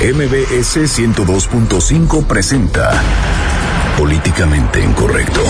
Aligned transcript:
MBS 0.00 0.76
102.5 0.76 2.24
presenta 2.24 3.02
Políticamente 3.98 4.80
Incorrecto. 4.80 5.42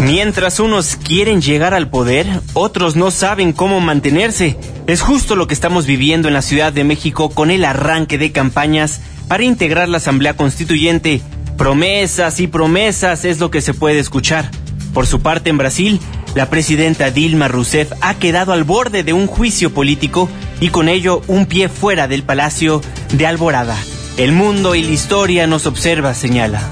Mientras 0.00 0.58
unos 0.58 0.96
quieren 0.96 1.42
llegar 1.42 1.74
al 1.74 1.90
poder, 1.90 2.26
otros 2.54 2.96
no 2.96 3.12
saben 3.12 3.52
cómo 3.52 3.78
mantenerse. 3.78 4.58
Es 4.88 5.00
justo 5.00 5.36
lo 5.36 5.46
que 5.46 5.54
estamos 5.54 5.86
viviendo 5.86 6.26
en 6.26 6.34
la 6.34 6.42
Ciudad 6.42 6.72
de 6.72 6.82
México 6.82 7.30
con 7.30 7.52
el 7.52 7.64
arranque 7.64 8.18
de 8.18 8.32
campañas 8.32 9.00
para 9.28 9.44
integrar 9.44 9.88
la 9.88 9.98
Asamblea 9.98 10.36
Constituyente. 10.36 11.22
Promesas 11.56 12.40
y 12.40 12.48
promesas 12.48 13.24
es 13.24 13.38
lo 13.38 13.52
que 13.52 13.60
se 13.60 13.74
puede 13.74 14.00
escuchar. 14.00 14.50
Por 14.92 15.06
su 15.06 15.20
parte, 15.22 15.50
en 15.50 15.58
Brasil, 15.58 16.00
la 16.34 16.48
presidenta 16.48 17.10
Dilma 17.10 17.48
Rousseff 17.48 17.92
ha 18.00 18.14
quedado 18.14 18.52
al 18.52 18.64
borde 18.64 19.02
de 19.02 19.12
un 19.12 19.26
juicio 19.26 19.72
político 19.72 20.28
y 20.60 20.68
con 20.68 20.88
ello 20.88 21.22
un 21.26 21.46
pie 21.46 21.68
fuera 21.68 22.08
del 22.08 22.22
Palacio 22.22 22.80
de 23.12 23.26
Alborada. 23.26 23.76
El 24.16 24.32
mundo 24.32 24.74
y 24.74 24.82
la 24.82 24.90
historia 24.90 25.46
nos 25.46 25.66
observa, 25.66 26.14
señala. 26.14 26.62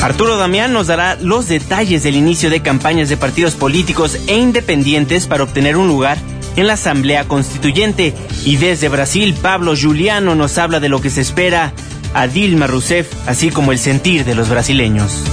Arturo 0.00 0.36
Damián 0.36 0.72
nos 0.72 0.86
dará 0.86 1.16
los 1.16 1.48
detalles 1.48 2.04
del 2.04 2.14
inicio 2.14 2.50
de 2.50 2.60
campañas 2.60 3.08
de 3.08 3.16
partidos 3.16 3.54
políticos 3.54 4.18
e 4.28 4.36
independientes 4.36 5.26
para 5.26 5.42
obtener 5.42 5.76
un 5.76 5.88
lugar 5.88 6.18
en 6.56 6.68
la 6.68 6.74
Asamblea 6.74 7.26
Constituyente. 7.26 8.14
Y 8.44 8.56
desde 8.56 8.88
Brasil, 8.88 9.34
Pablo 9.40 9.74
Juliano 9.80 10.34
nos 10.36 10.58
habla 10.58 10.78
de 10.78 10.88
lo 10.88 11.00
que 11.00 11.10
se 11.10 11.20
espera 11.20 11.72
a 12.14 12.26
Dilma 12.28 12.68
Rousseff, 12.68 13.12
así 13.26 13.50
como 13.50 13.72
el 13.72 13.78
sentir 13.78 14.24
de 14.24 14.34
los 14.34 14.48
brasileños. 14.48 15.24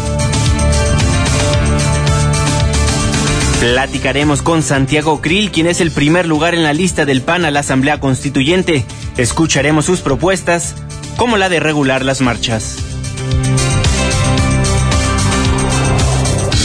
Platicaremos 3.60 4.42
con 4.42 4.62
Santiago 4.62 5.22
Krill, 5.22 5.52
quien 5.52 5.68
es 5.68 5.80
el 5.82 5.92
primer 5.92 6.28
lugar 6.28 6.54
en 6.54 6.64
la 6.64 6.74
lista 6.74 7.06
del 7.06 7.22
PAN 7.22 7.46
a 7.46 7.52
la 7.52 7.62
Asamblea 7.62 8.00
Constituyente. 8.00 8.86
Escucharemos 9.18 9.86
sus 9.86 10.02
propuestas, 10.02 10.76
como 11.18 11.38
la 11.38 11.50
de 11.50 11.60
regular 11.60 12.04
las 12.04 12.22
marchas. 12.22 12.78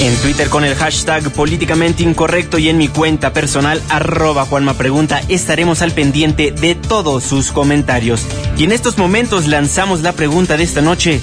En 0.00 0.16
Twitter 0.16 0.48
con 0.48 0.64
el 0.64 0.74
hashtag 0.74 1.30
políticamente 1.30 2.02
incorrecto 2.02 2.58
y 2.58 2.70
en 2.70 2.78
mi 2.78 2.88
cuenta 2.88 3.34
personal 3.34 3.82
arroba 3.91 4.47
Juanma 4.47 4.72
Pregunta 4.72 5.20
estaremos 5.28 5.82
al 5.82 5.92
pendiente 5.92 6.52
de 6.52 6.75
todos 6.75 7.22
sus 7.22 7.52
comentarios. 7.52 8.27
Y 8.56 8.64
en 8.64 8.72
estos 8.72 8.97
momentos 8.97 9.47
lanzamos 9.47 10.00
la 10.00 10.12
pregunta 10.12 10.56
de 10.56 10.64
esta 10.64 10.80
noche. 10.80 11.20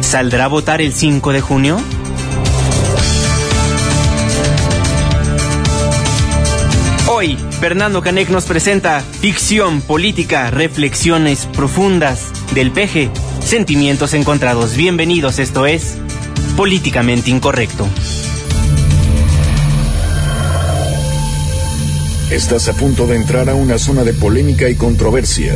¿Saldrá 0.00 0.44
a 0.44 0.48
votar 0.48 0.82
el 0.82 0.92
5 0.92 1.32
de 1.32 1.40
junio? 1.40 1.80
Fernando 7.62 8.02
Canek 8.02 8.28
nos 8.28 8.46
presenta 8.46 9.02
ficción 9.02 9.82
política, 9.82 10.50
reflexiones 10.50 11.46
profundas 11.46 12.32
del 12.56 12.72
peje, 12.72 13.08
sentimientos 13.38 14.14
encontrados. 14.14 14.76
Bienvenidos, 14.76 15.38
esto 15.38 15.64
es 15.64 15.96
políticamente 16.56 17.30
incorrecto. 17.30 17.86
Estás 22.32 22.66
a 22.66 22.72
punto 22.72 23.06
de 23.06 23.14
entrar 23.14 23.48
a 23.48 23.54
una 23.54 23.78
zona 23.78 24.02
de 24.02 24.12
polémica 24.12 24.68
y 24.68 24.74
controversia. 24.74 25.54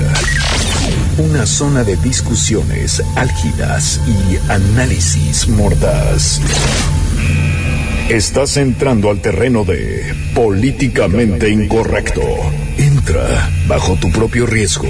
Una 1.18 1.44
zona 1.44 1.82
de 1.82 1.96
discusiones 1.96 3.02
álgidas 3.16 4.00
y 4.06 4.36
análisis 4.48 5.48
mordaz. 5.48 6.41
Estás 8.08 8.58
entrando 8.58 9.10
al 9.10 9.20
terreno 9.20 9.64
de 9.64 10.25
políticamente 10.36 11.48
incorrecto. 11.48 12.20
Entra 12.76 13.50
bajo 13.66 13.96
tu 13.96 14.12
propio 14.12 14.44
riesgo. 14.44 14.86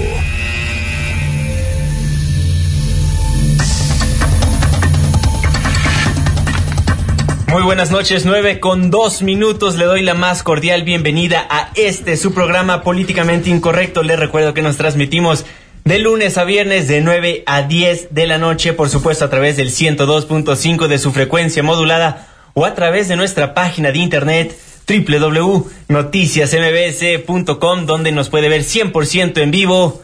Muy 7.47 7.63
buenas 7.63 7.91
noches, 7.91 8.25
9 8.25 8.59
con 8.59 8.91
dos 8.91 9.21
minutos. 9.21 9.77
Le 9.77 9.85
doy 9.85 10.01
la 10.01 10.15
más 10.15 10.43
cordial 10.43 10.83
bienvenida 10.83 11.47
a 11.49 11.71
este, 11.75 12.17
su 12.17 12.33
programa 12.33 12.83
Políticamente 12.83 13.49
Incorrecto. 13.49 14.03
Les 14.03 14.19
recuerdo 14.19 14.53
que 14.53 14.61
nos 14.61 14.75
transmitimos 14.75 15.45
de 15.85 15.99
lunes 15.99 16.37
a 16.37 16.43
viernes 16.43 16.89
de 16.89 16.99
9 16.99 17.43
a 17.45 17.61
10 17.61 18.09
de 18.13 18.27
la 18.27 18.37
noche, 18.37 18.73
por 18.73 18.89
supuesto 18.89 19.23
a 19.23 19.29
través 19.29 19.55
del 19.55 19.69
102.5 19.69 20.87
de 20.87 20.97
su 20.97 21.13
frecuencia 21.13 21.63
modulada 21.63 22.27
o 22.53 22.65
a 22.65 22.75
través 22.75 23.07
de 23.07 23.15
nuestra 23.15 23.53
página 23.53 23.93
de 23.93 23.99
internet 23.99 24.57
www.noticiasmbs.com 24.87 27.85
donde 27.85 28.11
nos 28.11 28.29
puede 28.29 28.49
ver 28.49 28.61
100% 28.61 29.41
en 29.41 29.51
vivo 29.51 30.01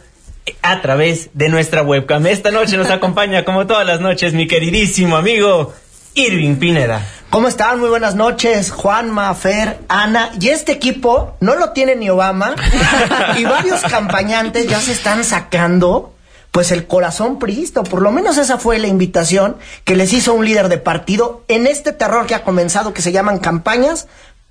a 0.62 0.82
través 0.82 1.30
de 1.32 1.48
nuestra 1.48 1.82
webcam. 1.82 2.26
Esta 2.26 2.50
noche 2.50 2.76
nos 2.76 2.90
acompaña 2.90 3.44
como 3.44 3.66
todas 3.66 3.86
las 3.86 4.00
noches 4.00 4.34
mi 4.34 4.46
queridísimo 4.46 5.16
amigo 5.16 5.72
Irving 6.14 6.56
Pineda. 6.56 7.06
¿Cómo 7.30 7.48
están? 7.48 7.80
Muy 7.80 7.88
buenas 7.88 8.14
noches, 8.14 8.70
Juanma, 8.70 9.34
Fer, 9.34 9.80
Ana. 9.88 10.30
Y 10.40 10.50
este 10.50 10.70
equipo 10.70 11.36
no 11.40 11.56
lo 11.56 11.70
tiene 11.70 11.96
ni 11.96 12.08
Obama. 12.08 12.54
y 13.36 13.44
varios 13.44 13.82
campañantes 13.82 14.68
ya 14.68 14.80
se 14.80 14.92
están 14.92 15.24
sacando, 15.24 16.14
pues, 16.52 16.70
el 16.70 16.86
corazón 16.86 17.40
pristo. 17.40 17.82
Por 17.82 18.02
lo 18.02 18.12
menos 18.12 18.38
esa 18.38 18.58
fue 18.58 18.78
la 18.78 18.86
invitación 18.86 19.56
que 19.82 19.96
les 19.96 20.12
hizo 20.12 20.32
un 20.32 20.44
líder 20.44 20.68
de 20.68 20.78
partido 20.78 21.42
en 21.48 21.66
este 21.66 21.92
terror 21.92 22.26
que 22.26 22.36
ha 22.36 22.44
comenzado, 22.44 22.94
que 22.94 23.02
se 23.02 23.10
llaman 23.10 23.40
campañas 23.40 24.06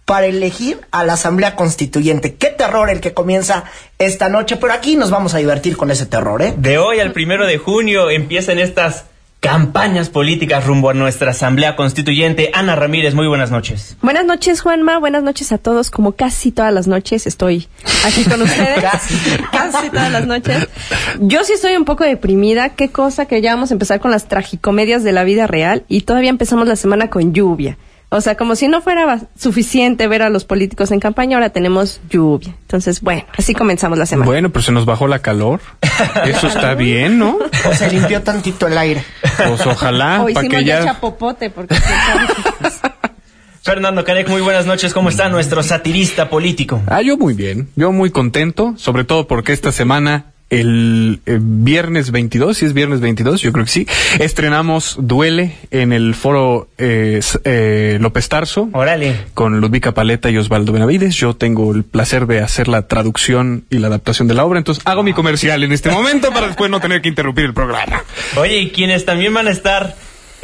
para 0.05 0.25
elegir 0.27 0.81
a 0.91 1.05
la 1.05 1.13
Asamblea 1.13 1.55
Constituyente. 1.55 2.35
Qué 2.35 2.47
terror 2.47 2.89
el 2.89 2.99
que 2.99 3.13
comienza 3.13 3.63
esta 3.99 4.29
noche, 4.29 4.57
pero 4.57 4.73
aquí 4.73 4.95
nos 4.95 5.11
vamos 5.11 5.33
a 5.33 5.37
divertir 5.37 5.77
con 5.77 5.91
ese 5.91 6.05
terror, 6.05 6.41
¿eh? 6.41 6.53
De 6.57 6.77
hoy 6.77 6.99
al 6.99 7.11
primero 7.13 7.45
de 7.45 7.57
junio 7.57 8.09
empiezan 8.09 8.59
estas 8.59 9.05
campañas 9.39 10.09
políticas 10.09 10.65
rumbo 10.65 10.89
a 10.89 10.93
nuestra 10.93 11.31
Asamblea 11.31 11.75
Constituyente. 11.75 12.49
Ana 12.53 12.77
Ramírez, 12.77 13.13
muy 13.13 13.27
buenas 13.27 13.51
noches. 13.51 13.97
Buenas 14.01 14.25
noches, 14.25 14.61
Juanma. 14.61 14.99
Buenas 14.99 15.21
noches 15.21 15.51
a 15.51 15.57
todos. 15.57 15.91
Como 15.91 16.13
casi 16.13 16.51
todas 16.53 16.73
las 16.73 16.87
noches 16.87 17.27
estoy 17.27 17.67
aquí 18.05 18.23
con 18.23 18.41
ustedes. 18.41 18.81
Casi. 18.81 19.15
casi 19.51 19.89
todas 19.89 20.11
las 20.13 20.25
noches. 20.27 20.67
Yo 21.19 21.43
sí 21.43 21.53
estoy 21.53 21.75
un 21.75 21.83
poco 21.83 22.05
deprimida. 22.05 22.69
Qué 22.69 22.89
cosa 22.89 23.25
que 23.25 23.41
ya 23.41 23.53
vamos 23.53 23.71
a 23.71 23.73
empezar 23.73 23.99
con 23.99 24.11
las 24.11 24.29
tragicomedias 24.29 25.03
de 25.03 25.11
la 25.11 25.25
vida 25.25 25.45
real 25.45 25.83
y 25.89 26.01
todavía 26.01 26.29
empezamos 26.29 26.65
la 26.65 26.77
semana 26.77 27.09
con 27.09 27.33
lluvia. 27.33 27.77
O 28.16 28.22
sea, 28.22 28.35
como 28.35 28.56
si 28.56 28.68
no 28.68 28.79
fuera 28.79 29.22
suficiente 29.35 30.07
ver 30.07 30.22
a 30.22 30.29
los 30.29 30.46
políticos 30.46 30.91
en 30.91 31.00
campaña, 31.00 31.38
ahora 31.38 31.50
tenemos 31.50 32.00
lluvia. 32.12 32.56
Entonces, 32.62 33.01
bueno, 33.01 33.25
así 33.35 33.56
comenzamos 33.56 33.97
la 33.97 34.06
semana. 34.06 34.28
Bueno, 34.28 34.51
pero 34.51 34.62
se 34.62 34.72
nos 34.72 34.85
bajó 34.85 35.07
la 35.07 35.18
calor. 35.18 35.62
Eso 36.24 36.46
está 36.46 36.75
bien, 36.75 37.18
¿no? 37.18 37.40
O 37.68 37.74
se 37.74 37.90
limpió 37.90 38.22
tantito 38.22 38.68
el 38.68 38.78
aire. 38.78 39.03
Pues 39.47 39.66
ojalá, 39.66 40.22
o 40.22 40.29
hicimos 40.29 40.47
que 40.47 40.63
ya 40.63 40.79
ya... 40.79 40.85
chapopote, 40.94 41.50
porque... 41.50 41.75
Fernando 43.63 44.03
Canek, 44.03 44.30
muy 44.30 44.41
buenas 44.41 44.68
noches. 44.68 44.94
¿Cómo 44.94 45.09
está 45.09 45.30
nuestro 45.30 45.63
satirista 45.63 46.30
político? 46.30 46.84
Ah, 46.85 47.01
yo 47.01 47.18
muy 47.18 47.34
bien. 47.34 47.69
Yo 47.75 47.91
muy 47.91 48.12
contento, 48.12 48.75
sobre 48.78 49.06
todo 49.06 49.25
porque 49.25 49.53
esta 49.53 49.72
semana 49.72 50.32
el, 50.59 51.21
eh, 51.25 51.39
viernes 51.41 52.11
22, 52.11 52.57
si 52.57 52.65
es 52.65 52.73
viernes 52.73 53.01
22, 53.01 53.41
yo 53.41 53.51
creo 53.51 53.65
que 53.65 53.71
sí, 53.71 53.87
estrenamos 54.19 54.97
Duele 54.99 55.55
en 55.71 55.93
el 55.93 56.13
foro 56.15 56.69
eh, 56.77 57.21
eh, 57.43 57.97
López 57.99 58.29
Tarso. 58.29 58.69
Órale. 58.73 59.15
con 59.33 59.59
Ludvika 59.59 59.93
Paleta 59.93 60.29
y 60.29 60.37
Osvaldo 60.37 60.71
Benavides. 60.71 61.15
Yo 61.15 61.35
tengo 61.35 61.73
el 61.73 61.83
placer 61.83 62.27
de 62.27 62.41
hacer 62.41 62.67
la 62.67 62.87
traducción 62.87 63.65
y 63.69 63.79
la 63.79 63.87
adaptación 63.87 64.27
de 64.27 64.33
la 64.33 64.45
obra, 64.45 64.59
entonces 64.59 64.83
hago 64.85 65.03
mi 65.03 65.13
comercial 65.13 65.63
en 65.63 65.71
este 65.71 65.89
momento 65.89 66.31
para 66.31 66.47
después 66.47 66.69
no 66.69 66.79
tener 66.79 67.01
que 67.01 67.09
interrumpir 67.09 67.45
el 67.45 67.53
programa. 67.53 68.03
Oye, 68.37 68.59
y 68.59 68.69
quienes 68.71 69.05
también 69.05 69.33
van 69.33 69.47
a 69.47 69.51
estar 69.51 69.95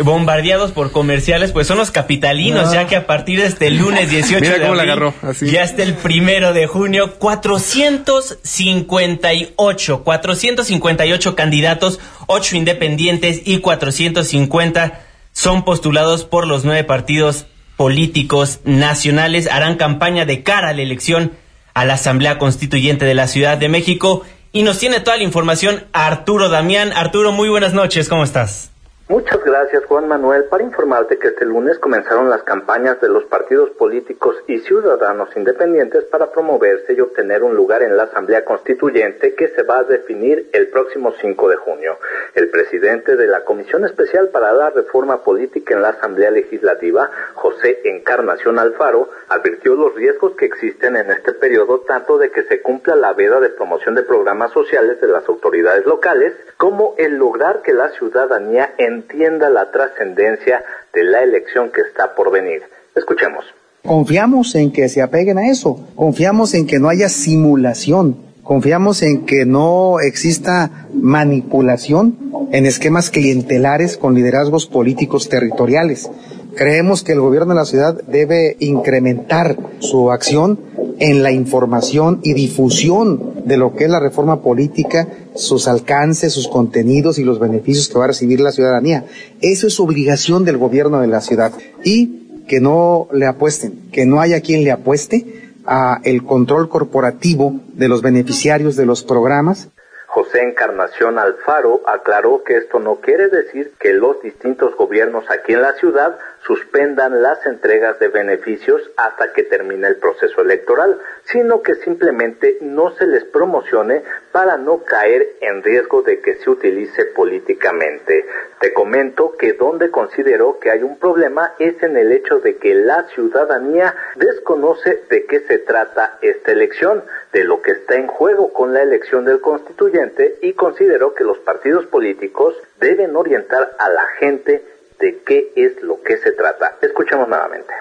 bombardeados 0.04 0.72
por 0.72 0.92
comerciales, 0.92 1.52
pues 1.52 1.68
son 1.68 1.78
los 1.78 1.92
capitalinos, 1.92 2.72
ya 2.72 2.88
que 2.88 2.96
a 2.96 3.06
partir 3.06 3.40
de 3.42 3.48
este 3.48 3.70
lunes 3.70 4.10
18 4.10 4.40
Mira 4.42 4.54
de 4.56 4.62
cómo 4.62 4.74
la 4.76 4.82
abril, 4.84 4.92
agarró, 4.92 5.14
así. 5.22 5.52
ya 5.52 5.64
hasta 5.64 5.84
el 5.84 5.94
primero 5.96 6.54
de 6.54 6.66
junio, 6.68 7.16
458, 7.20 10.04
458 10.04 11.36
candidatos, 11.36 12.00
8 12.28 12.56
independientes 12.58 13.42
y 13.46 13.60
450 13.60 15.02
son 15.32 15.64
postulados 15.64 16.26
por 16.26 16.48
los 16.48 16.66
nueve 16.66 16.84
partidos 16.84 17.46
políticos 17.78 18.60
nacionales. 18.66 19.48
Harán 19.50 19.76
campaña 19.76 20.26
de 20.26 20.44
cara 20.44 20.70
a 20.70 20.74
la 20.74 20.82
elección 20.82 21.32
a 21.74 21.86
la 21.86 21.94
Asamblea 21.94 22.38
Constituyente 22.40 23.06
de 23.06 23.14
la 23.14 23.28
Ciudad 23.28 23.58
de 23.58 23.70
México. 23.70 24.24
Y 24.52 24.64
nos 24.64 24.80
tiene 24.80 25.00
toda 25.00 25.18
la 25.18 25.24
información 25.24 25.86
Arturo 25.94 26.50
Damián. 26.50 26.92
Arturo, 26.94 27.32
muy 27.32 27.48
buenas 27.50 27.74
noches, 27.74 28.10
¿cómo 28.10 28.24
estás? 28.24 28.69
Muchas 29.10 29.44
gracias 29.44 29.86
Juan 29.86 30.08
Manuel 30.08 30.44
para 30.44 30.64
informarte 30.64 31.18
que 31.18 31.30
este 31.30 31.44
lunes 31.44 31.80
comenzaron 31.80 32.30
las 32.30 32.44
campañas 32.44 33.02
de 33.02 33.10
los 33.10 33.24
partidos 33.24 33.72
políticos 33.72 34.36
y 34.46 34.60
ciudadanos 34.60 35.36
independientes 35.36 36.04
para 36.04 36.32
promoverse 36.32 36.94
y 36.94 37.02
obtener 37.02 37.42
un 37.42 37.56
lugar 37.56 37.82
en 37.82 37.98
la 37.98 38.04
Asamblea 38.04 38.46
Constituyente 38.46 39.34
que 39.34 39.48
se 39.48 39.64
va 39.64 39.80
a 39.80 39.84
definir 39.84 40.52
el 40.54 40.68
próximo 40.68 41.12
5 41.20 41.50
de 41.50 41.56
junio. 41.56 41.98
El 42.36 42.52
presidente 42.52 43.16
de 43.16 43.26
la 43.26 43.44
Comisión 43.46 43.84
Especial 43.84 44.30
para 44.30 44.54
la 44.54 44.70
Reforma 44.70 45.24
Política 45.24 45.74
en 45.74 45.82
la 45.82 45.90
Asamblea 45.90 46.30
Legislativa, 46.30 47.10
José 47.34 47.80
Encarnación 47.86 48.60
Alfaro, 48.60 49.10
advirtió 49.28 49.74
los 49.74 49.96
riesgos 49.96 50.36
que 50.36 50.46
existen 50.46 50.96
en 50.96 51.10
este 51.10 51.34
periodo 51.34 51.80
tanto 51.80 52.20
de 52.20 52.30
que 52.30 52.44
se 52.44 52.62
cumpla 52.62 52.96
la 52.96 53.14
veda 53.14 53.40
de 53.40 53.50
promoción 53.50 53.96
de 53.96 54.04
programas 54.04 54.52
sociales 54.52 55.02
de 55.02 55.08
las 55.08 55.28
autoridades 55.28 55.88
locales 55.88 56.36
como 56.58 56.94
el 57.00 57.16
lograr 57.16 57.64
que 57.64 57.74
la 57.74 57.90
ciudadanía 57.94 58.76
en 58.78 58.99
entienda 59.00 59.50
la 59.50 59.72
trascendencia 59.72 60.64
de 60.94 61.04
la 61.04 61.24
elección 61.24 61.72
que 61.72 61.82
está 61.82 62.16
por 62.16 62.32
venir. 62.32 62.62
Escuchemos. 62.96 63.46
Confiamos 63.84 64.56
en 64.56 64.72
que 64.72 64.90
se 64.90 65.02
apeguen 65.02 65.38
a 65.38 65.50
eso, 65.50 65.88
confiamos 65.96 66.54
en 66.54 66.68
que 66.68 66.80
no 66.80 66.90
haya 66.90 67.08
simulación, 67.08 68.18
confiamos 68.44 69.02
en 69.04 69.26
que 69.26 69.46
no 69.46 70.00
exista 70.02 70.88
manipulación 70.94 72.18
en 72.52 72.66
esquemas 72.66 73.10
clientelares 73.10 73.98
con 73.98 74.16
liderazgos 74.16 74.68
políticos 74.68 75.30
territoriales. 75.30 76.10
Creemos 76.56 77.04
que 77.04 77.14
el 77.14 77.22
gobierno 77.22 77.54
de 77.54 77.60
la 77.60 77.66
ciudad 77.66 78.02
debe 78.08 78.58
incrementar 78.60 79.56
su 79.80 80.12
acción 80.12 80.60
en 81.00 81.24
la 81.24 81.32
información 81.32 82.20
y 82.24 82.34
difusión 82.34 83.46
de 83.46 83.56
lo 83.56 83.76
que 83.76 83.86
es 83.86 83.90
la 83.90 84.02
reforma 84.02 84.42
política, 84.42 85.08
sus 85.40 85.68
alcances, 85.68 86.34
sus 86.34 86.48
contenidos 86.48 87.18
y 87.20 87.24
los 87.24 87.40
beneficios 87.40 87.88
que 87.88 87.98
va 87.98 88.06
a 88.06 88.10
recibir 88.10 88.40
la 88.40 88.52
ciudadanía. 88.52 89.06
Eso 89.42 89.68
es 89.68 89.80
obligación 89.80 90.46
del 90.46 90.58
gobierno 90.58 91.00
de 91.00 91.08
la 91.08 91.22
ciudad. 91.22 91.54
Y 91.84 92.44
que 92.48 92.60
no 92.60 93.08
le 93.12 93.26
apuesten, 93.28 93.90
que 93.92 94.06
no 94.06 94.22
haya 94.22 94.42
quien 94.42 94.64
le 94.64 94.72
apueste 94.72 95.54
a 95.66 96.02
el 96.04 96.24
control 96.24 96.68
corporativo 96.68 97.60
de 97.74 97.88
los 97.88 98.02
beneficiarios 98.02 98.76
de 98.76 98.86
los 98.86 99.04
programas 99.04 99.70
José 100.10 100.42
Encarnación 100.42 101.20
Alfaro 101.20 101.82
aclaró 101.86 102.44
que 102.44 102.58
esto 102.58 102.80
no 102.80 102.96
quiere 102.96 103.30
decir 103.30 103.74
que 103.80 103.94
los 103.94 104.20
distintos 104.24 104.76
gobiernos 104.76 105.24
aquí 105.30 105.54
en 105.54 105.62
la 105.62 105.74
ciudad 105.74 106.18
suspendan 106.50 107.22
las 107.22 107.46
entregas 107.46 108.00
de 108.00 108.08
beneficios 108.08 108.82
hasta 108.98 109.34
que 109.34 109.44
termine 109.44 109.88
el 109.88 109.98
proceso 109.98 110.42
electoral, 110.42 110.98
sino 111.26 111.62
que 111.62 111.76
simplemente 111.76 112.58
no 112.62 112.90
se 112.96 113.06
les 113.06 113.24
promocione 113.26 114.02
para 114.32 114.58
no 114.58 114.84
caer 114.84 115.36
en 115.42 115.62
riesgo 115.62 116.02
de 116.02 116.22
que 116.22 116.38
se 116.38 116.50
utilice 116.50 117.06
políticamente. 117.06 118.26
Te 118.60 118.74
comento 118.74 119.38
que 119.38 119.54
donde 119.54 119.92
consideró 119.92 120.58
que 120.58 120.72
hay 120.72 120.82
un 120.82 120.98
problema 120.98 121.54
es 121.60 121.84
en 121.84 121.96
el 121.98 122.12
hecho 122.12 122.40
de 122.40 122.58
que 122.58 122.74
la 122.74 123.04
ciudadanía 123.10 123.96
desconoce 124.16 125.04
de 125.08 125.26
qué 125.28 125.42
se 125.42 125.60
trata 125.60 126.18
esta 126.24 126.52
elección, 126.52 127.04
de 127.32 127.44
lo 127.44 127.62
que 127.62 127.74
está 127.74 127.94
en 127.94 128.08
juego 128.08 128.52
con 128.54 128.74
la 128.74 128.82
elección 128.82 129.24
del 129.24 129.40
constituyente 129.40 130.40
y 130.42 130.54
consideró 130.54 131.14
que 131.14 131.24
los 131.24 131.38
partidos 131.38 131.86
políticos 131.86 132.56
deben 132.80 133.16
orientar 133.16 133.76
a 133.78 133.90
la 133.90 134.08
gente 134.18 134.79
de 135.00 135.22
qué 135.26 135.52
es 135.56 135.82
lo 135.82 136.02
que 136.02 136.18
se 136.18 136.32
trata. 136.32 136.78
Escuchemos 136.82 137.28
nuevamente. 137.28 137.74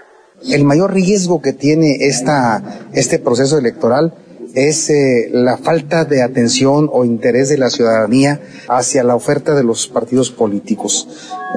El 0.46 0.64
mayor 0.64 0.94
riesgo 0.94 1.42
que 1.42 1.52
tiene 1.52 2.06
esta, 2.06 2.62
este 2.92 3.18
proceso 3.18 3.58
electoral 3.58 4.14
es 4.54 4.88
eh, 4.90 5.28
la 5.32 5.56
falta 5.58 6.04
de 6.04 6.22
atención 6.22 6.88
o 6.92 7.04
interés 7.04 7.48
de 7.48 7.58
la 7.58 7.70
ciudadanía 7.70 8.40
hacia 8.68 9.04
la 9.04 9.14
oferta 9.14 9.54
de 9.54 9.64
los 9.64 9.88
partidos 9.88 10.30
políticos. 10.30 11.08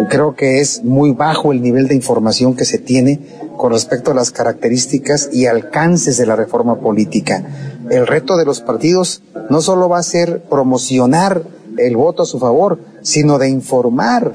Creo 0.10 0.36
que 0.36 0.60
es 0.60 0.84
muy 0.84 1.12
bajo 1.12 1.52
el 1.52 1.62
nivel 1.62 1.88
de 1.88 1.96
información 1.96 2.56
que 2.56 2.66
se 2.66 2.80
tiene 2.80 3.19
con 3.58 3.72
respecto 3.72 4.12
a 4.12 4.16
las 4.16 4.31
características 4.31 5.30
y 5.31 5.46
alcances 5.46 6.18
de 6.18 6.25
la 6.25 6.36
reforma 6.36 6.80
política. 6.80 7.44
El 7.90 8.08
reto 8.08 8.38
de 8.38 8.46
los 8.46 8.62
partidos 8.62 9.22
no 9.50 9.62
solo 9.62 9.90
va 9.90 10.00
a 10.00 10.04
ser 10.04 10.42
promocionar 10.50 11.44
el 11.78 11.96
voto 11.96 12.24
a 12.24 12.25
su 12.25 12.40
favor, 12.40 12.80
sino 13.02 13.38
de 13.38 13.50
informar, 13.50 14.31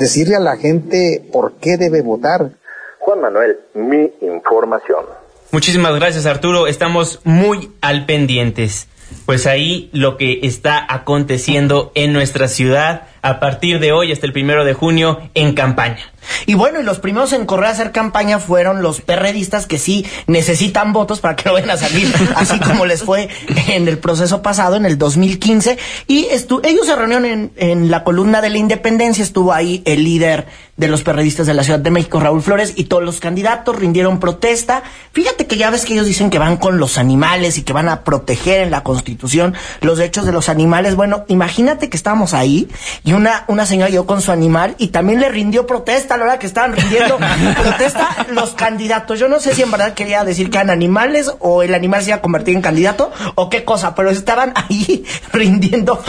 decirle 0.00 0.34
a 0.34 0.40
la 0.40 0.56
gente 0.56 1.22
por 1.30 1.52
qué 1.60 1.76
debe 1.76 2.00
votar. 2.02 2.50
Juan 2.98 3.20
Manuel, 3.20 3.58
mi 3.74 4.10
información. 4.22 5.04
Muchísimas 5.52 5.94
gracias 5.94 6.26
Arturo, 6.26 6.66
estamos 6.66 7.20
muy 7.24 7.70
al 7.80 8.06
pendientes. 8.06 8.88
Pues 9.26 9.46
ahí 9.46 9.90
lo 9.92 10.16
que 10.16 10.40
está 10.42 10.86
aconteciendo 10.88 11.92
en 11.94 12.12
nuestra 12.12 12.48
ciudad 12.48 13.08
a 13.22 13.40
partir 13.40 13.80
de 13.80 13.92
hoy 13.92 14.12
hasta 14.12 14.26
el 14.26 14.32
primero 14.32 14.64
de 14.64 14.72
junio 14.72 15.18
en 15.34 15.54
campaña. 15.54 16.12
Y 16.46 16.54
bueno, 16.54 16.80
y 16.80 16.82
los 16.82 16.98
primeros 16.98 17.32
en 17.32 17.46
correr 17.46 17.66
a 17.66 17.70
hacer 17.70 17.92
campaña 17.92 18.38
fueron 18.38 18.82
los 18.82 19.00
perredistas 19.00 19.66
que 19.66 19.78
sí 19.78 20.06
necesitan 20.26 20.92
votos 20.92 21.20
para 21.20 21.36
que 21.36 21.44
no 21.44 21.52
vayan 21.54 21.70
a 21.70 21.76
salir, 21.76 22.12
así 22.36 22.58
como 22.60 22.86
les 22.86 23.02
fue 23.02 23.28
en 23.68 23.88
el 23.88 23.98
proceso 23.98 24.42
pasado, 24.42 24.76
en 24.76 24.86
el 24.86 24.98
2015. 24.98 25.78
Y 26.06 26.28
ellos 26.30 26.86
se 26.86 26.96
reunieron 26.96 27.24
en, 27.24 27.52
en 27.56 27.90
la 27.90 28.04
columna 28.04 28.40
de 28.40 28.50
la 28.50 28.58
independencia, 28.58 29.22
estuvo 29.22 29.52
ahí 29.52 29.82
el 29.84 30.04
líder 30.04 30.46
de 30.80 30.88
los 30.88 31.02
perredistas 31.02 31.46
de 31.46 31.52
la 31.52 31.62
Ciudad 31.62 31.78
de 31.78 31.90
México, 31.90 32.20
Raúl 32.20 32.40
Flores, 32.40 32.72
y 32.74 32.84
todos 32.84 33.02
los 33.02 33.20
candidatos 33.20 33.76
rindieron 33.76 34.18
protesta. 34.18 34.82
Fíjate 35.12 35.46
que 35.46 35.58
ya 35.58 35.68
ves 35.68 35.84
que 35.84 35.92
ellos 35.92 36.06
dicen 36.06 36.30
que 36.30 36.38
van 36.38 36.56
con 36.56 36.78
los 36.78 36.96
animales 36.96 37.58
y 37.58 37.62
que 37.62 37.74
van 37.74 37.90
a 37.90 38.02
proteger 38.02 38.62
en 38.62 38.70
la 38.70 38.82
Constitución 38.82 39.54
los 39.82 39.98
derechos 39.98 40.24
de 40.24 40.32
los 40.32 40.48
animales. 40.48 40.96
Bueno, 40.96 41.26
imagínate 41.28 41.90
que 41.90 41.98
estábamos 41.98 42.32
ahí 42.32 42.66
y 43.04 43.12
una, 43.12 43.44
una 43.46 43.66
señora 43.66 43.90
llegó 43.90 44.06
con 44.06 44.22
su 44.22 44.32
animal 44.32 44.74
y 44.78 44.88
también 44.88 45.20
le 45.20 45.28
rindió 45.28 45.66
protesta 45.66 46.16
la 46.20 46.26
hora 46.26 46.38
que 46.38 46.46
estaban 46.46 46.72
rindiendo 46.72 47.18
protesta 47.62 48.26
los 48.30 48.50
candidatos. 48.52 49.18
Yo 49.18 49.28
no 49.28 49.40
sé 49.40 49.54
si 49.54 49.62
en 49.62 49.70
verdad 49.70 49.94
quería 49.94 50.24
decir 50.24 50.50
que 50.50 50.58
eran 50.58 50.70
animales 50.70 51.32
o 51.40 51.62
el 51.62 51.74
animal 51.74 52.02
se 52.02 52.10
iba 52.10 52.18
a 52.18 52.22
convertir 52.22 52.54
en 52.54 52.62
candidato 52.62 53.10
o 53.34 53.50
qué 53.50 53.64
cosa, 53.64 53.94
pero 53.94 54.10
estaban 54.10 54.52
ahí 54.54 55.04
rindiendo 55.32 56.02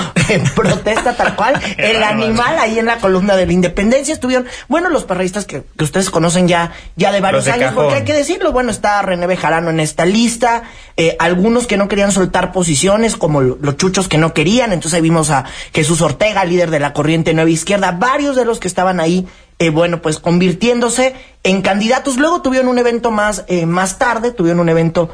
protesta 0.55 1.15
tal 1.15 1.35
cual. 1.35 1.59
El 1.77 2.03
animal 2.03 2.57
ahí 2.59 2.79
en 2.79 2.85
la 2.85 2.97
columna 2.97 3.35
de 3.35 3.45
la 3.45 3.53
independencia 3.53 4.13
estuvieron 4.13 4.47
bueno, 4.67 4.89
los 4.89 5.03
perreístas 5.03 5.45
que, 5.45 5.63
ustedes 5.79 6.09
conocen 6.09 6.47
ya, 6.47 6.71
ya 6.95 7.11
de 7.11 7.21
varios 7.21 7.47
años, 7.47 7.73
porque 7.73 7.95
hay 7.95 8.03
que 8.03 8.13
decirlo, 8.13 8.51
bueno, 8.51 8.71
está 8.71 9.01
René 9.01 9.27
Bejarano 9.27 9.69
en 9.69 9.79
esta 9.79 10.05
lista, 10.05 10.63
eh, 10.97 11.15
algunos 11.19 11.67
que 11.67 11.77
no 11.77 11.87
querían 11.87 12.11
soltar 12.11 12.51
posiciones, 12.51 13.15
como 13.15 13.41
los 13.41 13.77
chuchos 13.77 14.07
que 14.07 14.17
no 14.17 14.33
querían, 14.33 14.73
entonces 14.73 14.95
ahí 14.95 15.01
vimos 15.01 15.29
a 15.29 15.45
Jesús 15.73 16.01
Ortega, 16.01 16.45
líder 16.45 16.69
de 16.69 16.79
la 16.79 16.93
corriente 16.93 17.33
nueva 17.33 17.49
izquierda, 17.49 17.91
varios 17.91 18.35
de 18.35 18.45
los 18.45 18.59
que 18.59 18.67
estaban 18.67 18.99
ahí, 18.99 19.27
eh, 19.61 19.69
bueno, 19.69 20.01
pues 20.01 20.19
convirtiéndose 20.19 21.13
en 21.43 21.61
candidatos. 21.61 22.17
Luego 22.17 22.41
tuvieron 22.41 22.67
un 22.67 22.79
evento 22.79 23.11
más, 23.11 23.45
eh, 23.47 23.65
más 23.65 23.99
tarde, 23.99 24.31
tuvieron 24.31 24.59
un 24.59 24.69
evento 24.69 25.09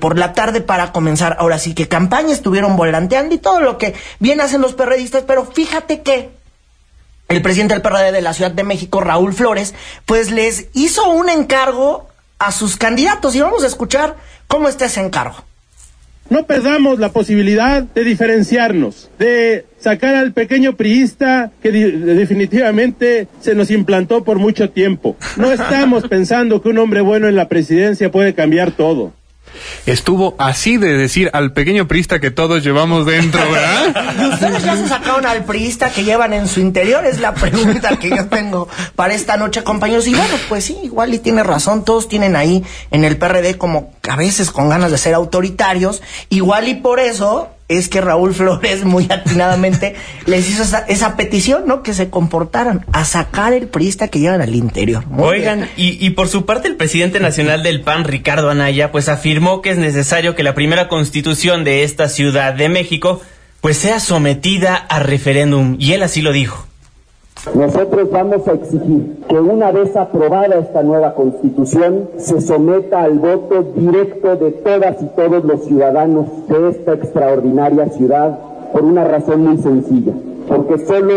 por 0.00 0.18
la 0.18 0.34
tarde 0.34 0.60
para 0.60 0.92
comenzar 0.92 1.36
ahora 1.38 1.58
sí 1.58 1.72
que 1.72 1.88
campaña 1.88 2.32
estuvieron 2.34 2.76
volanteando 2.76 3.34
y 3.34 3.38
todo 3.38 3.60
lo 3.60 3.78
que 3.78 3.94
bien 4.18 4.40
hacen 4.40 4.60
los 4.60 4.74
perredistas, 4.74 5.22
pero 5.26 5.46
fíjate 5.46 6.02
que 6.02 6.30
el 7.28 7.40
presidente 7.40 7.74
del 7.74 7.82
PRD 7.82 8.12
de 8.12 8.20
la 8.20 8.34
Ciudad 8.34 8.50
de 8.50 8.64
México, 8.64 9.00
Raúl 9.00 9.32
Flores, 9.32 9.74
pues 10.04 10.30
les 10.30 10.66
hizo 10.74 11.08
un 11.08 11.30
encargo 11.30 12.08
a 12.38 12.52
sus 12.52 12.76
candidatos 12.76 13.34
y 13.34 13.40
vamos 13.40 13.64
a 13.64 13.66
escuchar 13.66 14.16
cómo 14.46 14.68
está 14.68 14.86
ese 14.86 15.00
encargo. 15.00 15.36
No 16.30 16.44
perdamos 16.46 16.98
la 16.98 17.10
posibilidad 17.10 17.82
de 17.82 18.04
diferenciarnos, 18.04 19.10
de 19.18 19.64
sacar 19.78 20.14
al 20.14 20.32
pequeño 20.32 20.76
priista 20.76 21.52
que 21.62 21.72
definitivamente 21.72 23.28
se 23.40 23.54
nos 23.54 23.70
implantó 23.70 24.24
por 24.24 24.38
mucho 24.38 24.70
tiempo. 24.70 25.16
No 25.36 25.50
estamos 25.50 26.06
pensando 26.08 26.60
que 26.60 26.68
un 26.68 26.78
hombre 26.78 27.00
bueno 27.00 27.28
en 27.28 27.36
la 27.36 27.48
presidencia 27.48 28.10
puede 28.10 28.34
cambiar 28.34 28.72
todo 28.72 29.12
estuvo 29.86 30.34
así 30.38 30.76
de 30.76 30.94
decir 30.94 31.30
al 31.32 31.52
pequeño 31.52 31.88
priista 31.88 32.20
que 32.20 32.30
todos 32.30 32.62
llevamos 32.62 33.06
dentro, 33.06 33.40
¿verdad? 33.50 34.14
¿Y 34.20 34.24
ustedes 34.26 34.64
ya 34.64 34.76
se 34.76 34.88
sacaron 34.88 35.26
al 35.26 35.44
priista 35.44 35.90
que 35.90 36.04
llevan 36.04 36.32
en 36.32 36.48
su 36.48 36.60
interior? 36.60 37.04
Es 37.04 37.20
la 37.20 37.34
pregunta 37.34 37.96
que 37.96 38.10
yo 38.10 38.26
tengo 38.26 38.68
para 38.96 39.14
esta 39.14 39.36
noche, 39.36 39.62
compañeros. 39.62 40.06
Y 40.06 40.14
bueno, 40.14 40.34
pues 40.48 40.64
sí, 40.64 40.76
igual 40.82 41.14
y 41.14 41.18
tiene 41.18 41.42
razón, 41.42 41.84
todos 41.84 42.08
tienen 42.08 42.36
ahí 42.36 42.64
en 42.90 43.04
el 43.04 43.16
PRD 43.16 43.56
como 43.58 43.92
a 44.08 44.16
veces 44.16 44.50
con 44.50 44.68
ganas 44.68 44.90
de 44.90 44.98
ser 44.98 45.14
autoritarios, 45.14 46.02
igual 46.30 46.68
y 46.68 46.74
por 46.74 47.00
eso 47.00 47.50
es 47.68 47.88
que 47.88 48.00
Raúl 48.00 48.34
Flores 48.34 48.84
muy 48.84 49.06
atinadamente 49.10 49.94
les 50.26 50.48
hizo 50.48 50.62
esa, 50.88 51.16
petición, 51.16 51.64
¿no? 51.66 51.82
Que 51.82 51.94
se 51.94 52.10
comportaran 52.10 52.84
a 52.92 53.04
sacar 53.04 53.52
el 53.52 53.68
priista 53.68 54.08
que 54.08 54.20
llevan 54.20 54.40
al 54.40 54.54
interior. 54.54 55.04
Oigan, 55.16 55.68
y, 55.76 56.04
y, 56.04 56.10
por 56.10 56.28
su 56.28 56.44
parte 56.44 56.68
el 56.68 56.76
presidente 56.76 57.20
nacional 57.20 57.62
del 57.62 57.82
PAN, 57.82 58.04
Ricardo 58.04 58.50
Anaya, 58.50 58.90
pues 58.90 59.08
afirmó 59.08 59.62
que 59.62 59.70
es 59.70 59.78
necesario 59.78 60.34
que 60.34 60.42
la 60.42 60.54
primera 60.54 60.88
constitución 60.88 61.64
de 61.64 61.84
esta 61.84 62.08
Ciudad 62.08 62.54
de 62.54 62.68
México 62.68 63.20
pues 63.60 63.76
sea 63.76 64.00
sometida 64.00 64.74
a 64.76 65.00
referéndum, 65.00 65.76
y 65.78 65.92
él 65.92 66.02
así 66.02 66.22
lo 66.22 66.32
dijo. 66.32 66.66
Nosotros 67.54 68.10
vamos 68.10 68.46
a 68.46 68.52
exigir 68.52 69.16
que 69.28 69.40
una 69.40 69.72
vez 69.72 69.96
aprobada 69.96 70.56
esta 70.56 70.82
nueva 70.82 71.14
constitución 71.14 72.08
se 72.16 72.40
someta 72.40 73.02
al 73.02 73.18
voto 73.18 73.62
directo 73.74 74.36
de 74.36 74.52
todas 74.52 75.02
y 75.02 75.06
todos 75.16 75.44
los 75.44 75.64
ciudadanos 75.64 76.26
de 76.48 76.68
esta 76.68 76.94
extraordinaria 76.94 77.88
ciudad 77.88 78.38
por 78.72 78.84
una 78.84 79.04
razón 79.04 79.44
muy 79.46 79.58
sencilla, 79.58 80.12
porque 80.46 80.78
solo 80.78 81.14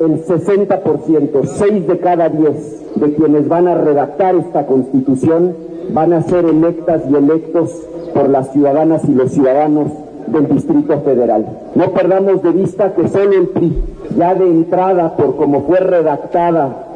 el 0.00 0.24
60%, 0.24 1.44
6 1.44 1.86
de 1.86 1.98
cada 1.98 2.28
10 2.28 2.96
de 2.96 3.14
quienes 3.14 3.48
van 3.48 3.68
a 3.68 3.74
redactar 3.74 4.34
esta 4.34 4.66
constitución 4.66 5.56
van 5.92 6.12
a 6.12 6.22
ser 6.22 6.44
electas 6.44 7.02
y 7.10 7.14
electos 7.14 7.70
por 8.14 8.28
las 8.28 8.52
ciudadanas 8.52 9.02
y 9.08 9.14
los 9.14 9.32
ciudadanos 9.32 9.88
del 10.26 10.48
Distrito 10.48 11.00
Federal. 11.00 11.46
No 11.74 11.92
perdamos 11.92 12.42
de 12.42 12.50
vista 12.50 12.94
que 12.94 13.08
solo 13.08 13.32
el 13.32 13.48
PRI, 13.48 13.72
ya 14.16 14.34
de 14.34 14.46
entrada 14.46 15.16
por 15.16 15.36
cómo 15.36 15.62
fue 15.62 15.80
redactada 15.80 16.86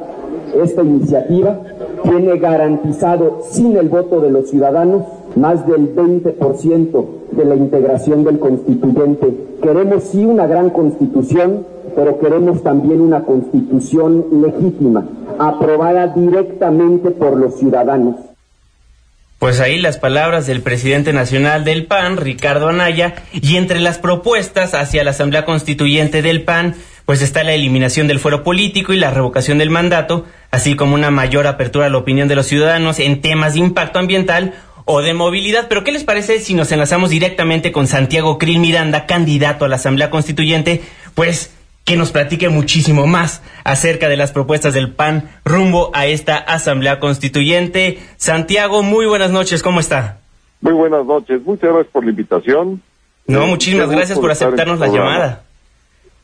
esta 0.62 0.82
iniciativa, 0.82 1.58
tiene 2.02 2.38
garantizado 2.38 3.38
sin 3.50 3.76
el 3.76 3.88
voto 3.88 4.20
de 4.20 4.30
los 4.30 4.50
ciudadanos 4.50 5.02
más 5.36 5.66
del 5.66 5.94
20% 5.94 7.04
de 7.32 7.44
la 7.44 7.56
integración 7.56 8.24
del 8.24 8.38
constituyente. 8.38 9.34
Queremos 9.62 10.04
sí 10.04 10.24
una 10.24 10.46
gran 10.46 10.70
constitución, 10.70 11.64
pero 11.96 12.18
queremos 12.18 12.62
también 12.62 13.00
una 13.00 13.24
constitución 13.24 14.24
legítima, 14.42 15.06
aprobada 15.38 16.08
directamente 16.08 17.10
por 17.10 17.36
los 17.36 17.54
ciudadanos. 17.54 18.33
Pues 19.38 19.60
ahí 19.60 19.78
las 19.78 19.98
palabras 19.98 20.46
del 20.46 20.62
presidente 20.62 21.12
nacional 21.12 21.64
del 21.64 21.86
PAN, 21.86 22.16
Ricardo 22.16 22.68
Anaya, 22.68 23.16
y 23.32 23.56
entre 23.56 23.80
las 23.80 23.98
propuestas 23.98 24.74
hacia 24.74 25.04
la 25.04 25.10
Asamblea 25.10 25.44
Constituyente 25.44 26.22
del 26.22 26.42
PAN, 26.42 26.76
pues 27.04 27.20
está 27.20 27.44
la 27.44 27.52
eliminación 27.52 28.06
del 28.06 28.20
fuero 28.20 28.42
político 28.42 28.92
y 28.92 28.96
la 28.96 29.10
revocación 29.10 29.58
del 29.58 29.70
mandato, 29.70 30.24
así 30.50 30.76
como 30.76 30.94
una 30.94 31.10
mayor 31.10 31.46
apertura 31.46 31.86
a 31.86 31.90
la 31.90 31.98
opinión 31.98 32.28
de 32.28 32.36
los 32.36 32.46
ciudadanos 32.46 32.98
en 32.98 33.20
temas 33.20 33.54
de 33.54 33.60
impacto 33.60 33.98
ambiental 33.98 34.54
o 34.86 35.02
de 35.02 35.12
movilidad. 35.12 35.66
Pero 35.68 35.84
¿qué 35.84 35.92
les 35.92 36.04
parece 36.04 36.40
si 36.40 36.54
nos 36.54 36.72
enlazamos 36.72 37.10
directamente 37.10 37.72
con 37.72 37.86
Santiago 37.86 38.38
Krill 38.38 38.60
Miranda, 38.60 39.04
candidato 39.04 39.64
a 39.64 39.68
la 39.68 39.76
Asamblea 39.76 40.10
Constituyente? 40.10 40.82
Pues 41.14 41.52
que 41.84 41.96
nos 41.96 42.12
platique 42.12 42.48
muchísimo 42.48 43.06
más 43.06 43.42
acerca 43.62 44.08
de 44.08 44.16
las 44.16 44.32
propuestas 44.32 44.74
del 44.74 44.92
PAN 44.92 45.30
rumbo 45.44 45.90
a 45.94 46.06
esta 46.06 46.36
Asamblea 46.36 46.98
Constituyente. 46.98 47.98
Santiago, 48.16 48.82
muy 48.82 49.06
buenas 49.06 49.30
noches, 49.30 49.62
¿cómo 49.62 49.80
está? 49.80 50.18
Muy 50.60 50.72
buenas 50.72 51.04
noches, 51.04 51.42
muchas 51.44 51.70
gracias 51.70 51.92
por 51.92 52.04
la 52.04 52.10
invitación. 52.10 52.82
No, 53.26 53.44
Eh, 53.44 53.46
muchísimas 53.46 53.90
gracias 53.90 54.18
por 54.18 54.30
aceptarnos 54.30 54.78
la 54.80 54.88
llamada. 54.88 55.42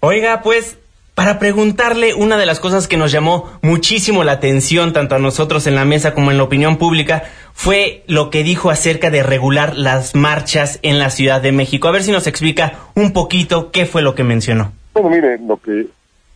Oiga, 0.01 0.41
pues, 0.43 0.79
para 1.15 1.39
preguntarle 1.39 2.15
una 2.15 2.39
de 2.39 2.47
las 2.47 2.61
cosas 2.61 2.89
que 2.89 2.97
nos 2.97 3.13
llamó 3.13 3.51
muchísimo 3.61 4.25
la 4.25 4.33
atención, 4.33 4.95
tanto 4.95 5.15
a 5.15 5.19
nosotros 5.19 5.67
en 5.67 5.75
la 5.75 5.85
mesa 5.85 6.15
como 6.15 6.31
en 6.31 6.39
la 6.39 6.45
opinión 6.45 6.79
pública, 6.79 7.25
fue 7.53 8.03
lo 8.07 8.31
que 8.31 8.43
dijo 8.43 8.71
acerca 8.71 9.11
de 9.11 9.23
regular 9.23 9.77
las 9.77 10.15
marchas 10.15 10.79
en 10.83 10.99
la 10.99 11.11
Ciudad 11.11 11.43
de 11.43 11.53
México. 11.53 11.89
A 11.89 11.91
ver 11.91 12.03
si 12.03 12.13
nos 12.13 12.27
explica 12.27 12.79
un 12.95 13.13
poquito 13.13 13.71
qué 13.71 13.85
fue 13.85 14.01
lo 14.01 14.15
que 14.15 14.25
mencionó. 14.25 14.73
Bueno, 15.01 15.17
mire, 15.17 15.39
lo 15.39 15.57
que 15.57 15.87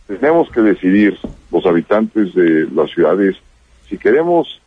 tenemos 0.07 0.49
que 0.49 0.59
decidir 0.59 1.19
los 1.51 1.63
habitantes 1.67 2.33
de 2.33 2.67
las 2.73 2.89
ciudades, 2.89 3.35
si 3.87 3.95
queremos 3.99 4.59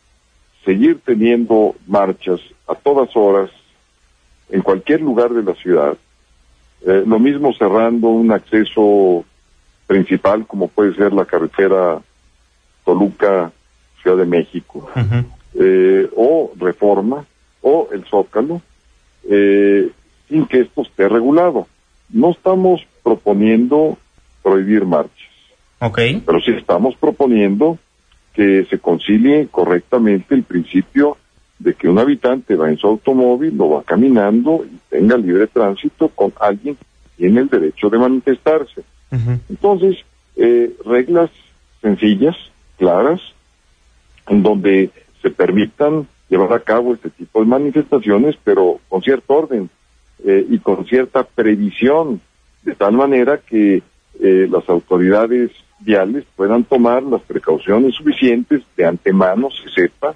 seguir 0.63 1.01
teniendo 1.03 1.75
marchas 1.85 2.39
a 2.65 2.75
todas 2.75 3.09
horas, 3.17 3.49
en 4.51 4.61
cualquier 4.61 5.01
lugar 5.01 5.31
de 5.31 5.43
la 5.43 5.53
ciudad, 5.53 5.97
eh, 6.87 7.03
lo 7.05 7.19
mismo 7.19 7.51
cerrando 7.51 8.07
un 8.07 8.31
acceso 8.31 9.25
principal 9.85 10.47
como 10.47 10.69
puede 10.69 10.95
ser 10.95 11.11
la 11.11 11.25
carretera 11.25 11.99
Toluca, 12.85 13.51
Ciudad 14.01 14.15
de 14.15 14.25
México, 14.25 14.89
eh, 15.55 16.09
o 16.15 16.53
Reforma, 16.57 17.25
o 17.61 17.89
el 17.91 18.05
Zócalo, 18.05 18.61
eh, 19.29 19.89
sin 20.29 20.45
que 20.45 20.61
esto 20.61 20.83
esté 20.83 21.09
regulado. 21.09 21.67
No 22.07 22.31
estamos 22.31 22.87
proponiendo 23.03 23.97
prohibir 24.43 24.85
marchas, 24.85 25.29
Ok. 25.79 25.99
pero 26.25 26.39
sí 26.41 26.51
estamos 26.51 26.95
proponiendo 26.95 27.77
que 28.33 28.65
se 28.69 28.79
concilie 28.79 29.47
correctamente 29.49 30.35
el 30.35 30.43
principio 30.43 31.17
de 31.57 31.73
que 31.73 31.89
un 31.89 31.99
habitante 31.99 32.55
va 32.55 32.69
en 32.69 32.77
su 32.77 32.87
automóvil, 32.87 33.57
lo 33.57 33.69
va 33.69 33.83
caminando 33.83 34.65
y 34.65 34.77
tenga 34.89 35.17
libre 35.17 35.47
tránsito 35.47 36.07
con 36.09 36.31
alguien 36.39 36.75
que 36.75 36.85
tiene 37.17 37.41
el 37.41 37.49
derecho 37.49 37.89
de 37.89 37.97
manifestarse. 37.97 38.83
Entonces, 39.49 39.97
eh, 40.37 40.73
reglas 40.85 41.29
sencillas, 41.81 42.35
claras, 42.77 43.19
en 44.27 44.43
donde 44.43 44.91
se 45.21 45.31
permitan 45.31 46.07
llevar 46.29 46.53
a 46.53 46.59
cabo 46.59 46.93
este 46.93 47.09
tipo 47.09 47.39
de 47.41 47.47
manifestaciones, 47.47 48.37
pero 48.43 48.79
con 48.87 49.01
cierto 49.01 49.33
orden 49.33 49.69
eh, 50.23 50.45
y 50.49 50.59
con 50.59 50.85
cierta 50.85 51.23
previsión, 51.23 52.21
de 52.63 52.75
tal 52.75 52.93
manera 52.93 53.37
que 53.37 53.81
eh, 54.21 54.47
las 54.51 54.67
autoridades 54.69 55.51
viales 55.79 56.25
puedan 56.35 56.63
tomar 56.63 57.03
las 57.03 57.21
precauciones 57.21 57.95
suficientes 57.95 58.61
de 58.75 58.85
antemano, 58.85 59.49
se 59.51 59.69
sepa, 59.69 60.13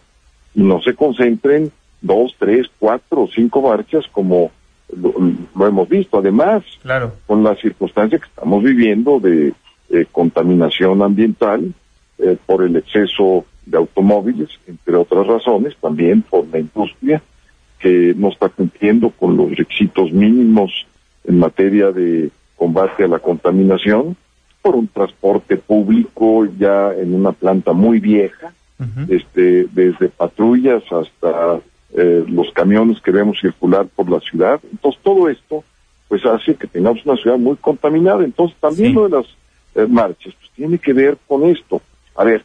y 0.54 0.62
no 0.62 0.82
se 0.82 0.94
concentren 0.94 1.72
dos, 2.02 2.36
tres, 2.38 2.68
cuatro 2.80 3.24
o 3.24 3.28
cinco 3.28 3.62
marchas 3.62 4.06
como 4.12 4.52
lo, 4.96 5.14
lo 5.56 5.68
hemos 5.68 5.88
visto. 5.90 6.18
Además, 6.20 6.64
Claro. 6.82 7.14
con 7.26 7.44
la 7.44 7.56
circunstancia 7.56 8.20
que 8.20 8.26
estamos 8.28 8.62
viviendo 8.64 9.20
de 9.20 9.54
eh, 9.90 10.06
contaminación 10.12 11.02
ambiental 11.02 11.74
eh, 12.20 12.38
por 12.46 12.64
el 12.64 12.76
exceso 12.76 13.46
de 13.66 13.78
automóviles, 13.78 14.50
entre 14.68 14.96
otras 14.96 15.26
razones, 15.26 15.76
también 15.82 16.22
por 16.24 16.46
la 16.48 16.60
industria 16.60 17.22
que 17.80 18.14
no 18.16 18.30
está 18.30 18.50
cumpliendo 18.50 19.10
con 19.10 19.36
los 19.38 19.56
requisitos 19.56 20.12
mínimos 20.12 20.86
en 21.26 21.40
materia 21.40 21.92
de 21.92 22.30
combate 22.56 23.04
a 23.04 23.08
la 23.08 23.20
contaminación, 23.20 24.16
por 24.62 24.76
un 24.76 24.88
transporte 24.88 25.58
público 25.58 26.46
ya 26.58 26.94
en 26.94 27.14
una 27.14 27.34
planta 27.34 27.74
muy 27.74 28.00
vieja, 28.00 28.54
este, 29.08 29.66
desde 29.72 30.10
patrullas 30.10 30.84
hasta 30.92 31.60
eh, 31.96 32.26
los 32.28 32.52
camiones 32.52 33.00
que 33.02 33.12
vemos 33.12 33.40
circular 33.40 33.86
por 33.88 34.10
la 34.10 34.20
ciudad. 34.20 34.60
Entonces 34.72 35.02
todo 35.04 35.30
esto 35.30 35.64
pues 36.10 36.26
hace 36.26 36.56
que 36.56 36.68
tengamos 36.68 37.06
una 37.06 37.16
ciudad 37.16 37.38
muy 37.38 37.56
contaminada. 37.56 38.24
Entonces 38.24 38.58
también 38.60 38.90
Sí. 38.90 38.94
lo 38.94 39.08
de 39.08 39.18
las 39.18 39.26
eh, 39.76 39.88
marchas 39.88 40.34
pues 40.40 40.52
tiene 40.56 40.78
que 40.78 40.92
ver 40.94 41.18
con 41.28 41.44
esto. 41.46 41.82
A 42.16 42.24
ver, 42.24 42.44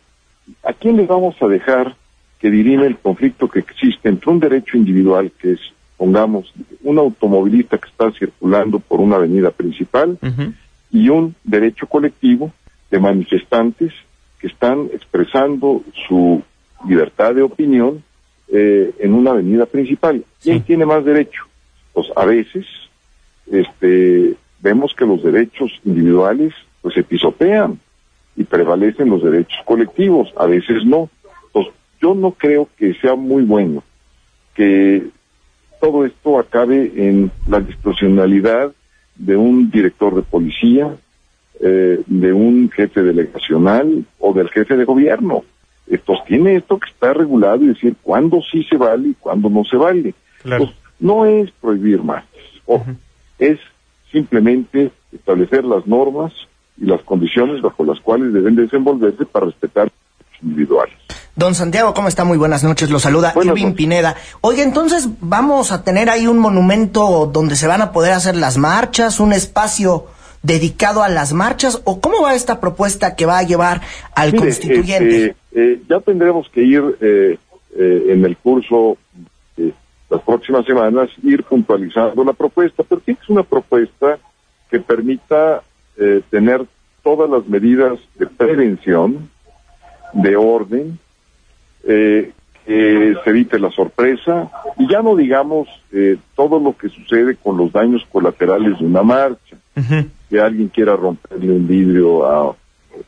¿a 0.64 0.72
quién 0.72 0.96
le 0.96 1.06
vamos 1.06 1.34
a 1.42 1.48
dejar 1.48 1.96
que 2.40 2.50
dirime 2.50 2.86
el 2.86 2.96
conflicto 2.98 3.48
que 3.48 3.58
existe 3.58 4.08
entre 4.08 4.30
un 4.30 4.38
derecho 4.40 4.76
individual 4.76 5.32
que 5.40 5.52
es, 5.52 5.60
pongamos, 5.98 6.52
un 6.84 6.98
automovilista 6.98 7.76
que 7.76 7.88
está 7.88 8.10
circulando 8.12 8.78
por 8.78 9.00
una 9.00 9.16
avenida 9.16 9.50
principal 9.50 10.16
y 10.90 11.08
un 11.10 11.34
derecho 11.44 11.86
colectivo 11.86 12.52
de 12.90 12.98
manifestantes 13.00 13.92
que 14.40 14.46
están 14.46 14.88
expresando 14.94 15.82
su 16.08 16.40
libertad 16.88 17.34
de 17.34 17.42
opinión 17.42 18.02
eh, 18.50 18.94
en 19.00 19.12
una 19.12 19.32
avenida 19.32 19.66
principal. 19.66 20.24
¿Quién 20.42 20.58
Sí. 20.60 20.64
tiene 20.68 20.86
más 20.86 21.04
derecho? 21.04 21.42
Pues 21.92 22.06
a 22.16 22.24
veces 22.24 22.64
este, 23.50 24.34
vemos 24.60 24.94
que 24.96 25.04
los 25.04 25.22
derechos 25.22 25.70
individuales 25.84 26.54
pues 26.80 26.94
se 26.94 27.02
pisotean 27.02 27.78
y 28.36 28.44
prevalecen 28.44 29.10
los 29.10 29.22
derechos 29.22 29.58
colectivos, 29.64 30.32
a 30.36 30.46
veces 30.46 30.84
no. 30.86 31.10
Entonces, 31.46 31.74
yo 32.00 32.14
no 32.14 32.30
creo 32.30 32.68
que 32.78 32.94
sea 32.94 33.16
muy 33.16 33.42
bueno 33.42 33.82
que 34.54 35.08
todo 35.80 36.04
esto 36.04 36.38
acabe 36.38 36.92
en 36.96 37.30
la 37.46 37.60
discrecionalidad 37.60 38.72
de 39.16 39.36
un 39.36 39.70
director 39.70 40.14
de 40.14 40.22
policía, 40.22 40.96
eh, 41.60 42.00
de 42.06 42.32
un 42.32 42.70
jefe 42.70 43.02
delegacional 43.02 44.04
o 44.18 44.32
del 44.32 44.48
jefe 44.50 44.76
de 44.76 44.84
gobierno. 44.84 45.44
Entonces 45.86 46.24
tiene 46.26 46.56
esto 46.56 46.78
que 46.78 46.90
está 46.90 47.12
regulado 47.12 47.64
y 47.64 47.68
decir 47.68 47.96
cuándo 48.02 48.40
sí 48.50 48.62
se 48.64 48.76
vale 48.76 49.08
y 49.08 49.14
cuándo 49.14 49.48
no 49.48 49.64
se 49.64 49.76
vale. 49.76 50.14
Claro. 50.42 50.64
Entonces, 50.64 50.84
no 51.00 51.24
es 51.26 51.50
prohibir 51.52 52.02
marchas, 52.02 52.42
ojo, 52.66 52.86
es 53.38 53.58
simplemente 54.10 54.90
establecer 55.12 55.64
las 55.64 55.86
normas 55.86 56.32
y 56.76 56.86
las 56.86 57.02
condiciones 57.02 57.60
bajo 57.62 57.84
las 57.84 58.00
cuales 58.00 58.32
deben 58.32 58.56
desenvolverse 58.56 59.24
para 59.26 59.46
respetar 59.46 59.84
los 59.84 60.42
individuales. 60.42 60.97
Don 61.38 61.54
Santiago, 61.54 61.94
¿cómo 61.94 62.08
está? 62.08 62.24
Muy 62.24 62.36
buenas 62.36 62.64
noches. 62.64 62.90
Lo 62.90 62.98
saluda 62.98 63.30
Buenas 63.32 63.52
Irving 63.52 63.66
noches. 63.66 63.76
Pineda. 63.76 64.16
Oye, 64.40 64.64
entonces 64.64 65.08
vamos 65.20 65.70
a 65.70 65.84
tener 65.84 66.10
ahí 66.10 66.26
un 66.26 66.36
monumento 66.36 67.30
donde 67.32 67.54
se 67.54 67.68
van 67.68 67.80
a 67.80 67.92
poder 67.92 68.12
hacer 68.12 68.34
las 68.34 68.58
marchas, 68.58 69.20
un 69.20 69.32
espacio 69.32 70.06
dedicado 70.42 71.04
a 71.04 71.08
las 71.08 71.32
marchas, 71.32 71.80
o 71.84 72.00
cómo 72.00 72.22
va 72.22 72.34
esta 72.34 72.58
propuesta 72.58 73.14
que 73.14 73.24
va 73.24 73.38
a 73.38 73.44
llevar 73.44 73.82
al 74.16 74.32
Mire, 74.32 74.46
constituyente? 74.46 75.26
este, 75.26 75.36
eh, 75.52 75.80
ya 75.88 76.00
tendremos 76.00 76.48
que 76.48 76.64
ir 76.64 76.82
eh, 77.00 77.38
eh, 77.76 78.06
en 78.08 78.24
el 78.24 78.36
curso 78.36 78.96
de 79.56 79.72
las 80.10 80.22
próximas 80.22 80.66
semanas, 80.66 81.08
ir 81.22 81.44
puntualizando 81.44 82.24
la 82.24 82.32
propuesta, 82.32 82.82
pero 82.82 83.00
tiene 83.00 83.20
que 83.20 83.26
ser 83.26 83.34
una 83.36 83.44
propuesta 83.44 84.18
que 84.72 84.80
permita 84.80 85.62
eh, 85.98 86.20
tener 86.30 86.66
todas 87.04 87.30
las 87.30 87.46
medidas 87.46 87.96
de 88.16 88.26
prevención, 88.26 89.30
de 90.14 90.34
orden, 90.36 90.98
eh, 91.84 92.32
que 92.66 93.14
se 93.24 93.30
evite 93.30 93.58
la 93.58 93.70
sorpresa 93.70 94.50
y 94.78 94.88
ya 94.90 95.00
no 95.00 95.16
digamos 95.16 95.68
eh, 95.92 96.18
todo 96.36 96.60
lo 96.60 96.76
que 96.76 96.90
sucede 96.90 97.36
con 97.36 97.56
los 97.56 97.72
daños 97.72 98.06
colaterales 98.12 98.78
de 98.78 98.84
una 98.84 99.02
marcha 99.02 99.56
que 100.28 100.40
alguien 100.40 100.68
quiera 100.68 100.96
romperle 100.96 101.52
un 101.52 101.66
vidrio 101.66 102.26
a 102.26 102.54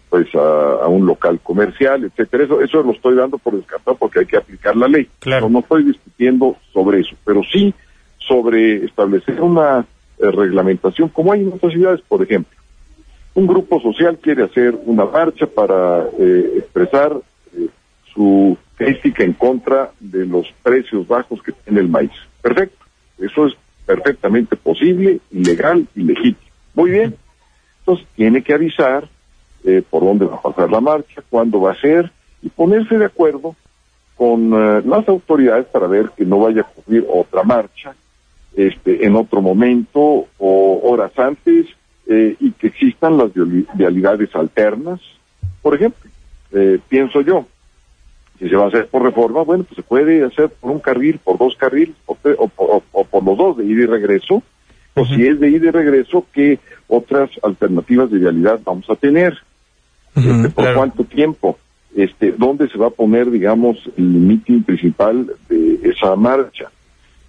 pues 0.08 0.28
a, 0.34 0.88
un 0.88 1.06
local 1.06 1.40
comercial, 1.42 2.04
etcétera. 2.04 2.44
Eso, 2.44 2.60
eso 2.60 2.82
lo 2.82 2.92
estoy 2.92 3.16
dando 3.16 3.38
por 3.38 3.56
descartado 3.56 3.96
porque 3.96 4.20
hay 4.20 4.26
que 4.26 4.36
aplicar 4.36 4.76
la 4.76 4.88
ley. 4.88 5.08
Claro. 5.18 5.48
No, 5.48 5.60
estoy 5.60 5.84
discutiendo 5.84 6.56
sobre 6.72 7.00
eso, 7.00 7.16
pero 7.24 7.42
sí 7.52 7.74
sobre 8.18 8.84
establecer 8.84 9.40
una 9.40 9.84
eh, 10.18 10.30
reglamentación 10.30 11.08
como 11.08 11.32
hay 11.32 11.42
en 11.42 11.52
otras 11.52 11.72
ciudades, 11.72 12.00
por 12.02 12.22
ejemplo. 12.22 12.56
Un 13.34 13.46
grupo 13.46 13.80
social 13.80 14.18
quiere 14.18 14.44
hacer 14.44 14.76
una 14.86 15.04
marcha 15.04 15.46
para 15.46 16.04
eh, 16.18 16.54
expresar 16.56 17.16
su 18.14 18.56
crítica 18.76 19.24
en 19.24 19.34
contra 19.34 19.90
de 20.00 20.26
los 20.26 20.52
precios 20.62 21.06
bajos 21.06 21.42
que 21.42 21.52
tiene 21.52 21.80
el 21.80 21.88
maíz. 21.88 22.12
Perfecto. 22.40 22.84
Eso 23.18 23.46
es 23.46 23.54
perfectamente 23.86 24.56
posible, 24.56 25.20
legal 25.30 25.86
y 25.94 26.02
legítimo. 26.02 26.50
Muy 26.74 26.90
bien. 26.92 27.16
Entonces 27.80 28.06
tiene 28.14 28.42
que 28.42 28.54
avisar 28.54 29.08
eh, 29.64 29.82
por 29.88 30.04
dónde 30.04 30.24
va 30.24 30.36
a 30.36 30.42
pasar 30.42 30.70
la 30.70 30.80
marcha, 30.80 31.22
cuándo 31.28 31.60
va 31.60 31.72
a 31.72 31.80
ser 31.80 32.10
y 32.40 32.48
ponerse 32.48 32.96
de 32.96 33.04
acuerdo 33.04 33.56
con 34.16 34.52
eh, 34.54 34.82
las 34.86 35.08
autoridades 35.08 35.66
para 35.66 35.86
ver 35.86 36.10
que 36.16 36.24
no 36.24 36.38
vaya 36.38 36.62
a 36.62 36.70
ocurrir 36.70 37.06
otra 37.12 37.42
marcha 37.42 37.94
este, 38.56 39.04
en 39.04 39.16
otro 39.16 39.42
momento 39.42 40.26
o 40.38 40.80
horas 40.82 41.12
antes 41.18 41.66
eh, 42.06 42.36
y 42.40 42.52
que 42.52 42.68
existan 42.68 43.18
las 43.18 43.30
vialidades 43.74 44.34
alternas. 44.34 45.00
Por 45.60 45.74
ejemplo, 45.74 46.10
pienso 46.88 47.20
yo, 47.20 47.46
si 48.40 48.48
se 48.48 48.56
va 48.56 48.64
a 48.64 48.68
hacer 48.68 48.88
por 48.88 49.02
reforma, 49.02 49.42
bueno, 49.42 49.64
pues 49.64 49.76
se 49.76 49.82
puede 49.82 50.24
hacer 50.24 50.48
por 50.48 50.70
un 50.70 50.80
carril, 50.80 51.20
por 51.22 51.36
dos 51.36 51.54
carriles, 51.56 51.94
o, 52.06 52.14
por 52.14 53.22
los 53.24 53.36
dos 53.36 53.58
de 53.58 53.66
ida 53.66 53.82
y 53.82 53.86
regreso, 53.86 54.42
o 54.94 55.04
si 55.04 55.26
es 55.26 55.38
de 55.38 55.50
ida 55.50 55.68
y 55.68 55.70
regreso, 55.70 56.24
¿qué 56.32 56.58
otras 56.88 57.30
alternativas 57.42 58.10
de 58.10 58.18
vialidad 58.18 58.58
vamos 58.64 58.88
a 58.88 58.96
tener? 58.96 59.36
Este, 60.16 60.48
¿Por 60.48 60.74
cuánto 60.74 61.04
tiempo? 61.04 61.58
Este, 61.94 62.32
¿Dónde 62.32 62.68
se 62.68 62.78
va 62.78 62.86
a 62.86 62.90
poner, 62.90 63.30
digamos, 63.30 63.76
el 63.98 64.04
meeting 64.04 64.62
principal 64.62 65.30
de 65.50 65.78
esa 65.82 66.16
marcha? 66.16 66.70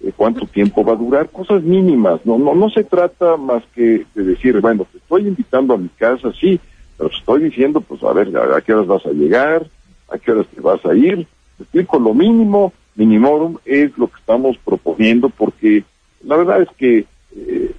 Eh, 0.02 0.12
¿Cuánto 0.16 0.46
tiempo 0.46 0.82
va 0.82 0.94
a 0.94 0.96
durar? 0.96 1.28
Cosas 1.28 1.62
mínimas. 1.62 2.24
No, 2.24 2.38
no, 2.38 2.54
no 2.54 2.70
se 2.70 2.84
trata 2.84 3.36
más 3.36 3.62
que 3.74 4.06
de 4.14 4.24
decir, 4.24 4.58
bueno, 4.60 4.86
te 4.90 4.96
estoy 4.96 5.28
invitando 5.28 5.74
a 5.74 5.78
mi 5.78 5.88
casa, 5.90 6.32
sí, 6.40 6.58
pero 6.96 7.10
estoy 7.10 7.44
diciendo, 7.44 7.82
pues 7.82 8.02
a 8.02 8.12
ver, 8.12 8.34
¿a, 8.36 8.60
qué 8.62 8.72
horas 8.72 8.86
vas 8.86 9.06
a 9.06 9.10
llegar? 9.10 9.66
¿A 10.12 10.18
qué 10.18 10.32
horas 10.32 10.46
te 10.54 10.60
vas 10.60 10.84
a 10.84 10.94
ir? 10.94 11.26
Te 11.56 11.62
explico, 11.64 11.98
lo 11.98 12.14
mínimo, 12.14 12.72
minimorum, 12.96 13.58
es 13.64 13.96
lo 13.96 14.08
que 14.08 14.18
estamos 14.18 14.56
proponiendo, 14.64 15.28
porque 15.28 15.84
la 16.24 16.36
verdad 16.36 16.62
es 16.62 16.68
que 16.76 17.06
eh, 17.36 17.72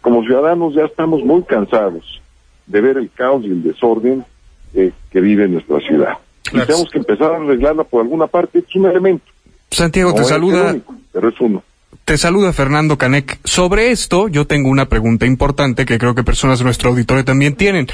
como 0.00 0.22
ciudadanos 0.22 0.74
ya 0.74 0.84
estamos 0.84 1.22
muy 1.22 1.42
cansados 1.42 2.20
de 2.66 2.80
ver 2.80 2.96
el 2.96 3.10
caos 3.10 3.44
y 3.44 3.48
el 3.48 3.62
desorden 3.62 4.24
eh, 4.74 4.92
que 5.10 5.20
vive 5.20 5.44
en 5.44 5.54
nuestra 5.54 5.80
ciudad. 5.80 6.18
Y 6.52 6.60
tenemos 6.60 6.88
que 6.90 6.98
empezar 6.98 7.32
a 7.32 7.36
arreglarla 7.36 7.84
por 7.84 8.02
alguna 8.02 8.26
parte, 8.26 8.60
es 8.60 8.76
un 8.76 8.86
elemento. 8.86 9.24
Santiago, 9.70 10.14
te 10.14 10.24
saluda. 10.24 10.76
pero 11.12 11.28
es 11.28 11.40
uno. 11.40 11.62
Te 12.06 12.18
saluda 12.18 12.52
Fernando 12.52 12.96
Canec. 12.98 13.40
Sobre 13.42 13.90
esto, 13.90 14.28
yo 14.28 14.46
tengo 14.46 14.70
una 14.70 14.88
pregunta 14.88 15.26
importante 15.26 15.84
que 15.84 15.98
creo 15.98 16.14
que 16.14 16.22
personas 16.22 16.60
de 16.60 16.64
nuestro 16.64 16.90
auditorio 16.90 17.24
también 17.24 17.56
tienen. 17.56 17.88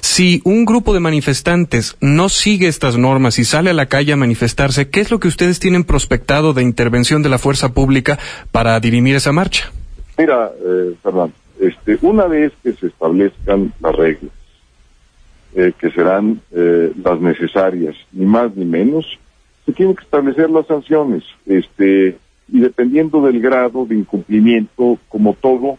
Si 0.00 0.40
un 0.44 0.64
grupo 0.64 0.94
de 0.94 1.00
manifestantes 1.00 1.96
no 2.00 2.28
sigue 2.28 2.68
estas 2.68 2.96
normas 2.96 3.40
y 3.40 3.44
sale 3.44 3.70
a 3.70 3.74
la 3.74 3.86
calle 3.86 4.12
a 4.12 4.16
manifestarse, 4.16 4.88
¿qué 4.88 5.00
es 5.00 5.10
lo 5.10 5.18
que 5.18 5.26
ustedes 5.26 5.58
tienen 5.58 5.82
prospectado 5.82 6.52
de 6.52 6.62
intervención 6.62 7.24
de 7.24 7.28
la 7.28 7.38
fuerza 7.38 7.74
pública 7.74 8.20
para 8.52 8.78
dirimir 8.78 9.16
esa 9.16 9.32
marcha? 9.32 9.72
Mira, 10.16 10.52
eh, 10.64 10.94
Fernando, 11.02 11.34
este, 11.58 11.98
una 12.02 12.26
vez 12.26 12.52
que 12.62 12.72
se 12.72 12.86
establezcan 12.86 13.72
las 13.80 13.96
reglas, 13.96 14.30
eh, 15.56 15.72
que 15.76 15.90
serán 15.90 16.40
eh, 16.52 16.92
las 17.02 17.20
necesarias, 17.20 17.96
ni 18.12 18.26
más 18.26 18.54
ni 18.54 18.64
menos, 18.64 19.18
se 19.64 19.72
tienen 19.72 19.96
que 19.96 20.04
establecer 20.04 20.50
las 20.50 20.68
sanciones, 20.68 21.24
este, 21.46 22.16
y 22.48 22.60
dependiendo 22.60 23.20
del 23.22 23.40
grado 23.40 23.86
de 23.86 23.96
incumplimiento, 23.96 24.98
como 25.08 25.34
todo, 25.34 25.78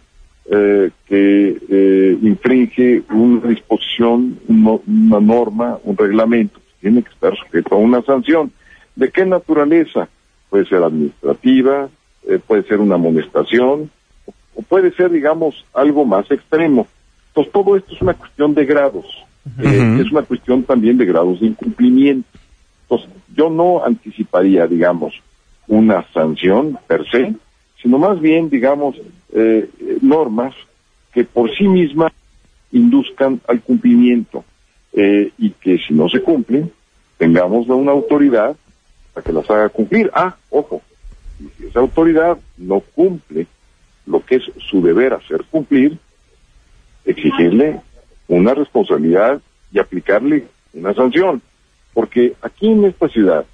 eh, 0.49 0.91
que 1.07 2.17
infringe 2.21 3.03
una 3.09 3.47
disposición, 3.49 4.39
una 4.47 5.19
norma, 5.19 5.77
un 5.83 5.97
reglamento, 5.97 6.59
tiene 6.79 7.03
que 7.03 7.09
estar 7.09 7.35
sujeto 7.35 7.75
a 7.75 7.79
una 7.79 8.01
sanción. 8.01 8.51
¿De 8.95 9.09
qué 9.09 9.25
naturaleza? 9.25 10.07
Puede 10.49 10.65
ser 10.65 10.83
administrativa, 10.83 11.89
puede 12.47 12.63
ser 12.63 12.79
una 12.79 12.95
amonestación, 12.95 13.89
o 14.57 14.61
puede 14.63 14.91
ser, 14.93 15.11
digamos, 15.11 15.65
algo 15.73 16.03
más 16.03 16.29
extremo. 16.31 16.87
Entonces, 17.29 17.53
todo 17.53 17.77
esto 17.77 17.93
es 17.93 18.01
una 18.01 18.15
cuestión 18.15 18.55
de 18.55 18.65
grados. 18.65 19.05
Eh, 19.59 19.99
es 20.01 20.11
una 20.11 20.23
cuestión 20.23 20.63
también 20.63 20.97
de 20.97 21.05
grados 21.05 21.39
de 21.39 21.47
incumplimiento. 21.47 22.27
Entonces, 22.81 23.09
yo 23.35 23.51
no 23.51 23.85
anticiparía, 23.85 24.65
digamos, 24.65 25.13
una 25.67 26.05
sanción 26.13 26.77
per 26.87 27.09
se, 27.09 27.33
sino 27.81 27.97
más 27.97 28.19
bien, 28.19 28.49
digamos, 28.49 28.95
eh, 29.33 29.69
normas 30.01 30.55
que 31.13 31.23
por 31.23 31.53
sí 31.55 31.67
mismas 31.67 32.11
induzcan 32.71 33.41
al 33.47 33.61
cumplimiento 33.61 34.43
eh, 34.93 35.31
y 35.37 35.51
que 35.51 35.77
si 35.77 35.93
no 35.93 36.09
se 36.09 36.21
cumplen, 36.21 36.71
tengamos 37.17 37.67
una 37.67 37.91
autoridad 37.91 38.55
para 39.13 39.23
que 39.25 39.33
las 39.33 39.49
haga 39.49 39.69
cumplir. 39.69 40.09
Ah, 40.13 40.35
ojo, 40.49 40.81
si 41.57 41.67
esa 41.67 41.79
autoridad 41.79 42.37
no 42.57 42.79
cumple 42.79 43.47
lo 44.05 44.23
que 44.25 44.35
es 44.35 44.43
su 44.69 44.81
deber 44.81 45.13
hacer 45.13 45.43
cumplir, 45.49 45.97
exigirle 47.05 47.81
una 48.27 48.53
responsabilidad 48.53 49.41
y 49.71 49.79
aplicarle 49.79 50.47
una 50.73 50.93
sanción. 50.93 51.41
Porque 51.93 52.35
aquí 52.41 52.67
en 52.67 52.85
esta 52.85 53.09
ciudad, 53.09 53.45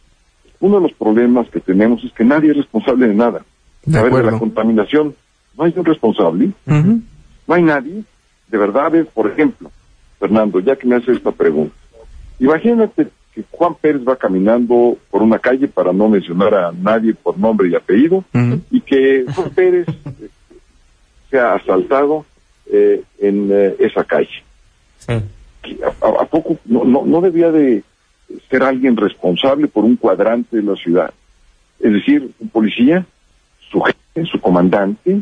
uno 0.64 0.78
de 0.78 0.84
los 0.84 0.94
problemas 0.94 1.50
que 1.50 1.60
tenemos 1.60 2.02
es 2.06 2.14
que 2.14 2.24
nadie 2.24 2.52
es 2.52 2.58
responsable 2.58 3.10
de 3.10 3.14
nada. 3.14 3.44
De 3.86 4.00
a 4.00 4.02
ver, 4.02 4.14
de 4.14 4.32
la 4.32 4.40
contaminación, 4.40 5.14
no 5.58 5.66
hay 5.66 5.74
un 5.76 5.84
responsable, 5.84 6.52
no 6.66 7.54
hay 7.54 7.62
nadie. 7.62 8.04
De 8.48 8.58
verdad, 8.58 8.94
por 9.14 9.30
ejemplo, 9.30 9.70
Fernando, 10.20 10.62
ya 10.62 10.78
que 10.78 10.88
me 10.88 10.96
hace 10.96 11.12
esta 11.12 11.34
pregunta, 11.34 11.76
imagínate 12.40 13.10
que 13.36 13.44
Juan 13.52 13.76
Pérez 13.76 14.04
va 14.08 14.16
caminando 14.16 14.98
por 15.12 15.22
una 15.22 15.38
calle, 15.38 15.68
para 15.68 15.92
no 15.92 16.08
mencionar 16.08 16.54
a 16.54 16.72
nadie 16.72 17.14
por 17.14 17.38
nombre 17.38 17.68
y 17.68 17.76
apellido, 17.76 18.24
y 18.72 18.80
que 18.80 19.26
Juan 19.36 19.50
Pérez 19.50 19.88
sea 21.30 21.56
asaltado 21.56 22.26
eh, 22.72 23.04
en 23.20 23.50
eh, 23.52 23.76
esa 23.80 24.06
calle. 24.06 24.44
¿A, 25.10 26.26
poco 26.26 26.58
no, 26.64 26.86
no, 26.86 27.20
debía 27.20 27.52
de 27.52 27.84
ser 28.50 28.64
alguien 28.64 28.98
responsable 28.98 29.68
por 29.68 29.84
un 29.86 29.96
cuadrante 29.96 30.58
de 30.58 30.64
la 30.64 30.76
ciudad? 30.76 31.14
Es 31.80 31.92
decir, 31.92 32.32
un 32.40 32.50
policía, 32.50 33.06
su 33.70 33.82
jefe, 33.82 34.26
su 34.32 34.40
comandante, 34.40 35.22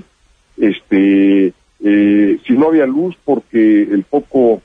este, 0.58 1.54
eh, 1.84 2.40
si 2.46 2.54
no 2.54 2.68
había 2.68 2.86
luz 2.86 3.16
porque 3.24 3.84
el 3.84 4.04
foco 4.04 4.62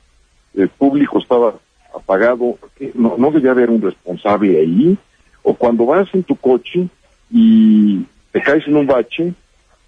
público 0.79 1.19
estaba 1.19 1.55
apagado, 1.95 2.59
no, 2.95 3.17
no 3.19 3.31
debía 3.31 3.51
haber 3.51 3.71
un 3.71 3.83
responsable 3.83 4.59
ahí, 4.59 4.97
o 5.43 5.55
cuando 5.55 5.87
vas 5.87 6.09
en 6.15 6.23
tu 6.23 6.35
coche 6.37 6.89
y 7.31 8.05
te 8.33 8.43
caes 8.43 8.67
en 8.67 8.77
un 8.77 8.87
bache, 8.87 9.35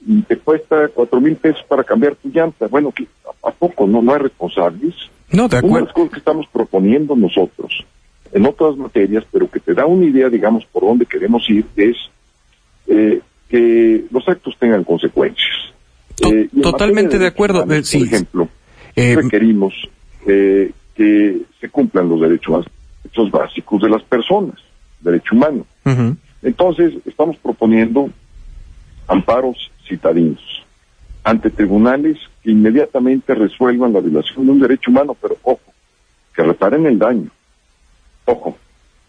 y 0.06 0.22
te 0.22 0.36
cuesta 0.36 0.88
cuatro 0.88 1.20
mil 1.20 1.36
pesos 1.36 1.62
para 1.68 1.84
cambiar 1.84 2.14
tu 2.16 2.28
llanta. 2.28 2.66
Bueno, 2.68 2.92
¿a 3.42 3.50
poco 3.50 3.86
no, 3.86 4.00
no 4.00 4.14
hay 4.14 4.20
responsables? 4.20 4.94
No, 5.30 5.48
de 5.48 5.58
acuerdo. 5.58 5.66
Una 5.68 5.78
de 5.80 5.84
las 5.86 5.94
cosas 5.94 6.12
que 6.12 6.18
estamos 6.18 6.46
proponiendo 6.52 7.16
nosotros 7.16 7.84
en 8.32 8.46
otras 8.46 8.76
materias, 8.76 9.24
pero 9.30 9.50
que 9.50 9.60
te 9.60 9.74
da 9.74 9.86
una 9.86 10.04
idea, 10.04 10.28
digamos, 10.28 10.64
por 10.66 10.82
dónde 10.82 11.06
queremos 11.06 11.48
ir, 11.48 11.64
es 11.76 11.96
eh, 12.86 13.20
que 13.48 14.04
los 14.10 14.28
actos 14.28 14.56
tengan 14.58 14.84
consecuencias. 14.84 15.72
Eh, 16.26 16.48
totalmente 16.62 17.18
de, 17.18 17.26
acuerdo. 17.26 17.64
por 17.64 17.74
ejemplo, 17.74 18.48
eh, 18.96 19.16
requerimos 19.16 19.74
que 20.24 21.42
se 21.60 21.68
cumplan 21.70 22.08
los 22.08 22.20
derechos, 22.20 22.66
derechos 23.02 23.30
básicos 23.30 23.80
de 23.80 23.88
las 23.88 24.02
personas, 24.02 24.56
derecho 25.00 25.34
humano. 25.34 25.64
Entonces, 26.42 26.94
estamos 27.06 27.36
proponiendo 27.38 28.10
amparos 29.06 29.70
citadinos 29.88 30.42
ante 31.24 31.50
tribunales 31.50 32.18
que 32.42 32.50
inmediatamente 32.50 33.34
resuelvan 33.34 33.92
la 33.92 34.00
violación 34.00 34.46
de 34.46 34.52
un 34.52 34.60
derecho 34.60 34.90
humano, 34.90 35.16
pero 35.20 35.36
ojo, 35.42 35.60
que 36.34 36.42
reparen 36.42 36.86
el 36.86 36.98
daño, 36.98 37.30
ojo, 38.28 38.56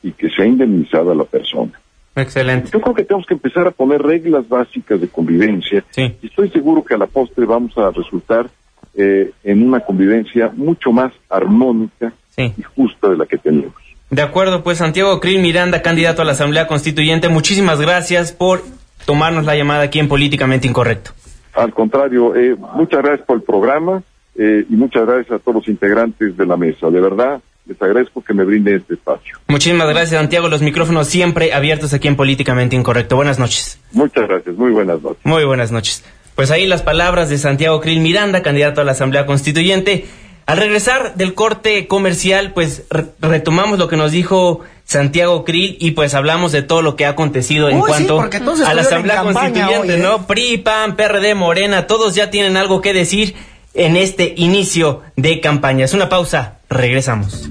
y 0.01 0.11
que 0.11 0.29
sea 0.29 0.45
indemnizada 0.45 1.13
la 1.13 1.25
persona. 1.25 1.79
Excelente. 2.15 2.69
Yo 2.71 2.81
creo 2.81 2.95
que 2.95 3.03
tenemos 3.03 3.27
que 3.27 3.33
empezar 3.35 3.67
a 3.67 3.71
poner 3.71 4.01
reglas 4.01 4.47
básicas 4.47 4.99
de 4.99 5.07
convivencia 5.07 5.83
y 5.95 6.27
estoy 6.27 6.49
seguro 6.49 6.83
que 6.83 6.95
a 6.95 6.97
la 6.97 7.07
postre 7.07 7.45
vamos 7.45 7.77
a 7.77 7.91
resultar 7.91 8.49
eh, 8.95 9.31
en 9.43 9.67
una 9.67 9.79
convivencia 9.81 10.51
mucho 10.53 10.91
más 10.91 11.13
armónica 11.29 12.11
y 12.37 12.61
justa 12.75 13.09
de 13.09 13.17
la 13.17 13.25
que 13.25 13.37
tenemos. 13.37 13.73
De 14.09 14.21
acuerdo, 14.21 14.63
pues 14.63 14.79
Santiago 14.79 15.19
Krill 15.19 15.41
Miranda, 15.41 15.81
candidato 15.81 16.21
a 16.21 16.25
la 16.25 16.31
Asamblea 16.31 16.67
Constituyente, 16.67 17.29
muchísimas 17.29 17.79
gracias 17.79 18.31
por 18.31 18.63
tomarnos 19.05 19.45
la 19.45 19.55
llamada 19.55 19.83
aquí 19.83 19.99
en 19.99 20.07
Políticamente 20.07 20.67
Incorrecto. 20.67 21.11
Al 21.53 21.73
contrario, 21.73 22.35
eh, 22.35 22.55
muchas 22.75 23.03
gracias 23.03 23.27
por 23.27 23.37
el 23.37 23.43
programa 23.43 24.01
eh, 24.35 24.65
y 24.69 24.73
muchas 24.73 25.05
gracias 25.05 25.31
a 25.31 25.39
todos 25.39 25.55
los 25.55 25.67
integrantes 25.67 26.37
de 26.37 26.45
la 26.45 26.57
mesa. 26.57 26.89
De 26.89 27.01
verdad, 27.01 27.41
les 27.69 27.81
agradezco 27.81 28.23
que 28.23 28.33
me 28.33 28.43
brinden 28.43 28.77
este 28.77 28.95
espacio. 28.95 29.37
Muchísimas 29.47 29.87
gracias, 29.87 30.19
Santiago. 30.19 30.49
Los 30.49 30.61
micrófonos 30.61 31.07
siempre 31.07 31.53
abiertos 31.53 31.93
aquí 31.93 32.07
en 32.07 32.15
Políticamente 32.15 32.75
Incorrecto. 32.75 33.15
Buenas 33.15 33.37
noches. 33.37 33.79
Muchas 33.91 34.27
gracias. 34.27 34.55
Muy 34.55 34.71
buenas 34.71 35.01
noches. 35.01 35.19
Muy 35.23 35.45
buenas 35.45 35.71
noches. 35.71 36.03
Pues 36.35 36.49
ahí 36.49 36.65
las 36.65 36.81
palabras 36.81 37.29
de 37.29 37.37
Santiago 37.37 37.79
Krill 37.79 37.99
Miranda, 37.99 38.41
candidato 38.41 38.81
a 38.81 38.83
la 38.83 38.93
Asamblea 38.93 39.27
Constituyente. 39.27 40.05
Al 40.47 40.57
regresar 40.57 41.13
del 41.13 41.35
corte 41.35 41.85
comercial, 41.85 42.53
pues 42.53 42.87
retomamos 43.19 43.77
lo 43.77 43.87
que 43.87 43.97
nos 43.97 44.11
dijo 44.11 44.61
Santiago 44.83 45.45
Krill 45.45 45.77
y 45.79 45.91
pues 45.91 46.15
hablamos 46.15 46.51
de 46.51 46.63
todo 46.63 46.81
lo 46.81 46.95
que 46.95 47.05
ha 47.05 47.09
acontecido 47.09 47.69
en 47.69 47.79
cuanto 47.81 48.19
a 48.19 48.73
la 48.73 48.81
Asamblea 48.81 49.21
Constituyente, 49.21 49.97
¿no? 49.97 50.15
¿eh? 50.15 50.19
PRI, 50.27 50.57
PAN, 50.57 50.95
PRD, 50.95 51.35
Morena, 51.35 51.85
todos 51.85 52.15
ya 52.15 52.31
tienen 52.31 52.57
algo 52.57 52.81
que 52.81 52.93
decir 52.93 53.35
en 53.75 53.95
este 53.95 54.33
inicio 54.37 55.03
de 55.15 55.39
campaña. 55.41 55.85
Es 55.85 55.93
una 55.93 56.09
pausa, 56.09 56.58
regresamos. 56.69 57.49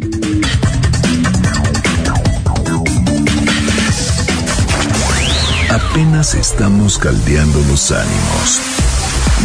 Apenas 5.71 6.35
estamos 6.35 6.99
caldeando 6.99 7.59
los 7.69 7.91
ánimos. 7.91 8.61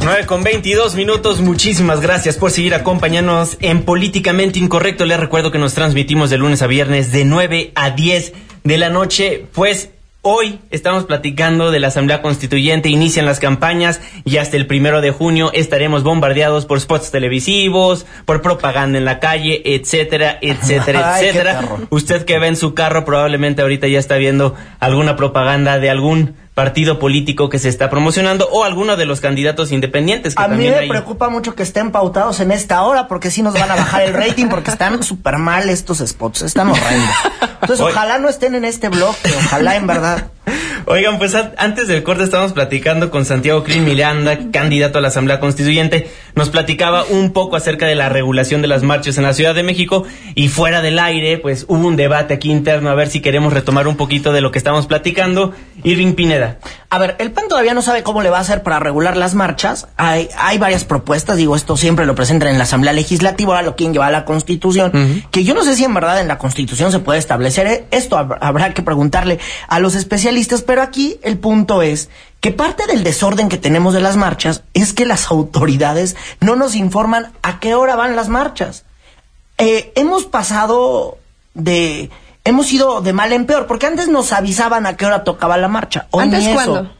9 0.06 0.24
con 0.26 0.44
22 0.44 0.94
minutos. 0.94 1.40
Muchísimas 1.40 2.00
gracias 2.00 2.36
por 2.36 2.52
seguir 2.52 2.76
acompañándonos 2.76 3.56
en 3.60 3.82
Políticamente 3.82 4.60
Incorrecto. 4.60 5.04
Les 5.04 5.18
recuerdo 5.18 5.50
que 5.50 5.58
nos 5.58 5.74
transmitimos 5.74 6.30
de 6.30 6.38
lunes 6.38 6.62
a 6.62 6.68
viernes 6.68 7.10
de 7.10 7.24
9 7.24 7.72
a 7.74 7.90
10 7.90 8.32
de 8.62 8.78
la 8.78 8.88
noche. 8.88 9.46
Pues 9.52 9.90
Hoy 10.28 10.58
estamos 10.72 11.04
platicando 11.04 11.70
de 11.70 11.78
la 11.78 11.86
Asamblea 11.86 12.20
Constituyente, 12.20 12.88
inician 12.88 13.26
las 13.26 13.38
campañas 13.38 14.00
y 14.24 14.38
hasta 14.38 14.56
el 14.56 14.66
primero 14.66 15.00
de 15.00 15.12
junio 15.12 15.52
estaremos 15.52 16.02
bombardeados 16.02 16.66
por 16.66 16.80
spots 16.80 17.12
televisivos, 17.12 18.06
por 18.24 18.42
propaganda 18.42 18.98
en 18.98 19.04
la 19.04 19.20
calle, 19.20 19.62
etcétera, 19.64 20.36
etcétera, 20.42 21.20
etcétera. 21.20 21.60
Usted 21.90 22.24
que 22.24 22.40
ve 22.40 22.48
en 22.48 22.56
su 22.56 22.74
carro 22.74 23.04
probablemente 23.04 23.62
ahorita 23.62 23.86
ya 23.86 24.00
está 24.00 24.16
viendo 24.16 24.56
alguna 24.80 25.14
propaganda 25.14 25.78
de 25.78 25.90
algún 25.90 26.34
partido 26.56 26.98
político 26.98 27.50
que 27.50 27.58
se 27.58 27.68
está 27.68 27.90
promocionando 27.90 28.48
o 28.50 28.64
alguno 28.64 28.96
de 28.96 29.04
los 29.04 29.20
candidatos 29.20 29.72
independientes. 29.72 30.34
Que 30.34 30.42
a 30.42 30.48
mí 30.48 30.70
me 30.70 30.88
preocupa 30.88 31.28
mucho 31.28 31.54
que 31.54 31.62
estén 31.62 31.92
pautados 31.92 32.40
en 32.40 32.50
esta 32.50 32.82
hora 32.82 33.08
porque 33.08 33.30
si 33.30 33.42
nos 33.42 33.52
van 33.52 33.70
a 33.70 33.76
bajar 33.76 34.00
el 34.00 34.14
rating 34.14 34.46
porque 34.46 34.70
están 34.70 35.02
súper 35.02 35.36
mal 35.36 35.68
estos 35.68 35.98
spots, 35.98 36.40
están 36.40 36.70
horrendos. 36.70 37.14
Entonces 37.60 37.80
ojalá 37.80 38.18
no 38.18 38.30
estén 38.30 38.54
en 38.54 38.64
este 38.64 38.88
bloque, 38.88 39.34
ojalá 39.36 39.76
en 39.76 39.86
verdad. 39.86 40.30
Oigan, 40.88 41.18
pues 41.18 41.34
antes 41.34 41.88
del 41.88 42.04
corte 42.04 42.22
estábamos 42.22 42.52
platicando 42.52 43.10
con 43.10 43.24
Santiago 43.24 43.64
Crin 43.64 43.84
Miranda, 43.84 44.38
candidato 44.52 44.98
a 44.98 45.00
la 45.00 45.08
Asamblea 45.08 45.40
Constituyente. 45.40 46.08
Nos 46.36 46.50
platicaba 46.50 47.04
un 47.04 47.32
poco 47.32 47.56
acerca 47.56 47.86
de 47.86 47.96
la 47.96 48.08
regulación 48.08 48.62
de 48.62 48.68
las 48.68 48.84
marchas 48.84 49.18
en 49.18 49.24
la 49.24 49.32
Ciudad 49.32 49.54
de 49.54 49.64
México 49.64 50.04
y 50.36 50.48
fuera 50.48 50.82
del 50.82 51.00
aire, 51.00 51.38
pues 51.38 51.64
hubo 51.66 51.88
un 51.88 51.96
debate 51.96 52.34
aquí 52.34 52.52
interno 52.52 52.90
a 52.90 52.94
ver 52.94 53.08
si 53.08 53.20
queremos 53.20 53.52
retomar 53.52 53.88
un 53.88 53.96
poquito 53.96 54.32
de 54.32 54.40
lo 54.40 54.52
que 54.52 54.58
estamos 54.58 54.86
platicando. 54.86 55.52
Irving 55.82 56.14
Pineda. 56.14 56.58
A 56.88 56.98
ver, 56.98 57.16
el 57.18 57.32
PAN 57.32 57.48
todavía 57.48 57.74
no 57.74 57.82
sabe 57.82 58.02
cómo 58.04 58.22
le 58.22 58.30
va 58.30 58.38
a 58.38 58.42
hacer 58.42 58.62
para 58.62 58.78
regular 58.78 59.16
las 59.16 59.34
marchas. 59.34 59.88
Hay, 59.96 60.28
hay 60.38 60.58
varias 60.58 60.84
propuestas, 60.84 61.36
digo, 61.36 61.56
esto 61.56 61.76
siempre 61.76 62.06
lo 62.06 62.14
presentan 62.14 62.48
en 62.50 62.58
la 62.58 62.64
Asamblea 62.64 62.92
Legislativa, 62.92 63.54
ahora 63.54 63.66
lo 63.66 63.76
quieren 63.76 63.92
llevar 63.92 64.08
a 64.08 64.18
la 64.18 64.24
Constitución, 64.24 65.24
que 65.30 65.42
yo 65.42 65.54
no 65.54 65.64
sé 65.64 65.74
si 65.74 65.84
en 65.84 65.94
verdad 65.94 66.20
en 66.20 66.28
la 66.28 66.38
Constitución 66.38 66.92
se 66.92 67.00
puede 67.00 67.18
establecer 67.18 67.66
eh, 67.66 67.86
esto, 67.90 68.16
habrá 68.16 68.72
que 68.72 68.82
preguntarle 68.82 69.38
a 69.68 69.80
los 69.80 69.94
especialistas, 69.94 70.35
pero 70.62 70.82
aquí 70.82 71.18
el 71.22 71.38
punto 71.38 71.82
es 71.82 72.10
que 72.40 72.52
parte 72.52 72.86
del 72.86 73.02
desorden 73.02 73.48
que 73.48 73.56
tenemos 73.56 73.94
de 73.94 74.00
las 74.00 74.16
marchas 74.16 74.62
es 74.74 74.92
que 74.92 75.06
las 75.06 75.30
autoridades 75.30 76.14
no 76.40 76.56
nos 76.56 76.74
informan 76.74 77.32
a 77.42 77.58
qué 77.58 77.74
hora 77.74 77.96
van 77.96 78.16
las 78.16 78.28
marchas. 78.28 78.84
Eh, 79.58 79.92
hemos 79.96 80.26
pasado 80.26 81.18
de 81.54 82.10
hemos 82.44 82.72
ido 82.72 83.00
de 83.00 83.12
mal 83.12 83.32
en 83.32 83.46
peor, 83.46 83.66
porque 83.66 83.86
antes 83.86 84.08
nos 84.08 84.32
avisaban 84.32 84.86
a 84.86 84.96
qué 84.96 85.06
hora 85.06 85.24
tocaba 85.24 85.56
la 85.56 85.68
marcha. 85.68 86.06
¿Antes 86.12 86.46
cuándo? 86.48 86.90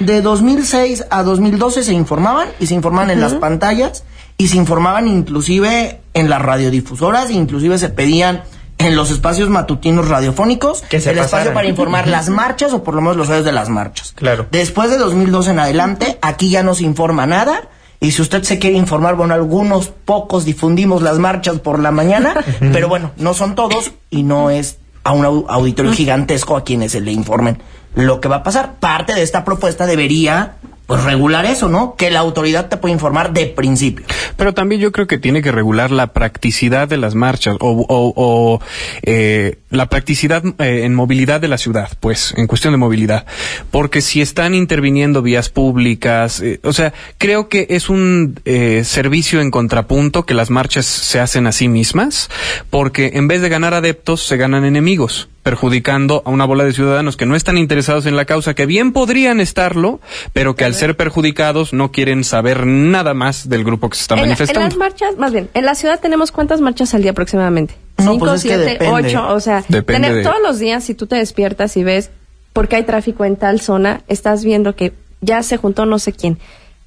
De 0.00 0.20
2006 0.20 1.06
a 1.10 1.22
2012 1.22 1.82
se 1.82 1.92
informaban 1.92 2.48
y 2.60 2.66
se 2.66 2.74
informaban 2.74 3.10
en 3.10 3.20
las 3.20 3.34
pantallas 3.34 4.04
y 4.36 4.48
se 4.48 4.56
informaban 4.56 5.08
inclusive 5.08 6.00
en 6.12 6.30
las 6.30 6.42
radiodifusoras, 6.42 7.30
inclusive 7.30 7.78
se 7.78 7.88
pedían 7.88 8.44
en 8.78 8.96
los 8.96 9.10
espacios 9.10 9.48
matutinos 9.48 10.08
radiofónicos 10.08 10.82
que 10.82 10.96
el 10.96 11.18
espacio 11.18 11.52
para 11.54 11.68
informar 11.68 12.08
las 12.08 12.28
marchas 12.28 12.72
o 12.72 12.82
por 12.82 12.94
lo 12.94 13.00
menos 13.00 13.16
los 13.16 13.28
horarios 13.28 13.46
de 13.46 13.52
las 13.52 13.68
marchas. 13.68 14.12
Claro. 14.14 14.46
Después 14.50 14.90
de 14.90 14.98
2012 14.98 15.50
en 15.50 15.58
adelante, 15.58 16.18
aquí 16.22 16.50
ya 16.50 16.62
no 16.62 16.74
se 16.74 16.84
informa 16.84 17.26
nada. 17.26 17.68
Y 18.00 18.10
si 18.10 18.20
usted 18.20 18.42
se 18.42 18.58
quiere 18.58 18.76
informar, 18.76 19.14
bueno, 19.14 19.32
algunos 19.32 19.88
pocos 19.88 20.44
difundimos 20.44 21.00
las 21.00 21.18
marchas 21.18 21.60
por 21.60 21.78
la 21.78 21.90
mañana, 21.90 22.34
pero 22.60 22.88
bueno, 22.88 23.12
no 23.16 23.32
son 23.32 23.54
todos 23.54 23.92
y 24.10 24.24
no 24.24 24.50
es 24.50 24.78
a 25.04 25.12
un 25.12 25.24
auditorio 25.24 25.92
gigantesco 25.92 26.56
a 26.56 26.64
quienes 26.64 26.92
se 26.92 27.00
le 27.00 27.12
informen 27.12 27.62
lo 27.94 28.20
que 28.20 28.28
va 28.28 28.36
a 28.36 28.42
pasar. 28.42 28.74
Parte 28.80 29.14
de 29.14 29.22
esta 29.22 29.44
propuesta 29.44 29.86
debería 29.86 30.56
pues 30.86 31.02
regular 31.02 31.46
eso, 31.46 31.68
¿no? 31.68 31.96
Que 31.96 32.10
la 32.10 32.20
autoridad 32.20 32.68
te 32.68 32.76
puede 32.76 32.92
informar 32.92 33.32
de 33.32 33.46
principio. 33.46 34.04
Pero 34.36 34.52
también 34.52 34.80
yo 34.80 34.92
creo 34.92 35.06
que 35.06 35.18
tiene 35.18 35.42
que 35.42 35.50
regular 35.50 35.90
la 35.90 36.08
practicidad 36.08 36.88
de 36.88 36.98
las 36.98 37.14
marchas 37.14 37.56
o, 37.60 37.86
o, 37.88 38.60
eh, 39.02 39.58
la 39.70 39.88
practicidad 39.88 40.44
eh, 40.58 40.82
en 40.84 40.94
movilidad 40.94 41.40
de 41.40 41.48
la 41.48 41.58
ciudad, 41.58 41.90
pues, 42.00 42.34
en 42.36 42.46
cuestión 42.46 42.72
de 42.74 42.78
movilidad. 42.78 43.26
Porque 43.70 44.02
si 44.02 44.20
están 44.20 44.54
interviniendo 44.54 45.22
vías 45.22 45.48
públicas, 45.48 46.40
eh, 46.40 46.60
o 46.62 46.72
sea, 46.72 46.92
creo 47.18 47.48
que 47.48 47.66
es 47.70 47.88
un 47.88 48.40
servicio 48.44 49.40
en 49.40 49.50
contrapunto 49.50 50.24
que 50.24 50.34
las 50.34 50.50
marchas 50.50 50.86
se 50.86 51.20
hacen 51.20 51.46
a 51.46 51.52
sí 51.52 51.68
mismas, 51.68 52.28
porque 52.70 53.12
en 53.14 53.28
vez 53.28 53.40
de 53.40 53.48
ganar 53.48 53.74
adeptos, 53.74 54.26
se 54.26 54.36
ganan 54.36 54.64
enemigos 54.64 55.28
perjudicando 55.44 56.22
a 56.24 56.30
una 56.30 56.46
bola 56.46 56.64
de 56.64 56.72
ciudadanos 56.72 57.16
que 57.16 57.26
no 57.26 57.36
están 57.36 57.58
interesados 57.58 58.06
en 58.06 58.16
la 58.16 58.24
causa, 58.24 58.54
que 58.54 58.66
bien 58.66 58.92
podrían 58.92 59.40
estarlo, 59.40 60.00
pero 60.32 60.56
que 60.56 60.64
al 60.64 60.74
ser 60.74 60.96
perjudicados 60.96 61.72
no 61.72 61.92
quieren 61.92 62.24
saber 62.24 62.66
nada 62.66 63.14
más 63.14 63.48
del 63.48 63.62
grupo 63.62 63.90
que 63.90 63.96
se 63.96 64.02
está 64.02 64.16
manifestando. 64.16 64.60
en 64.62 64.68
las 64.68 64.76
marchas, 64.76 65.16
más 65.18 65.32
bien, 65.32 65.50
en 65.54 65.64
la 65.66 65.74
ciudad 65.74 66.00
tenemos 66.00 66.32
cuántas 66.32 66.60
marchas 66.60 66.94
al 66.94 67.02
día 67.02 67.12
aproximadamente? 67.12 67.76
Cinco, 67.98 68.26
pues 68.26 68.40
siete, 68.40 68.78
ocho, 68.90 69.28
o 69.28 69.38
sea, 69.38 69.62
tener, 69.62 70.24
todos 70.24 70.40
los 70.42 70.58
días 70.58 70.82
si 70.82 70.94
tú 70.94 71.06
te 71.06 71.16
despiertas 71.16 71.76
y 71.76 71.84
ves 71.84 72.10
por 72.54 72.66
qué 72.66 72.76
hay 72.76 72.84
tráfico 72.84 73.24
en 73.24 73.36
tal 73.36 73.60
zona, 73.60 74.00
estás 74.08 74.44
viendo 74.44 74.74
que 74.74 74.94
ya 75.20 75.42
se 75.42 75.58
juntó 75.58 75.84
no 75.84 75.98
sé 75.98 76.12
quién 76.12 76.38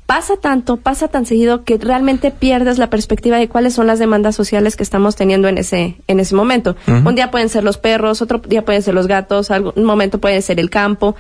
pasa 0.08 0.38
tanto, 0.38 0.78
pasa 0.78 1.10
tan 1.10 1.26
seguido 1.26 1.64
que 1.66 1.78
realmente 1.78 2.32
pierdes 2.32 2.80
la 2.80 2.90
perspectiva 2.90 3.38
de 3.38 3.50
cuáles 3.50 3.74
son 3.74 3.86
las 3.88 4.00
demandas 4.00 4.36
sociales 4.36 4.76
que 4.76 4.84
estamos 4.84 5.16
teniendo 5.16 5.50
en 5.50 5.60
ese 5.60 5.98
en 6.08 6.20
ese 6.20 6.34
momento. 6.34 6.76
Un 6.88 7.14
día 7.14 7.30
pueden 7.30 7.50
ser 7.50 7.64
los 7.64 7.78
perros, 7.78 8.22
otro 8.22 8.40
día 8.40 8.64
pueden 8.66 8.82
ser 8.82 8.96
los 8.96 9.06
gatos, 9.06 9.50
un 9.50 9.84
momento 9.84 10.20
puede 10.20 10.42
ser 10.42 10.60
el 10.60 10.72
campo. 10.72 11.16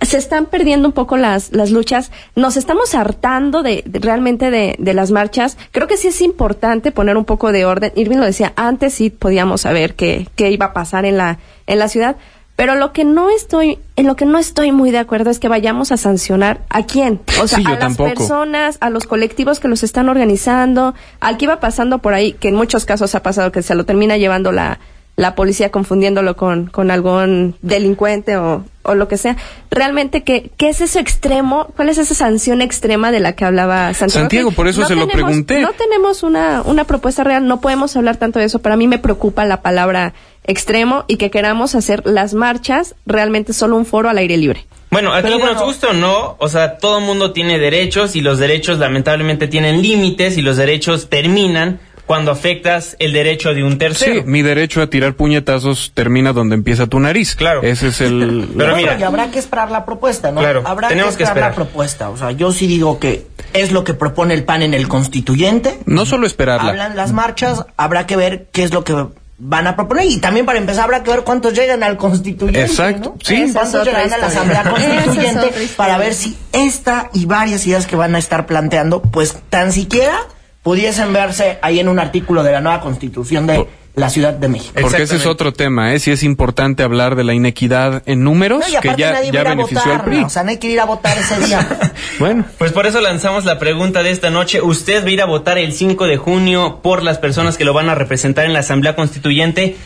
Se 0.00 0.16
están 0.16 0.46
perdiendo 0.46 0.86
un 0.88 0.92
poco 0.92 1.16
las, 1.16 1.52
las 1.52 1.72
luchas, 1.72 2.12
nos 2.36 2.56
estamos 2.56 2.94
hartando 2.94 3.64
de, 3.64 3.82
realmente 3.84 4.50
de, 4.50 4.76
de, 4.78 4.94
las 4.94 5.10
marchas. 5.10 5.58
Creo 5.72 5.88
que 5.88 5.96
sí 5.96 6.08
es 6.08 6.20
importante 6.20 6.92
poner 6.92 7.16
un 7.16 7.24
poco 7.24 7.50
de 7.50 7.64
orden. 7.64 7.92
Irving 7.96 8.18
lo 8.18 8.24
decía, 8.24 8.52
antes 8.54 8.94
sí 8.94 9.10
podíamos 9.10 9.62
saber 9.62 9.96
qué, 9.96 10.28
qué 10.36 10.52
iba 10.52 10.66
a 10.66 10.72
pasar 10.72 11.04
en 11.04 11.16
la, 11.16 11.38
en 11.66 11.80
la 11.80 11.88
ciudad, 11.88 12.16
pero 12.58 12.74
lo 12.74 12.92
que 12.92 13.04
no 13.04 13.30
estoy, 13.30 13.78
en 13.94 14.08
lo 14.08 14.16
que 14.16 14.24
no 14.24 14.36
estoy 14.36 14.72
muy 14.72 14.90
de 14.90 14.98
acuerdo 14.98 15.30
es 15.30 15.38
que 15.38 15.46
vayamos 15.46 15.92
a 15.92 15.96
sancionar 15.96 16.62
a 16.70 16.86
quién. 16.86 17.20
O 17.40 17.46
sea, 17.46 17.60
a 17.64 17.78
las 17.78 17.96
personas, 17.96 18.78
a 18.80 18.90
los 18.90 19.04
colectivos 19.04 19.60
que 19.60 19.68
los 19.68 19.84
están 19.84 20.08
organizando, 20.08 20.92
al 21.20 21.36
que 21.36 21.44
iba 21.44 21.60
pasando 21.60 21.98
por 21.98 22.14
ahí, 22.14 22.32
que 22.32 22.48
en 22.48 22.56
muchos 22.56 22.84
casos 22.84 23.14
ha 23.14 23.22
pasado 23.22 23.52
que 23.52 23.62
se 23.62 23.76
lo 23.76 23.84
termina 23.84 24.16
llevando 24.16 24.50
la, 24.50 24.80
la 25.14 25.36
policía 25.36 25.70
confundiéndolo 25.70 26.36
con, 26.36 26.66
con 26.66 26.90
algún 26.90 27.54
delincuente 27.62 28.36
o, 28.36 28.64
o 28.88 28.94
lo 28.94 29.08
que 29.08 29.16
sea. 29.16 29.36
Realmente, 29.70 30.22
¿qué, 30.24 30.50
¿qué 30.56 30.68
es 30.68 30.80
ese 30.80 31.00
extremo? 31.00 31.68
¿Cuál 31.76 31.88
es 31.90 31.98
esa 31.98 32.14
sanción 32.14 32.62
extrema 32.62 33.12
de 33.12 33.20
la 33.20 33.32
que 33.32 33.44
hablaba 33.44 33.92
Santiago? 33.94 34.20
Santiago, 34.22 34.50
por 34.52 34.68
eso 34.68 34.84
se 34.86 34.96
lo 34.96 35.06
pregunté. 35.06 35.60
No 35.60 35.72
tenemos 35.72 36.22
una, 36.22 36.62
una 36.62 36.84
propuesta 36.84 37.24
real, 37.24 37.46
no 37.46 37.60
podemos 37.60 37.96
hablar 37.96 38.16
tanto 38.16 38.38
de 38.38 38.46
eso. 38.46 38.60
Para 38.60 38.76
mí 38.76 38.88
me 38.88 38.98
preocupa 38.98 39.44
la 39.44 39.62
palabra 39.62 40.14
extremo 40.44 41.04
y 41.06 41.16
que 41.16 41.30
queramos 41.30 41.74
hacer 41.74 42.02
las 42.06 42.34
marchas 42.34 42.94
realmente 43.06 43.52
solo 43.52 43.76
un 43.76 43.86
foro 43.86 44.08
al 44.08 44.18
aire 44.18 44.36
libre. 44.36 44.66
Bueno, 44.90 45.12
aquí 45.12 45.28
nos 45.28 45.62
gusta 45.62 45.88
o 45.88 45.92
no, 45.92 46.36
o 46.38 46.48
sea, 46.48 46.78
todo 46.78 47.00
mundo 47.00 47.32
tiene 47.32 47.58
derechos 47.58 48.16
y 48.16 48.22
los 48.22 48.38
derechos 48.38 48.78
lamentablemente 48.78 49.46
tienen 49.46 49.82
límites 49.82 50.38
y 50.38 50.42
los 50.42 50.56
derechos 50.56 51.10
terminan 51.10 51.78
cuando 52.08 52.30
afectas 52.30 52.96
el 53.00 53.12
derecho 53.12 53.52
de 53.52 53.62
un 53.62 53.76
tercero. 53.76 54.14
Sí, 54.14 54.22
mi 54.24 54.40
derecho 54.40 54.80
a 54.80 54.86
tirar 54.86 55.12
puñetazos 55.12 55.92
termina 55.92 56.32
donde 56.32 56.54
empieza 56.54 56.86
tu 56.86 56.98
nariz. 56.98 57.34
Claro. 57.36 57.62
Ese 57.62 57.88
es 57.88 58.00
el... 58.00 58.48
Pero 58.56 58.70
Bueno, 58.72 58.76
mira. 58.76 58.98
y 58.98 59.02
habrá 59.02 59.30
que 59.30 59.38
esperar 59.38 59.70
la 59.70 59.84
propuesta, 59.84 60.32
¿no? 60.32 60.40
Claro, 60.40 60.62
habrá 60.64 60.88
tenemos 60.88 61.12
que 61.12 61.18
que 61.18 61.24
esperar, 61.24 61.50
la 61.50 61.54
propuesta. 61.54 62.08
O 62.08 62.16
sea, 62.16 62.30
yo 62.30 62.50
sí 62.50 62.66
digo 62.66 62.98
que 62.98 63.26
es 63.52 63.72
lo 63.72 63.84
que 63.84 63.92
propone 63.92 64.32
el 64.32 64.44
PAN 64.44 64.62
en 64.62 64.72
el 64.72 64.88
constituyente. 64.88 65.80
No 65.84 66.06
solo 66.06 66.26
esperarla. 66.26 66.70
Hablan 66.70 66.96
las 66.96 67.12
marchas, 67.12 67.66
habrá 67.76 68.06
que 68.06 68.16
ver 68.16 68.46
qué 68.52 68.62
es 68.62 68.72
lo 68.72 68.84
que 68.84 68.94
van 69.36 69.66
a 69.66 69.76
proponer 69.76 70.06
y 70.06 70.16
también 70.16 70.46
para 70.46 70.58
empezar 70.58 70.84
habrá 70.84 71.02
que 71.02 71.10
ver 71.10 71.24
cuántos 71.24 71.52
llegan 71.52 71.82
al 71.82 71.98
constituyente. 71.98 72.62
Exacto, 72.62 73.10
¿no? 73.10 73.16
sí. 73.22 73.50
¿Cuántos 73.52 73.82
otra 73.82 74.02
llegan 74.04 74.14
a 74.14 74.16
la 74.16 74.26
asamblea 74.28 74.62
constituyente 74.70 75.52
para 75.76 75.98
ver 75.98 76.14
si 76.14 76.38
esta 76.52 77.10
y 77.12 77.26
varias 77.26 77.66
ideas 77.66 77.86
que 77.86 77.96
van 77.96 78.14
a 78.14 78.18
estar 78.18 78.46
planteando, 78.46 79.02
pues 79.02 79.36
tan 79.50 79.72
siquiera 79.72 80.18
pudiesen 80.62 81.12
verse 81.12 81.58
ahí 81.62 81.80
en 81.80 81.88
un 81.88 81.98
artículo 81.98 82.42
de 82.42 82.52
la 82.52 82.60
nueva 82.60 82.80
constitución 82.80 83.46
de 83.46 83.66
la 83.94 84.10
Ciudad 84.10 84.32
de 84.32 84.46
México. 84.48 84.74
Porque 84.80 85.02
ese 85.02 85.16
es 85.16 85.26
otro 85.26 85.52
tema, 85.52 85.92
¿eh? 85.92 85.98
Si 85.98 86.12
es 86.12 86.22
importante 86.22 86.84
hablar 86.84 87.16
de 87.16 87.24
la 87.24 87.34
inequidad 87.34 88.02
en 88.06 88.22
números, 88.22 88.60
No, 88.60 88.78
y 88.78 88.80
que 88.80 88.94
ya, 88.96 89.12
nadie 89.12 89.32
ya 89.32 89.42
benefició 89.42 89.80
al 89.82 89.88
votar, 89.90 90.04
PRI. 90.04 90.20
¿no? 90.20 90.26
o 90.26 90.30
sea, 90.30 90.44
no 90.44 90.50
hay 90.50 90.58
que 90.58 90.68
ir 90.68 90.78
a 90.78 90.84
votar 90.84 91.18
ese 91.18 91.40
día. 91.46 91.66
Bueno, 92.20 92.44
Pues 92.58 92.70
por 92.72 92.86
eso 92.86 93.00
lanzamos 93.00 93.44
la 93.44 93.58
pregunta 93.58 94.02
de 94.04 94.10
esta 94.10 94.30
noche. 94.30 94.60
¿Usted 94.60 95.02
va 95.04 95.08
a 95.08 95.10
ir 95.10 95.22
a 95.22 95.26
votar 95.26 95.58
el 95.58 95.72
5 95.72 96.06
de 96.06 96.16
junio 96.16 96.78
por 96.82 97.02
las 97.02 97.18
personas 97.18 97.56
que 97.56 97.64
lo 97.64 97.72
van 97.72 97.88
a 97.88 97.94
representar 97.96 98.44
en 98.44 98.52
la 98.52 98.60
Asamblea 98.60 98.94
Constituyente? 98.94 99.76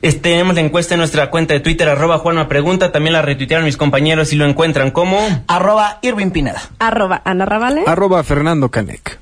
Es- 0.00 0.20
tenemos 0.22 0.54
la 0.54 0.62
encuesta 0.62 0.94
en 0.94 0.98
nuestra 0.98 1.28
cuenta 1.30 1.52
de 1.54 1.60
Twitter, 1.60 1.88
arroba 1.90 2.18
Juanma 2.18 2.48
Pregunta. 2.48 2.90
También 2.90 3.12
la 3.12 3.20
retuitearon 3.22 3.66
mis 3.66 3.76
compañeros 3.76 4.32
y 4.32 4.36
lo 4.36 4.46
encuentran 4.46 4.90
como... 4.92 5.18
Arroba 5.46 5.98
Irving 6.02 6.30
Pineda. 6.30 6.62
Arroba 6.78 7.20
Ana 7.24 7.44
Ravale. 7.44 7.82
arroba 7.86 8.22
Fernando 8.24 8.70
Canec. 8.70 9.18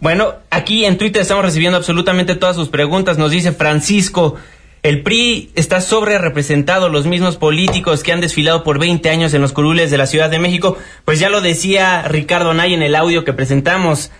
Bueno, 0.00 0.34
aquí 0.50 0.84
en 0.84 0.98
Twitter 0.98 1.22
estamos 1.22 1.44
recibiendo 1.44 1.78
absolutamente 1.78 2.34
todas 2.34 2.56
sus 2.56 2.68
preguntas. 2.68 3.18
Nos 3.18 3.30
dice 3.30 3.52
Francisco, 3.52 4.36
el 4.82 5.02
PRI 5.02 5.50
está 5.54 5.80
sobre 5.80 6.18
representado, 6.18 6.88
los 6.88 7.06
mismos 7.06 7.36
políticos 7.36 8.02
que 8.02 8.12
han 8.12 8.20
desfilado 8.20 8.62
por 8.62 8.78
20 8.78 9.08
años 9.08 9.34
en 9.34 9.42
los 9.42 9.52
curules 9.52 9.90
de 9.90 9.98
la 9.98 10.06
Ciudad 10.06 10.30
de 10.30 10.38
México. 10.38 10.76
Pues 11.04 11.18
ya 11.18 11.28
lo 11.28 11.40
decía 11.40 12.02
Ricardo 12.02 12.54
Nay 12.54 12.74
en 12.74 12.82
el 12.82 12.94
audio 12.94 13.24
que 13.24 13.32
presentamos. 13.32 14.10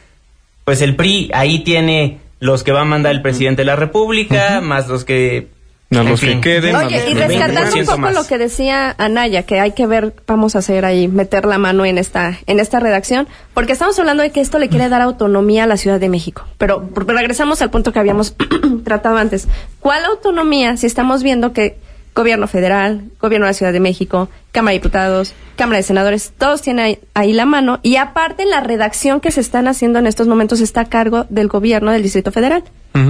Pues 0.64 0.82
el 0.82 0.96
PRI 0.96 1.30
ahí 1.34 1.60
tiene 1.62 2.18
los 2.40 2.64
que 2.64 2.72
va 2.72 2.80
a 2.80 2.84
mandar 2.84 3.12
el 3.12 3.22
presidente 3.22 3.62
de 3.62 3.66
la 3.66 3.76
República, 3.76 4.60
más 4.60 4.88
los 4.88 5.04
que... 5.04 5.48
A 5.90 6.02
los 6.02 6.20
que 6.20 6.40
queden, 6.40 6.74
a 6.74 6.86
Oye, 6.86 7.00
los 7.00 7.10
y 7.10 7.14
que 7.14 7.26
rescatando 7.28 7.60
un 7.60 7.80
20% 7.80 7.86
poco 7.86 7.98
más. 7.98 8.14
lo 8.14 8.26
que 8.26 8.38
decía 8.38 8.94
Anaya, 8.98 9.44
que 9.44 9.60
hay 9.60 9.70
que 9.70 9.86
ver, 9.86 10.14
vamos 10.26 10.56
a 10.56 10.58
hacer 10.58 10.84
ahí, 10.84 11.06
meter 11.06 11.44
la 11.44 11.58
mano 11.58 11.84
en 11.84 11.96
esta, 11.96 12.38
en 12.46 12.58
esta 12.58 12.80
redacción, 12.80 13.28
porque 13.54 13.72
estamos 13.72 13.96
hablando 14.00 14.24
de 14.24 14.30
que 14.30 14.40
esto 14.40 14.58
le 14.58 14.68
quiere 14.68 14.88
dar 14.88 15.00
autonomía 15.00 15.62
a 15.62 15.66
la 15.68 15.76
Ciudad 15.76 16.00
de 16.00 16.08
México. 16.08 16.44
Pero 16.58 16.88
regresamos 16.96 17.62
al 17.62 17.70
punto 17.70 17.92
que 17.92 18.00
habíamos 18.00 18.34
tratado 18.84 19.16
antes. 19.16 19.46
¿Cuál 19.78 20.04
autonomía 20.06 20.76
si 20.76 20.86
estamos 20.86 21.22
viendo 21.22 21.52
que 21.52 21.78
gobierno 22.16 22.48
federal, 22.48 23.04
gobierno 23.20 23.46
de 23.46 23.50
la 23.50 23.54
Ciudad 23.54 23.72
de 23.72 23.78
México, 23.78 24.28
Cámara 24.50 24.72
de 24.72 24.78
Diputados, 24.78 25.34
Cámara 25.54 25.76
de 25.76 25.82
Senadores, 25.84 26.32
todos 26.36 26.62
tienen 26.62 26.84
ahí, 26.84 26.98
ahí 27.14 27.32
la 27.34 27.44
mano 27.44 27.78
y 27.82 27.96
aparte 27.96 28.46
la 28.46 28.60
redacción 28.60 29.20
que 29.20 29.30
se 29.30 29.42
están 29.42 29.68
haciendo 29.68 29.98
en 29.98 30.06
estos 30.06 30.26
momentos 30.26 30.60
está 30.60 30.80
a 30.80 30.84
cargo 30.86 31.26
del 31.28 31.46
gobierno 31.46 31.92
del 31.92 32.02
Distrito 32.02 32.32
Federal. 32.32 32.64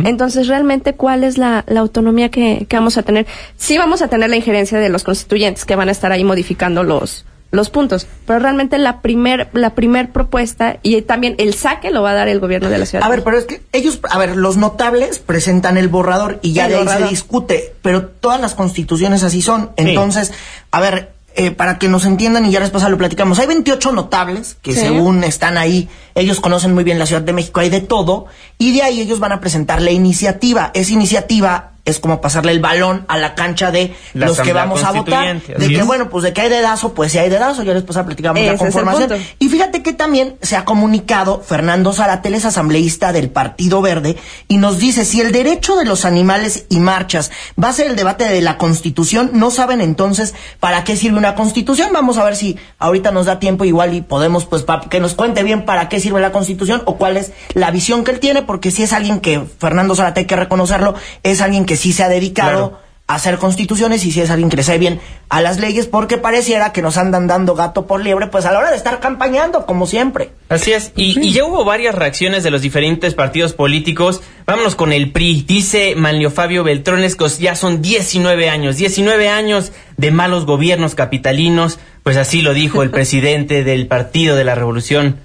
Entonces, 0.05 0.49
realmente, 0.49 0.95
¿cuál 0.95 1.23
es 1.23 1.39
la, 1.39 1.63
la 1.69 1.79
autonomía 1.79 2.29
que, 2.29 2.67
que 2.69 2.75
vamos 2.75 2.99
a 2.99 3.05
tener? 3.05 3.25
Sí 3.57 3.79
vamos 3.79 4.03
a 4.03 4.09
tener 4.09 4.29
la 4.29 4.35
injerencia 4.35 4.81
de 4.81 4.89
los 4.89 5.05
constituyentes 5.05 5.65
que 5.65 5.77
van 5.77 5.89
a 5.89 5.93
estar 5.93 6.11
ahí 6.11 6.25
modificando 6.25 6.83
los, 6.83 7.25
los 7.53 7.71
puntos, 7.71 8.07
pero 8.27 8.39
realmente 8.41 8.77
la 8.79 9.01
primer, 9.01 9.49
la 9.53 9.75
primer 9.75 10.11
propuesta 10.11 10.79
y 10.83 11.01
también 11.03 11.35
el 11.39 11.55
saque 11.55 11.91
lo 11.91 12.03
va 12.03 12.11
a 12.11 12.15
dar 12.15 12.29
el 12.29 12.41
gobierno 12.41 12.69
de 12.69 12.79
la 12.79 12.87
ciudad. 12.87 13.05
A 13.05 13.09
ver, 13.09 13.23
pero 13.23 13.39
es 13.39 13.45
que 13.45 13.63
ellos, 13.73 14.01
a 14.11 14.19
ver, 14.19 14.37
los 14.37 14.57
notables 14.57 15.19
presentan 15.21 15.77
el 15.77 15.89
borrador 15.89 16.39
y 16.43 16.53
ya 16.53 16.65
El 16.67 16.71
de 16.73 16.77
ahí 16.79 16.85
borrador. 16.85 17.05
se 17.05 17.11
discute, 17.11 17.75
pero 17.83 18.07
todas 18.07 18.41
las 18.41 18.55
constituciones 18.55 19.23
así 19.23 19.43
son. 19.43 19.71
Entonces, 19.77 20.33
a 20.71 20.81
ver, 20.81 21.13
eh, 21.37 21.51
para 21.51 21.79
que 21.79 21.89
nos 21.89 22.05
entiendan 22.05 22.47
y 22.47 22.51
ya 22.51 22.61
después 22.61 22.83
lo 22.83 22.97
platicamos, 22.99 23.39
hay 23.39 23.47
28 23.47 23.93
notables 23.93 24.57
que 24.63 24.73
Sí. 24.73 24.81
según 24.81 25.23
están 25.23 25.57
ahí, 25.59 25.89
ellos 26.15 26.41
conocen 26.41 26.75
muy 26.75 26.83
bien 26.83 26.99
la 26.99 27.07
Ciudad 27.07 27.23
de 27.23 27.33
México, 27.33 27.61
hay 27.61 27.69
de 27.71 27.81
todo, 27.83 28.27
y 28.59 28.73
de 28.75 28.83
ahí 28.83 29.01
ellos 29.01 29.21
van 29.21 29.33
a 29.33 29.41
presentar 29.41 29.81
la 29.83 29.91
iniciativa. 29.91 30.71
Esa 30.75 30.93
iniciativa 30.93 31.73
es 31.87 31.99
como 31.99 32.21
pasarle 32.21 32.53
el 32.53 32.61
balón 32.61 33.05
a 33.09 33.17
la 33.17 33.35
cancha 33.35 33.71
de 33.71 33.95
La 34.13 34.27
los 34.27 34.41
que 34.41 34.53
vamos 34.53 34.85
a 34.85 34.93
votar. 34.93 35.41
De 35.41 35.69
que, 35.69 35.83
bueno, 35.83 36.11
pues 36.11 36.25
de 36.25 36.33
que 36.33 36.43
hay 36.43 36.49
dedazo, 36.51 36.93
pues 36.93 37.13
si 37.13 37.19
hay 37.19 37.31
dedazo, 37.31 37.63
ya 37.63 37.73
después 37.73 37.97
platicamos 38.05 38.39
Ese 38.39 38.47
la 38.47 38.55
es 38.55 38.61
el 38.61 38.67
conformación. 38.67 39.21
Y 39.39 39.49
fíjate 39.49 39.83
que 39.83 39.93
también 39.93 40.37
se 40.43 40.57
ha 40.57 40.65
comunicado 40.65 41.41
Fernando 41.41 41.93
Zaratel, 41.93 42.35
es 42.35 42.45
asambleísta 42.45 43.13
del 43.13 43.31
Partido 43.31 43.81
Verde, 43.81 44.17
y 44.49 44.59
nos 44.59 44.79
dice, 44.79 45.05
si 45.05 45.21
el 45.21 45.33
derecho 45.33 45.77
de 45.77 45.85
los 45.85 46.05
animales 46.05 46.67
y 46.69 46.81
marchas 46.81 47.31
va 47.63 47.69
a 47.69 47.73
ser 47.73 47.87
el 47.87 47.97
debate 47.97 48.25
de 48.25 48.41
la 48.43 48.59
Constitución, 48.59 49.31
no 49.33 49.51
saben 49.51 49.81
entonces 49.81 50.35
para 50.61 50.85
qué 50.85 50.97
sirve 50.97 51.19
una 51.19 51.35
Constitución. 51.37 51.91
Vamos 51.93 52.19
a 52.19 52.25
ver 52.25 52.35
si 52.35 52.57
ahorita 52.79 53.13
nos 53.13 53.27
da 53.27 53.39
tiempo 53.39 53.65
igual 53.65 53.95
y 53.95 54.01
podemos, 54.01 54.45
pues, 54.45 54.65
que 54.91 54.99
nos 55.01 55.15
cuente 55.15 55.45
bien 55.45 55.65
para 55.65 55.89
qué 55.89 56.01
sirve 56.01 56.21
la 56.21 56.33
Constitución 56.33 56.83
o 56.85 56.97
cuál 56.97 57.17
es 57.17 57.33
la 57.55 57.71
visión 57.71 58.03
que 58.03 58.11
él 58.11 58.19
tiene, 58.19 58.43
porque 58.43 58.73
si 58.73 58.83
es 58.83 58.93
alguien 58.93 59.21
que, 59.21 59.45
Fernando 59.59 59.95
Zaratel, 59.95 60.23
hay 60.23 60.27
que 60.27 60.37
reconocerlo, 60.37 60.95
es 61.23 61.41
alguien 61.41 61.65
que 61.65 61.76
sí 61.77 61.93
se 61.93 62.03
ha 62.03 62.09
dedicado 62.09 62.69
Claro. 62.71 62.87
hacer 63.09 63.39
constituciones 63.39 64.05
y 64.05 64.11
si 64.11 64.21
es 64.21 64.31
alguien 64.31 64.51
que 64.51 64.57
le 64.57 64.65
sabe 64.65 64.79
bien 64.79 65.01
a 65.29 65.41
las 65.41 65.61
leyes 65.61 65.87
porque 65.87 66.19
pareciera 66.19 66.73
que 66.73 66.83
nos 66.83 66.97
andan 66.97 67.29
dando 67.29 67.55
gato 67.55 67.87
por 67.87 68.01
liebre 68.01 68.27
pues 68.27 68.45
a 68.47 68.53
la 68.53 68.59
hora 68.59 68.71
de 68.73 68.77
estar 68.77 68.99
campañando 68.99 69.65
como 69.65 69.87
siempre. 69.87 70.31
Así 70.49 70.73
es, 70.73 70.91
y, 70.97 71.19
y 71.25 71.33
ya 71.33 71.45
hubo 71.45 71.65
varias 71.65 71.95
reacciones 71.95 72.43
de 72.43 72.51
los 72.51 72.63
diferentes 72.63 73.15
partidos 73.15 73.53
políticos. 73.53 74.23
Vámonos 74.45 74.75
con 74.75 74.93
el 74.93 75.13
PRI. 75.13 75.45
Dice 75.47 75.95
Manlio 75.97 76.33
Fabio 76.33 76.65
Beltrones 76.65 77.15
que 77.15 77.29
ya 77.29 77.55
son 77.55 77.81
19 77.81 78.49
años, 78.51 78.77
19 78.77 79.29
años 79.29 79.71
de 79.97 80.11
malos 80.11 80.45
gobiernos 80.45 80.97
capitalinos. 80.97 81.79
Pues 82.03 82.17
así 82.17 82.43
lo 82.43 82.55
dijo 82.55 82.83
el 82.83 82.91
presidente 82.99 83.63
del 83.63 83.87
Partido 83.87 84.35
de 84.35 84.45
la 84.45 84.57
Revolución, 84.57 85.21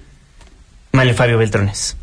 Manlio 0.91 1.15
Fabio 1.15 1.37
Beltrones. 1.39 1.97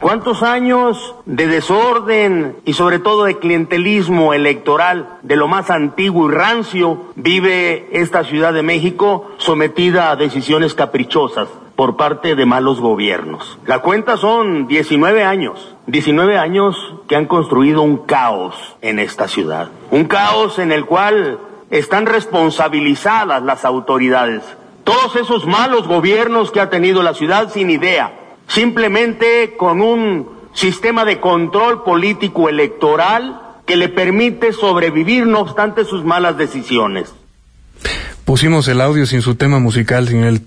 ¿Cuántos 0.00 0.44
años 0.44 1.16
de 1.26 1.48
desorden 1.48 2.58
y 2.64 2.74
sobre 2.74 3.00
todo 3.00 3.24
de 3.24 3.38
clientelismo 3.38 4.32
electoral 4.32 5.18
de 5.22 5.34
lo 5.34 5.48
más 5.48 5.70
antiguo 5.70 6.30
y 6.30 6.34
rancio 6.34 7.06
vive 7.16 7.88
esta 7.90 8.22
Ciudad 8.22 8.52
de 8.52 8.62
México 8.62 9.32
sometida 9.38 10.10
a 10.10 10.16
decisiones 10.16 10.74
caprichosas 10.74 11.48
por 11.74 11.96
parte 11.96 12.36
de 12.36 12.46
malos 12.46 12.80
gobiernos? 12.80 13.58
La 13.66 13.80
cuenta 13.80 14.16
son 14.16 14.68
19 14.68 15.24
años, 15.24 15.74
19 15.88 16.38
años 16.38 16.76
que 17.08 17.16
han 17.16 17.26
construido 17.26 17.82
un 17.82 17.96
caos 17.98 18.54
en 18.82 19.00
esta 19.00 19.26
ciudad, 19.26 19.68
un 19.90 20.04
caos 20.04 20.60
en 20.60 20.70
el 20.70 20.86
cual 20.86 21.40
están 21.70 22.06
responsabilizadas 22.06 23.42
las 23.42 23.64
autoridades. 23.64 24.44
Todos 24.84 25.16
esos 25.16 25.44
malos 25.44 25.88
gobiernos 25.88 26.52
que 26.52 26.60
ha 26.60 26.70
tenido 26.70 27.02
la 27.02 27.14
ciudad 27.14 27.50
sin 27.50 27.68
idea, 27.68 28.12
simplemente 28.48 29.54
con 29.56 29.80
un 29.80 30.28
sistema 30.52 31.04
de 31.04 31.20
control 31.20 31.84
político 31.84 32.48
electoral 32.48 33.40
que 33.64 33.76
le 33.76 33.88
permite 33.88 34.52
sobrevivir 34.52 35.26
no 35.26 35.40
obstante 35.40 35.84
sus 35.84 36.04
malas 36.04 36.36
decisiones. 36.36 37.14
Pusimos 38.28 38.68
el 38.68 38.82
audio 38.82 39.06
sin 39.06 39.22
su 39.22 39.36
tema 39.36 39.58
musical, 39.58 40.06
sin 40.06 40.22
el. 40.22 40.44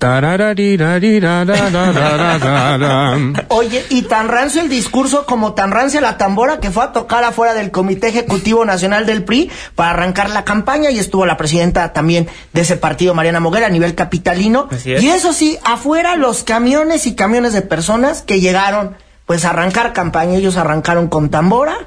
Oye, 3.47 3.83
y 3.89 4.03
tan 4.03 4.27
rancio 4.27 4.61
el 4.61 4.69
discurso 4.69 5.25
como 5.25 5.55
tan 5.55 5.71
rancia 5.71 5.99
la 5.99 6.15
tambora 6.15 6.59
que 6.59 6.69
fue 6.69 6.83
a 6.83 6.91
tocar 6.91 7.23
afuera 7.23 7.55
del 7.55 7.71
Comité 7.71 8.09
Ejecutivo 8.09 8.65
Nacional 8.65 9.07
del 9.07 9.23
PRI 9.23 9.49
para 9.73 9.89
arrancar 9.89 10.29
la 10.29 10.43
campaña 10.43 10.91
y 10.91 10.99
estuvo 10.99 11.25
la 11.25 11.37
presidenta 11.37 11.91
también 11.91 12.29
de 12.53 12.61
ese 12.61 12.77
partido, 12.77 13.15
Mariana 13.15 13.39
Moguera, 13.39 13.65
a 13.65 13.71
nivel 13.71 13.95
capitalino. 13.95 14.69
Es. 14.69 14.85
Y 14.85 15.09
eso 15.09 15.33
sí, 15.33 15.57
afuera 15.63 16.15
los 16.15 16.43
camiones 16.43 17.07
y 17.07 17.15
camiones 17.15 17.53
de 17.53 17.63
personas 17.63 18.21
que 18.21 18.39
llegaron 18.39 18.95
pues 19.25 19.43
a 19.43 19.49
arrancar 19.49 19.91
campaña, 19.91 20.35
ellos 20.35 20.55
arrancaron 20.55 21.07
con 21.07 21.31
tambora 21.31 21.79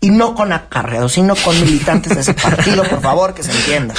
y 0.00 0.10
no 0.10 0.34
con 0.34 0.52
acarreados, 0.52 1.12
sino 1.12 1.36
con 1.36 1.54
militantes 1.60 2.16
de 2.16 2.20
ese 2.22 2.34
partido, 2.34 2.82
por 2.82 3.00
favor, 3.00 3.32
que 3.32 3.44
se 3.44 3.52
entienda. 3.52 3.94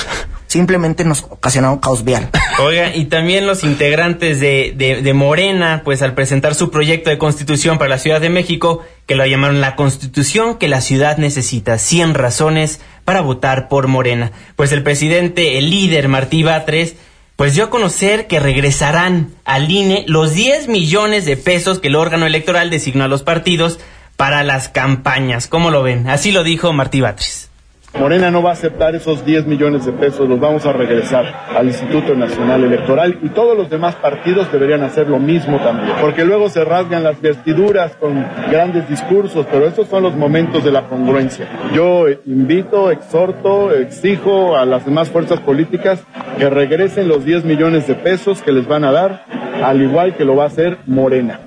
Simplemente 0.51 1.05
nos 1.05 1.23
ocasionaron 1.23 1.79
caos 1.79 2.03
vial. 2.03 2.29
Oiga, 2.59 2.93
y 2.93 3.05
también 3.05 3.47
los 3.47 3.63
integrantes 3.63 4.41
de, 4.41 4.73
de, 4.75 5.01
de 5.01 5.13
Morena, 5.13 5.79
pues 5.85 6.01
al 6.01 6.13
presentar 6.13 6.55
su 6.55 6.69
proyecto 6.71 7.09
de 7.09 7.17
constitución 7.17 7.77
para 7.77 7.91
la 7.91 7.97
Ciudad 7.97 8.19
de 8.19 8.29
México, 8.29 8.83
que 9.05 9.15
lo 9.15 9.25
llamaron 9.25 9.61
la 9.61 9.77
constitución 9.77 10.57
que 10.57 10.67
la 10.67 10.81
ciudad 10.81 11.15
necesita, 11.15 11.77
100 11.77 12.15
razones 12.15 12.81
para 13.05 13.21
votar 13.21 13.69
por 13.69 13.87
Morena. 13.87 14.33
Pues 14.57 14.73
el 14.73 14.83
presidente, 14.83 15.57
el 15.57 15.69
líder 15.69 16.09
Martí 16.09 16.43
Batres, 16.43 16.97
pues 17.37 17.55
dio 17.55 17.63
a 17.63 17.69
conocer 17.69 18.27
que 18.27 18.41
regresarán 18.41 19.29
al 19.45 19.71
INE 19.71 20.03
los 20.09 20.33
10 20.33 20.67
millones 20.67 21.23
de 21.23 21.37
pesos 21.37 21.79
que 21.79 21.87
el 21.87 21.95
órgano 21.95 22.25
electoral 22.25 22.69
designó 22.69 23.05
a 23.05 23.07
los 23.07 23.23
partidos 23.23 23.79
para 24.17 24.43
las 24.43 24.67
campañas. 24.67 25.47
¿Cómo 25.47 25.71
lo 25.71 25.81
ven? 25.81 26.09
Así 26.09 26.33
lo 26.33 26.43
dijo 26.43 26.73
Martí 26.73 26.99
Batres. 26.99 27.50
Morena 27.99 28.31
no 28.31 28.41
va 28.41 28.51
a 28.51 28.53
aceptar 28.53 28.95
esos 28.95 29.25
10 29.25 29.47
millones 29.47 29.85
de 29.85 29.91
pesos, 29.91 30.27
los 30.27 30.39
vamos 30.39 30.65
a 30.65 30.71
regresar 30.71 31.25
al 31.55 31.67
Instituto 31.67 32.15
Nacional 32.15 32.63
Electoral 32.63 33.19
y 33.21 33.29
todos 33.29 33.55
los 33.55 33.69
demás 33.69 33.95
partidos 33.95 34.51
deberían 34.51 34.81
hacer 34.83 35.07
lo 35.07 35.19
mismo 35.19 35.59
también, 35.59 35.93
porque 35.99 36.23
luego 36.23 36.49
se 36.49 36.63
rasgan 36.63 37.03
las 37.03 37.21
vestiduras 37.21 37.95
con 37.97 38.25
grandes 38.49 38.87
discursos, 38.89 39.45
pero 39.51 39.67
estos 39.67 39.89
son 39.89 40.03
los 40.03 40.15
momentos 40.15 40.63
de 40.63 40.71
la 40.71 40.87
congruencia. 40.87 41.47
Yo 41.73 42.05
invito, 42.25 42.91
exhorto, 42.91 43.73
exijo 43.75 44.55
a 44.55 44.65
las 44.65 44.85
demás 44.85 45.09
fuerzas 45.09 45.41
políticas 45.41 46.01
que 46.37 46.49
regresen 46.49 47.09
los 47.09 47.25
10 47.25 47.43
millones 47.43 47.87
de 47.87 47.95
pesos 47.95 48.41
que 48.41 48.53
les 48.53 48.67
van 48.67 48.85
a 48.85 48.91
dar, 48.91 49.25
al 49.63 49.81
igual 49.81 50.15
que 50.15 50.25
lo 50.25 50.35
va 50.35 50.45
a 50.45 50.47
hacer 50.47 50.77
Morena. 50.87 51.41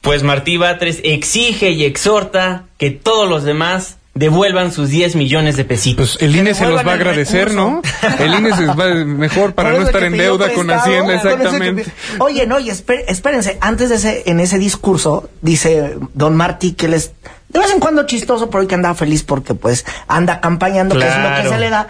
Pues 0.00 0.22
Martí 0.22 0.58
Batres 0.58 1.00
exige 1.04 1.70
y 1.70 1.84
exhorta 1.84 2.64
que 2.76 2.90
todos 2.90 3.26
los 3.30 3.44
demás 3.44 3.98
devuelvan 4.14 4.72
sus 4.72 4.88
10 4.90 5.16
millones 5.16 5.56
de 5.56 5.64
pesitos. 5.64 6.16
Pues 6.16 6.22
el 6.22 6.36
INE 6.36 6.54
se 6.54 6.66
los 6.66 6.86
va 6.86 6.92
a 6.92 6.94
agradecer, 6.94 7.52
¿no? 7.52 7.82
El 8.18 8.34
INE 8.34 8.54
se 8.54 8.66
va 8.66 8.86
mejor 9.04 9.54
para 9.54 9.72
no 9.72 9.82
estar 9.82 10.04
en 10.04 10.16
deuda 10.16 10.52
con 10.52 10.70
Hacienda, 10.70 11.14
exactamente. 11.14 11.86
Oye, 12.18 12.46
no, 12.46 12.60
y 12.60 12.70
espérense, 12.70 13.58
antes 13.60 13.88
de 13.88 13.96
ese, 13.96 14.22
en 14.26 14.40
ese 14.40 14.58
discurso, 14.58 15.28
dice 15.42 15.96
don 16.14 16.36
Martí 16.36 16.72
que 16.72 16.88
les, 16.88 17.12
de 17.48 17.58
vez 17.58 17.72
en 17.72 17.80
cuando 17.80 18.06
chistoso, 18.06 18.48
pero 18.50 18.60
hoy 18.60 18.66
que 18.68 18.76
andaba 18.76 18.94
feliz 18.94 19.24
porque 19.24 19.54
pues 19.54 19.84
anda 20.06 20.40
campañando, 20.40 20.96
que 20.96 21.06
es 21.06 21.18
lo 21.18 21.42
que 21.42 21.48
se 21.48 21.58
le 21.58 21.70
da 21.70 21.88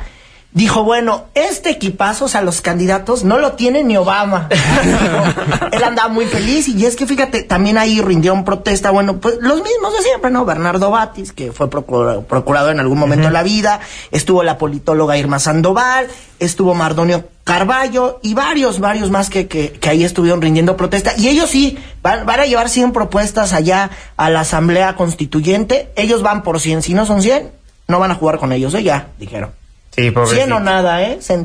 dijo, 0.55 0.85
bueno, 0.85 1.25
este 1.35 1.71
equipazo, 1.71 2.27
o 2.27 2.29
sea, 2.29 2.41
los 2.41 2.61
candidatos, 2.61 3.25
no 3.25 3.39
lo 3.39 3.53
tiene 3.53 3.83
ni 3.83 3.97
Obama. 3.97 4.49
Él 5.73 5.83
andaba 5.83 6.09
muy 6.09 6.27
feliz 6.27 6.69
y 6.69 6.87
es 6.87 6.95
que 6.95 7.07
fíjate, 7.07 7.43
también 7.43 7.77
ahí 7.77 8.01
rindieron 8.01 8.45
protesta, 8.45 8.93
bueno, 8.93 9.19
pues 9.19 9.37
los 9.41 9.63
mismos 9.63 9.93
de 9.93 10.03
siempre, 10.03 10.31
¿no? 10.31 10.45
Bernardo 10.45 10.91
Batis, 10.91 11.33
que 11.33 11.53
fue 11.53 11.69
procurador, 11.69 12.73
en 12.73 12.81
algún 12.81 12.99
momento 12.99 13.27
de 13.27 13.33
la 13.33 13.43
vida, 13.43 13.81
estuvo 14.13 14.45
la 14.45 14.57
politóloga 14.57 15.19
Irma 15.19 15.41
Sandoval, 15.41 16.07
estuvo 16.39 16.73
Mardonio 16.73 17.29
Carballo 17.43 18.21
y 18.23 18.35
varios, 18.35 18.79
varios 18.79 19.11
más 19.11 19.31
que, 19.31 19.49
que, 19.49 19.73
que, 19.73 19.89
ahí 19.89 20.05
estuvieron 20.05 20.41
rindiendo 20.41 20.77
protesta. 20.77 21.15
Y 21.19 21.29
ellos 21.29 21.51
sí, 21.51 21.79
van, 22.01 22.27
van, 22.27 22.41
a 22.41 22.47
llevar 22.47 22.69
100 22.69 22.93
propuestas 22.93 23.53
allá 23.53 23.91
a 24.17 24.31
la 24.31 24.41
Asamblea 24.41 24.95
Constituyente. 24.95 25.91
Ellos 25.97 26.23
van 26.23 26.45
por 26.45 26.61
100, 26.61 26.83
si 26.83 26.95
no 26.95 27.07
son 27.07 27.23
100, 27.23 27.51
no 27.89 27.99
van 27.99 28.13
a 28.13 28.15
jugar 28.15 28.39
con 28.39 28.53
ellos, 28.53 28.73
¿eh? 28.75 28.85
Ya, 28.85 29.09
dijeron. 29.19 29.51
Sí, 29.97 30.13
o 30.53 30.61
nada, 30.61 31.03
¿eh? 31.03 31.19
Se 31.21 31.35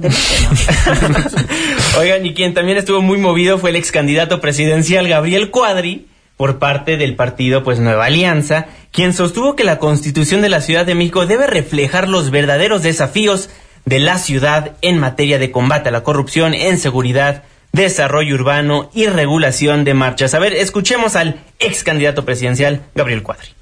Oigan, 1.99 2.25
y 2.25 2.33
quien 2.33 2.53
también 2.53 2.77
estuvo 2.77 3.01
muy 3.01 3.17
movido 3.17 3.57
fue 3.59 3.69
el 3.69 3.75
ex 3.75 3.91
candidato 3.91 4.41
presidencial 4.41 5.07
Gabriel 5.07 5.51
Cuadri, 5.51 6.07
por 6.39 6.57
parte 6.57 6.95
del 6.95 7.15
partido 7.15 7.63
pues 7.63 7.79
Nueva 7.79 8.05
Alianza, 8.05 8.67
quien 8.91 9.13
sostuvo 9.13 9.57
que 9.57 9.65
la 9.65 9.77
Constitución 9.77 10.41
de 10.41 10.47
la 10.47 10.61
Ciudad 10.61 10.85
de 10.85 10.95
México 10.95 11.25
debe 11.25 11.47
reflejar 11.47 12.07
los 12.07 12.31
verdaderos 12.31 12.81
desafíos 12.81 13.49
de 13.83 13.99
la 13.99 14.17
ciudad 14.17 14.77
en 14.81 14.99
materia 14.99 15.37
de 15.37 15.51
combate 15.51 15.89
a 15.89 15.91
la 15.91 16.03
corrupción, 16.03 16.53
en 16.53 16.77
seguridad, 16.77 17.43
desarrollo 17.73 18.35
urbano 18.35 18.89
y 18.93 19.07
regulación 19.07 19.83
de 19.83 19.93
marchas. 19.93 20.33
A 20.33 20.39
ver, 20.39 20.53
escuchemos 20.53 21.15
al 21.15 21.41
ex 21.59 21.83
candidato 21.83 22.23
presidencial 22.23 22.83
Gabriel 22.95 23.21
Cuadri. 23.21 23.58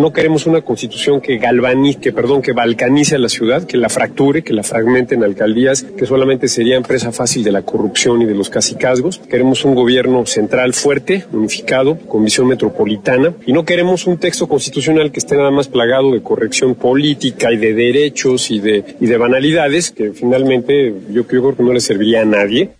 No 0.00 0.14
queremos 0.14 0.46
una 0.46 0.62
constitución 0.62 1.20
que 1.20 1.36
galvanice, 1.36 2.00
que, 2.00 2.10
perdón, 2.10 2.40
que 2.40 2.52
balcanice 2.52 3.16
a 3.16 3.18
la 3.18 3.28
ciudad, 3.28 3.66
que 3.66 3.76
la 3.76 3.90
fracture, 3.90 4.42
que 4.42 4.54
la 4.54 4.62
fragmente 4.62 5.14
en 5.14 5.22
alcaldías, 5.22 5.82
que 5.82 6.06
solamente 6.06 6.48
sería 6.48 6.76
empresa 6.76 7.12
fácil 7.12 7.44
de 7.44 7.52
la 7.52 7.60
corrupción 7.60 8.22
y 8.22 8.24
de 8.24 8.34
los 8.34 8.48
cacicazgos. 8.48 9.18
Queremos 9.18 9.62
un 9.66 9.74
gobierno 9.74 10.24
central 10.24 10.72
fuerte, 10.72 11.26
unificado, 11.32 11.98
con 11.98 12.24
visión 12.24 12.48
metropolitana. 12.48 13.34
Y 13.44 13.52
no 13.52 13.66
queremos 13.66 14.06
un 14.06 14.16
texto 14.16 14.48
constitucional 14.48 15.12
que 15.12 15.18
esté 15.18 15.36
nada 15.36 15.50
más 15.50 15.68
plagado 15.68 16.12
de 16.12 16.22
corrección 16.22 16.76
política 16.76 17.52
y 17.52 17.58
de 17.58 17.74
derechos 17.74 18.50
y 18.50 18.58
de, 18.58 18.96
y 19.02 19.06
de 19.06 19.18
banalidades, 19.18 19.90
que 19.90 20.12
finalmente 20.12 20.94
yo 21.10 21.26
creo 21.26 21.54
que 21.54 21.62
no 21.62 21.74
le 21.74 21.80
serviría 21.80 22.22
a 22.22 22.24
nadie. 22.24 22.70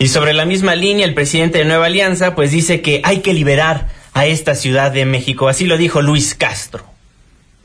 Y 0.00 0.08
sobre 0.08 0.32
la 0.32 0.44
misma 0.44 0.74
línea, 0.74 1.06
el 1.06 1.14
presidente 1.14 1.58
de 1.58 1.64
Nueva 1.64 1.86
Alianza 1.86 2.34
pues 2.34 2.50
dice 2.50 2.80
que 2.80 3.02
hay 3.04 3.20
que 3.20 3.34
liberar 3.34 3.86
a 4.16 4.24
esta 4.24 4.54
Ciudad 4.54 4.92
de 4.92 5.04
México. 5.04 5.46
Así 5.46 5.66
lo 5.66 5.76
dijo 5.76 6.00
Luis 6.00 6.34
Castro 6.34 6.82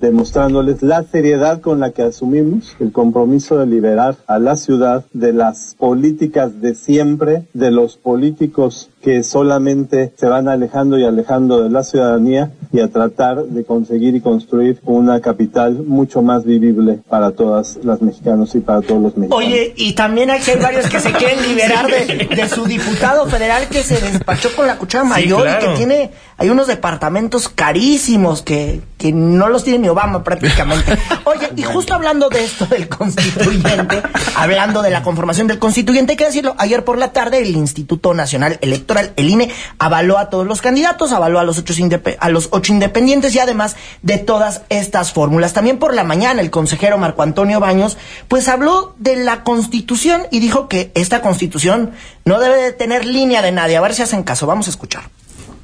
demostrándoles 0.02 0.82
la 0.82 1.04
seriedad 1.04 1.62
con 1.62 1.80
la 1.80 1.92
que 1.92 2.02
asumimos 2.02 2.76
el 2.80 2.92
compromiso 2.92 3.60
de 3.60 3.68
liberar 3.68 4.18
a 4.26 4.40
la 4.40 4.58
ciudad 4.58 5.06
de 5.14 5.32
las 5.32 5.76
políticas 5.78 6.60
de 6.60 6.74
siempre, 6.74 7.44
de 7.54 7.70
los 7.70 7.98
políticos 7.98 8.90
que 9.02 9.24
solamente 9.24 10.14
se 10.16 10.28
van 10.28 10.48
alejando 10.48 10.98
y 10.98 11.04
alejando 11.04 11.64
de 11.64 11.70
la 11.70 11.84
ciudadanía 11.84 12.52
y 12.72 12.80
a 12.80 12.88
tratar 12.88 13.44
de 13.44 13.66
conseguir 13.66 14.16
y 14.16 14.22
construir 14.22 14.80
una 14.84 15.20
capital 15.20 15.84
mucho 15.86 16.22
más 16.22 16.46
vivible 16.46 17.00
para 17.10 17.32
todas 17.32 17.80
las 17.84 18.02
mexicanos 18.02 18.56
y 18.56 18.60
para 18.60 18.82
todos 18.82 19.02
los 19.02 19.18
mexicanos. 19.18 19.46
Oye, 19.46 19.74
y 19.76 19.94
también 19.94 20.30
hay 20.30 20.42
varios 20.62 20.88
que 20.88 21.00
se 21.00 21.12
quieren 21.12 21.42
liberar 21.42 21.88
de, 21.88 22.50
su 22.50 22.66
diputado 22.66 23.26
federal 23.26 23.68
que 23.70 23.84
se 23.84 24.00
despachó 24.00 24.56
con 24.56 24.68
la 24.68 24.78
cuchara 24.78 25.04
mayor 25.04 25.48
y 25.48 25.66
que 25.66 25.74
tiene, 25.76 26.12
hay 26.38 26.50
unos 26.50 26.68
departamentos 26.68 27.50
carísimos 27.50 28.42
que, 28.42 28.82
que 28.98 29.12
no 29.12 29.50
los 29.50 29.64
tiene 29.64 29.80
ni 29.80 29.90
Obama 29.90 30.24
prácticamente. 30.24 30.98
Oye, 31.26 31.50
y 31.56 31.64
justo 31.64 31.94
hablando 31.94 32.30
de 32.30 32.44
esto 32.44 32.66
del 32.68 32.88
constituyente, 32.88 34.02
hablando 34.36 34.82
de 34.82 34.92
la 34.92 35.02
conformación 35.02 35.48
del 35.48 35.60
constituyente, 35.60 36.14
hay 36.14 36.18
que 36.18 36.26
decirlo, 36.26 36.56
ayer 36.58 36.86
por 36.86 36.98
la 36.98 37.12
tarde 37.12 37.40
el 37.40 37.56
Instituto 37.56 38.14
Nacional 38.14 38.58
Electoral 38.62 38.90
el 38.99 39.30
INE 39.30 39.49
avaló 39.80 40.17
a 40.17 40.30
todos 40.30 40.45
los 40.45 40.62
candidatos, 40.62 41.12
avaló 41.12 41.39
a 41.39 41.43
los 41.43 41.58
ocho, 41.58 41.73
a 42.19 42.30
los 42.30 42.49
ocho 42.51 42.73
independientes 42.73 43.36
y 43.36 43.39
además 43.39 43.75
de 44.01 44.17
todas 44.17 44.62
estas 44.69 45.13
fórmulas. 45.13 45.54
También 45.54 45.80
por 45.80 45.93
la 45.93 46.04
mañana 46.04 46.41
el 46.41 46.51
consejero 46.51 46.97
Marco 46.97 47.23
Antonio 47.23 47.60
Baños 47.60 47.97
pues 48.27 48.47
habló 48.47 48.95
de 48.97 49.15
la 49.15 49.43
constitución 49.43 50.23
y 50.32 50.39
dijo 50.39 50.67
que 50.67 50.91
esta 50.95 51.21
constitución 51.21 51.91
no 52.25 52.39
debe 52.39 52.62
de 52.62 52.71
tener 52.71 53.06
línea 53.06 53.41
de 53.41 53.51
nadie. 53.51 53.77
A 53.77 53.82
ver 53.82 53.93
si 53.93 54.01
hacen 54.01 54.23
caso, 54.23 54.47
vamos 54.47 54.67
a 54.67 54.71
escuchar 54.71 55.04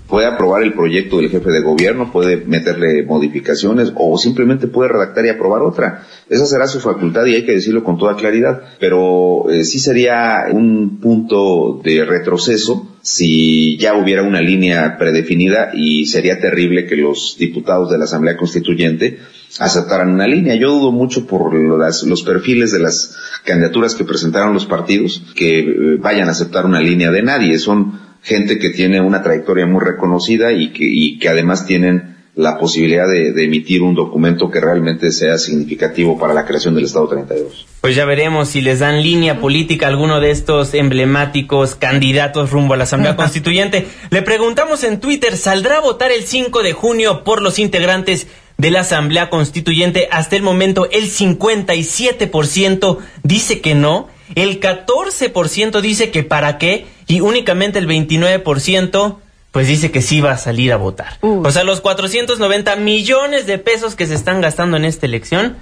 puede 0.07 0.27
aprobar 0.27 0.63
el 0.63 0.73
proyecto 0.73 1.17
del 1.17 1.29
jefe 1.29 1.51
de 1.51 1.61
gobierno, 1.61 2.11
puede 2.11 2.37
meterle 2.37 3.03
modificaciones 3.03 3.91
o 3.95 4.17
simplemente 4.17 4.67
puede 4.67 4.89
redactar 4.89 5.25
y 5.25 5.29
aprobar 5.29 5.61
otra. 5.61 6.07
Esa 6.29 6.45
será 6.45 6.67
su 6.67 6.79
facultad 6.79 7.25
y 7.25 7.35
hay 7.35 7.45
que 7.45 7.53
decirlo 7.53 7.83
con 7.83 7.97
toda 7.97 8.15
claridad, 8.15 8.61
pero 8.79 9.49
eh, 9.49 9.63
sí 9.63 9.79
sería 9.79 10.45
un 10.51 10.99
punto 10.99 11.81
de 11.83 12.05
retroceso 12.05 12.87
si 13.01 13.77
ya 13.77 13.95
hubiera 13.95 14.23
una 14.23 14.41
línea 14.41 14.97
predefinida 14.97 15.71
y 15.73 16.05
sería 16.07 16.39
terrible 16.39 16.85
que 16.85 16.97
los 16.97 17.37
diputados 17.39 17.89
de 17.89 17.97
la 17.97 18.05
Asamblea 18.05 18.35
Constituyente 18.35 19.19
aceptaran 19.59 20.09
una 20.09 20.27
línea. 20.27 20.55
Yo 20.55 20.71
dudo 20.71 20.91
mucho 20.91 21.25
por 21.25 21.53
los 21.53 22.23
perfiles 22.23 22.71
de 22.71 22.79
las 22.79 23.15
candidaturas 23.45 23.95
que 23.95 24.03
presentaron 24.03 24.53
los 24.53 24.65
partidos 24.65 25.23
que 25.35 25.59
eh, 25.59 25.97
vayan 25.99 26.27
a 26.27 26.31
aceptar 26.31 26.65
una 26.65 26.81
línea 26.81 27.11
de 27.11 27.23
nadie. 27.23 27.57
Son 27.59 28.06
gente 28.27 28.59
que 28.59 28.71
tiene 28.71 28.99
una 28.99 29.23
trayectoria 29.23 29.65
muy 29.65 29.81
reconocida 29.81 30.51
y 30.51 30.73
que, 30.73 30.83
y 30.83 31.17
que 31.17 31.29
además 31.29 31.65
tienen 31.65 32.17
la 32.35 32.59
posibilidad 32.59 33.07
de, 33.07 33.29
emitir 33.43 33.81
un 33.81 33.95
documento 33.95 34.51
que 34.51 34.59
realmente 34.59 35.11
sea 35.11 35.37
significativo 35.39 36.19
para 36.19 36.35
la 36.35 36.45
creación 36.45 36.75
del 36.75 36.83
Estado 36.85 37.07
32. 37.07 37.65
Pues 37.81 37.95
ya 37.95 38.05
veremos 38.05 38.49
si 38.49 38.61
les 38.61 38.79
dan 38.79 39.01
línea 39.01 39.39
política 39.39 39.87
a 39.87 39.89
alguno 39.89 40.19
de 40.19 40.29
estos 40.29 40.73
emblemáticos 40.73 41.75
candidatos 41.75 42.51
rumbo 42.51 42.75
a 42.75 42.77
la 42.77 42.83
Asamblea 42.83 43.15
Constituyente. 43.15 43.87
Le 44.11 44.21
preguntamos 44.21 44.83
en 44.83 44.99
Twitter, 44.99 45.37
¿saldrá 45.37 45.77
a 45.77 45.81
votar 45.81 46.11
el 46.11 46.23
5 46.23 46.61
de 46.63 46.73
junio 46.73 47.23
por 47.23 47.41
los 47.41 47.57
integrantes 47.59 48.27
de 48.57 48.71
la 48.71 48.81
Asamblea 48.81 49.29
Constituyente? 49.29 50.09
Hasta 50.11 50.35
el 50.35 50.43
momento 50.43 50.87
el 50.91 51.05
57% 51.05 52.97
dice 53.23 53.61
que 53.61 53.73
no 53.73 54.09
el 54.35 54.59
14% 54.59 55.81
dice 55.81 56.11
que 56.11 56.23
para 56.23 56.57
qué 56.57 56.85
y 57.07 57.21
únicamente 57.21 57.79
el 57.79 57.87
29% 57.87 59.17
pues 59.51 59.67
dice 59.67 59.89
que 59.91 60.01
sí 60.01 60.21
va 60.21 60.33
a 60.33 60.37
salir 60.37 60.71
a 60.71 60.77
votar. 60.77 61.17
O 61.21 61.49
sea, 61.51 61.63
los 61.63 61.81
490 61.81 62.75
millones 62.75 63.47
de 63.47 63.57
pesos 63.57 63.95
que 63.95 64.05
se 64.05 64.13
están 64.13 64.39
gastando 64.39 64.77
en 64.77 64.85
esta 64.85 65.05
elección 65.05 65.57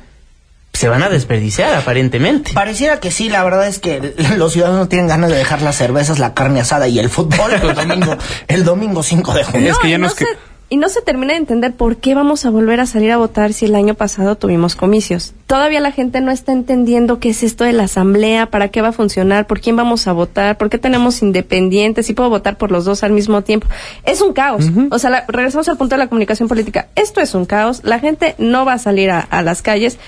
se 0.73 0.89
van 0.89 1.04
a 1.04 1.10
desperdiciar 1.10 1.73
aparentemente. 1.75 2.51
Pareciera 2.54 2.99
que 2.99 3.10
sí, 3.10 3.30
la 3.30 3.43
verdad 3.43 3.67
es 3.67 3.80
que 3.80 4.13
los 4.38 4.51
ciudadanos 4.51 4.82
no 4.82 4.88
tienen 4.89 5.08
ganas 5.08 5.30
de 5.30 5.38
dejar 5.38 5.62
las 5.62 5.78
cervezas, 5.78 6.19
la 6.19 6.34
carne 6.34 6.60
asada 6.60 6.88
y 6.88 6.99
el 6.99 7.10
fútbol 7.10 7.54
el 7.54 7.73
domingo, 7.73 8.17
el 8.47 8.63
domingo 8.65 9.04
5 9.04 9.34
de 9.34 9.43
junio. 9.45 9.71
es 9.71 9.78
que 9.78 9.89
ya 9.89 9.97
no, 9.97 10.08
es 10.08 10.15
que 10.15 10.25
y 10.69 10.78
no 10.78 10.89
se 10.89 11.01
termina 11.01 11.34
de 11.34 11.39
entender 11.39 11.73
por 11.73 11.97
qué 11.97 12.15
vamos 12.15 12.45
a 12.45 12.49
volver 12.49 12.80
a 12.80 12.88
salir 12.88 13.12
a 13.12 13.17
votar 13.17 13.54
si 13.54 13.65
el 13.65 13.75
año 13.75 13.93
pasado 13.93 14.36
tuvimos 14.36 14.75
comicios. 14.75 15.34
Todavía 15.45 15.80
la 15.80 15.91
gente 15.91 16.21
no 16.21 16.32
está 16.32 16.54
entendiendo 16.54 17.19
qué 17.19 17.30
es 17.30 17.43
esto 17.43 17.63
de 17.63 17.73
la 17.73 17.84
asamblea, 17.84 18.47
para 18.47 18.69
qué 18.69 18.82
va 18.82 18.88
a 18.88 18.91
funcionar, 18.91 19.45
por 19.45 19.62
quién 19.62 19.75
vamos 19.75 20.08
a 20.08 20.13
votar, 20.13 20.58
por 20.58 20.69
qué 20.69 20.80
tenemos 20.80 21.21
independientes, 21.21 22.08
si 22.08 22.13
puedo 22.13 22.30
votar 22.30 22.58
por 22.58 22.71
los 22.71 22.84
dos 22.84 23.04
al 23.04 23.12
mismo 23.12 23.43
tiempo. 23.43 23.67
Es 24.06 24.21
un 24.21 24.34
caos. 24.34 24.65
O 24.89 24.97
sea, 24.97 25.25
regresamos 25.28 25.69
al 25.69 25.78
punto 25.78 25.95
de 25.95 25.99
la 25.99 26.08
comunicación 26.08 26.49
política. 26.49 26.88
Esto 26.95 27.21
es 27.21 27.36
un 27.36 27.45
caos. 27.45 27.82
La 27.84 27.99
gente 27.99 28.34
no 28.39 28.65
va 28.65 28.73
a 28.73 28.80
salir 28.80 29.12
a, 29.12 29.19
a 29.19 29.43
las 29.43 29.62
calles. 29.62 29.99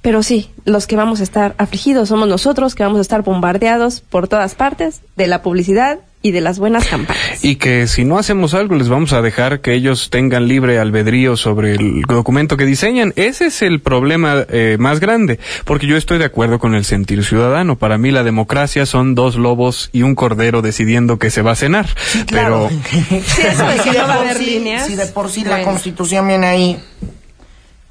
Pero 0.00 0.22
sí, 0.22 0.48
los 0.64 0.86
que 0.86 0.96
vamos 0.96 1.20
a 1.20 1.24
estar 1.24 1.54
afligidos 1.58 2.08
somos 2.08 2.26
nosotros, 2.26 2.74
que 2.74 2.82
vamos 2.82 2.98
a 3.00 3.02
estar 3.02 3.20
bombardeados 3.22 4.00
por 4.00 4.28
todas 4.28 4.54
partes 4.54 5.02
de 5.16 5.26
la 5.26 5.42
publicidad 5.42 5.98
y 6.22 6.32
de 6.32 6.40
las 6.42 6.58
buenas 6.58 6.86
campañas. 6.86 7.42
Y 7.42 7.56
que 7.56 7.86
si 7.86 8.04
no 8.04 8.18
hacemos 8.18 8.52
algo 8.52 8.74
les 8.74 8.88
vamos 8.90 9.12
a 9.14 9.22
dejar 9.22 9.60
que 9.60 9.72
ellos 9.72 10.10
tengan 10.10 10.48
libre 10.48 10.78
albedrío 10.78 11.36
sobre 11.36 11.74
el 11.74 12.02
documento 12.02 12.58
que 12.58 12.66
diseñan. 12.66 13.14
Ese 13.16 13.46
es 13.46 13.62
el 13.62 13.80
problema 13.80 14.44
eh, 14.50 14.76
más 14.78 15.00
grande, 15.00 15.38
porque 15.64 15.86
yo 15.86 15.96
estoy 15.96 16.18
de 16.18 16.26
acuerdo 16.26 16.58
con 16.58 16.74
el 16.74 16.84
sentir 16.84 17.24
ciudadano. 17.24 17.76
Para 17.78 17.96
mí 17.96 18.10
la 18.10 18.22
democracia 18.22 18.84
son 18.84 19.14
dos 19.14 19.36
lobos 19.36 19.88
y 19.92 20.02
un 20.02 20.14
cordero 20.14 20.60
decidiendo 20.60 21.18
que 21.18 21.30
se 21.30 21.40
va 21.40 21.52
a 21.52 21.56
cenar. 21.56 21.86
claro. 22.26 22.68
Pero 22.90 23.20
Sí, 23.26 23.42
eso 23.42 23.66
de 23.66 23.76
que 23.76 23.82
si, 23.82 23.90
de 23.90 23.98
no 23.98 24.06
va 24.08 24.14
a 24.14 24.16
por 24.18 24.26
haber 24.26 24.36
sí, 24.38 24.44
líneas. 24.46 24.86
si 24.86 24.96
de 24.96 25.06
por 25.06 25.30
sí 25.30 25.44
la 25.44 25.62
constitución 25.62 26.28
viene 26.28 26.46
ahí, 26.46 26.78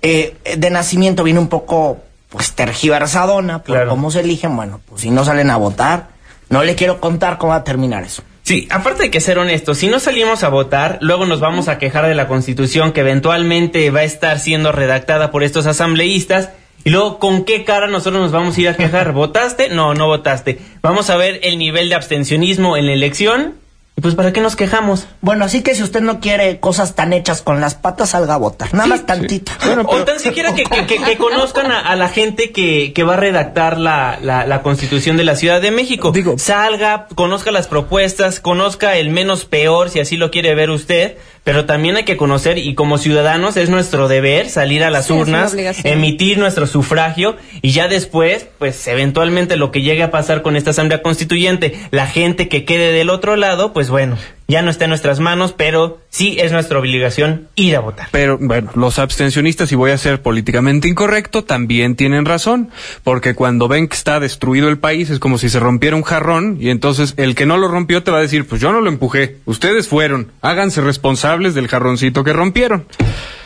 eh, 0.01 0.35
de 0.57 0.69
nacimiento 0.69 1.23
viene 1.23 1.39
un 1.39 1.47
poco 1.49 1.99
pues 2.29 2.53
tergiversadona 2.53 3.63
por 3.63 3.75
Claro. 3.75 3.89
cómo 3.89 4.11
se 4.11 4.19
eligen, 4.19 4.55
bueno, 4.55 4.79
pues 4.87 5.01
si 5.01 5.09
no 5.09 5.25
salen 5.25 5.49
a 5.49 5.57
votar, 5.57 6.09
no 6.49 6.63
le 6.63 6.75
quiero 6.75 6.99
contar 6.99 7.37
cómo 7.37 7.51
va 7.51 7.57
a 7.57 7.63
terminar 7.63 8.03
eso. 8.03 8.23
Sí, 8.43 8.67
aparte 8.71 9.03
de 9.03 9.11
que 9.11 9.19
ser 9.19 9.37
honestos, 9.37 9.77
si 9.77 9.87
no 9.87 9.99
salimos 9.99 10.43
a 10.43 10.49
votar, 10.49 10.97
luego 11.01 11.27
nos 11.27 11.39
vamos 11.39 11.67
a 11.67 11.77
quejar 11.77 12.07
de 12.07 12.15
la 12.15 12.27
constitución 12.27 12.93
que 12.93 13.01
eventualmente 13.01 13.91
va 13.91 13.99
a 13.99 14.03
estar 14.03 14.39
siendo 14.39 14.71
redactada 14.71 15.29
por 15.29 15.43
estos 15.43 15.67
asambleístas. 15.67 16.49
Y 16.83 16.89
luego, 16.89 17.19
¿con 17.19 17.45
qué 17.45 17.63
cara 17.65 17.87
nosotros 17.87 18.21
nos 18.23 18.31
vamos 18.31 18.57
a 18.57 18.61
ir 18.61 18.69
a 18.69 18.75
quejar? 18.75 19.11
¿Votaste? 19.13 19.69
No, 19.69 19.93
no 19.93 20.07
votaste. 20.07 20.59
Vamos 20.81 21.09
a 21.11 21.17
ver 21.17 21.39
el 21.43 21.59
nivel 21.59 21.89
de 21.89 21.95
abstencionismo 21.95 22.75
en 22.75 22.87
la 22.87 22.93
elección. 22.93 23.55
Y 23.99 24.01
pues, 24.01 24.15
¿para 24.15 24.31
qué 24.31 24.39
nos 24.39 24.55
quejamos? 24.55 25.07
Bueno, 25.19 25.43
así 25.43 25.61
que 25.61 25.75
si 25.75 25.83
usted 25.83 25.99
no 25.99 26.21
quiere 26.21 26.61
cosas 26.61 26.95
tan 26.95 27.11
hechas 27.11 27.41
con 27.41 27.59
las 27.59 27.75
patas, 27.75 28.11
salga 28.11 28.35
a 28.35 28.37
votar. 28.37 28.73
Nada 28.73 28.87
más 28.87 29.05
tantito. 29.05 29.51
o 29.85 30.03
tan 30.05 30.21
siquiera 30.21 30.55
que, 30.55 30.63
que- 30.63 30.85
que- 30.85 31.01
que 31.03 31.17
conozcan 31.17 31.69
a, 31.69 31.81
a 31.81 31.97
la 31.97 32.07
gente 32.07 32.51
que, 32.53 32.93
que 32.93 33.03
va 33.03 33.15
a 33.15 33.17
redactar 33.17 33.77
la, 33.77 34.17
la- 34.21 34.45
la 34.45 34.61
constitución 34.61 35.17
de 35.17 35.25
la 35.25 35.35
Ciudad 35.35 35.59
de 35.59 35.71
México. 35.71 36.13
Salga, 36.37 37.07
conozca 37.13 37.51
las 37.51 37.67
propuestas, 37.67 38.39
conozca 38.39 38.95
el 38.95 39.09
menos 39.09 39.43
peor, 39.43 39.89
si 39.89 39.99
así 39.99 40.15
lo 40.15 40.31
quiere 40.31 40.55
ver 40.55 40.69
usted, 40.69 41.17
pero 41.43 41.65
también 41.65 41.95
hay 41.95 42.03
que 42.03 42.17
conocer, 42.17 42.57
y 42.57 42.75
como 42.75 42.97
ciudadanos 42.97 43.57
es 43.57 43.69
nuestro 43.69 44.07
deber 44.07 44.49
salir 44.49 44.83
a 44.83 44.89
las 44.89 45.07
Sí, 45.07 45.13
urnas, 45.13 45.55
emitir 45.83 46.37
nuestro 46.37 46.67
sufragio, 46.67 47.35
y 47.61 47.71
ya 47.71 47.87
después, 47.87 48.47
pues 48.59 48.87
eventualmente 48.87 49.57
lo 49.57 49.71
que 49.71 49.81
llegue 49.81 50.03
a 50.03 50.11
pasar 50.11 50.41
con 50.41 50.55
esta 50.55 50.71
Asamblea 50.71 51.01
Constituyente, 51.01 51.79
la 51.91 52.07
gente 52.07 52.47
que 52.47 52.65
quede 52.65 52.91
del 52.91 53.09
otro 53.09 53.35
lado, 53.35 53.73
pues 53.73 53.89
bueno, 53.89 54.17
ya 54.49 54.63
no 54.63 54.71
está 54.71 54.85
en 54.85 54.89
nuestras 54.89 55.19
manos, 55.19 55.53
pero 55.55 55.99
sí 56.09 56.37
es 56.39 56.51
nuestra 56.51 56.79
obligación 56.79 57.47
ir 57.55 57.75
a 57.75 57.79
votar. 57.79 58.07
Pero 58.11 58.37
bueno, 58.41 58.71
los 58.73 58.97
abstencionistas, 58.97 59.71
y 59.71 59.75
voy 59.75 59.91
a 59.91 59.97
ser 59.97 60.21
políticamente 60.21 60.89
incorrecto, 60.89 61.43
también 61.43 61.95
tienen 61.95 62.25
razón, 62.25 62.71
porque 63.03 63.35
cuando 63.35 63.67
ven 63.67 63.87
que 63.87 63.95
está 63.95 64.19
destruido 64.19 64.67
el 64.67 64.79
país 64.79 65.11
es 65.11 65.19
como 65.19 65.37
si 65.37 65.49
se 65.49 65.59
rompiera 65.59 65.95
un 65.95 66.03
jarrón 66.03 66.57
y 66.59 66.71
entonces 66.71 67.13
el 67.17 67.35
que 67.35 67.45
no 67.45 67.57
lo 67.57 67.67
rompió 67.67 68.01
te 68.01 68.09
va 68.11 68.17
a 68.17 68.21
decir, 68.21 68.47
pues 68.47 68.59
yo 68.59 68.71
no 68.71 68.81
lo 68.81 68.89
empujé, 68.89 69.37
ustedes 69.45 69.87
fueron, 69.87 70.31
háganse 70.41 70.81
responsables 70.81 71.53
del 71.53 71.67
jarroncito 71.67 72.23
que 72.23 72.33
rompieron. 72.33 72.85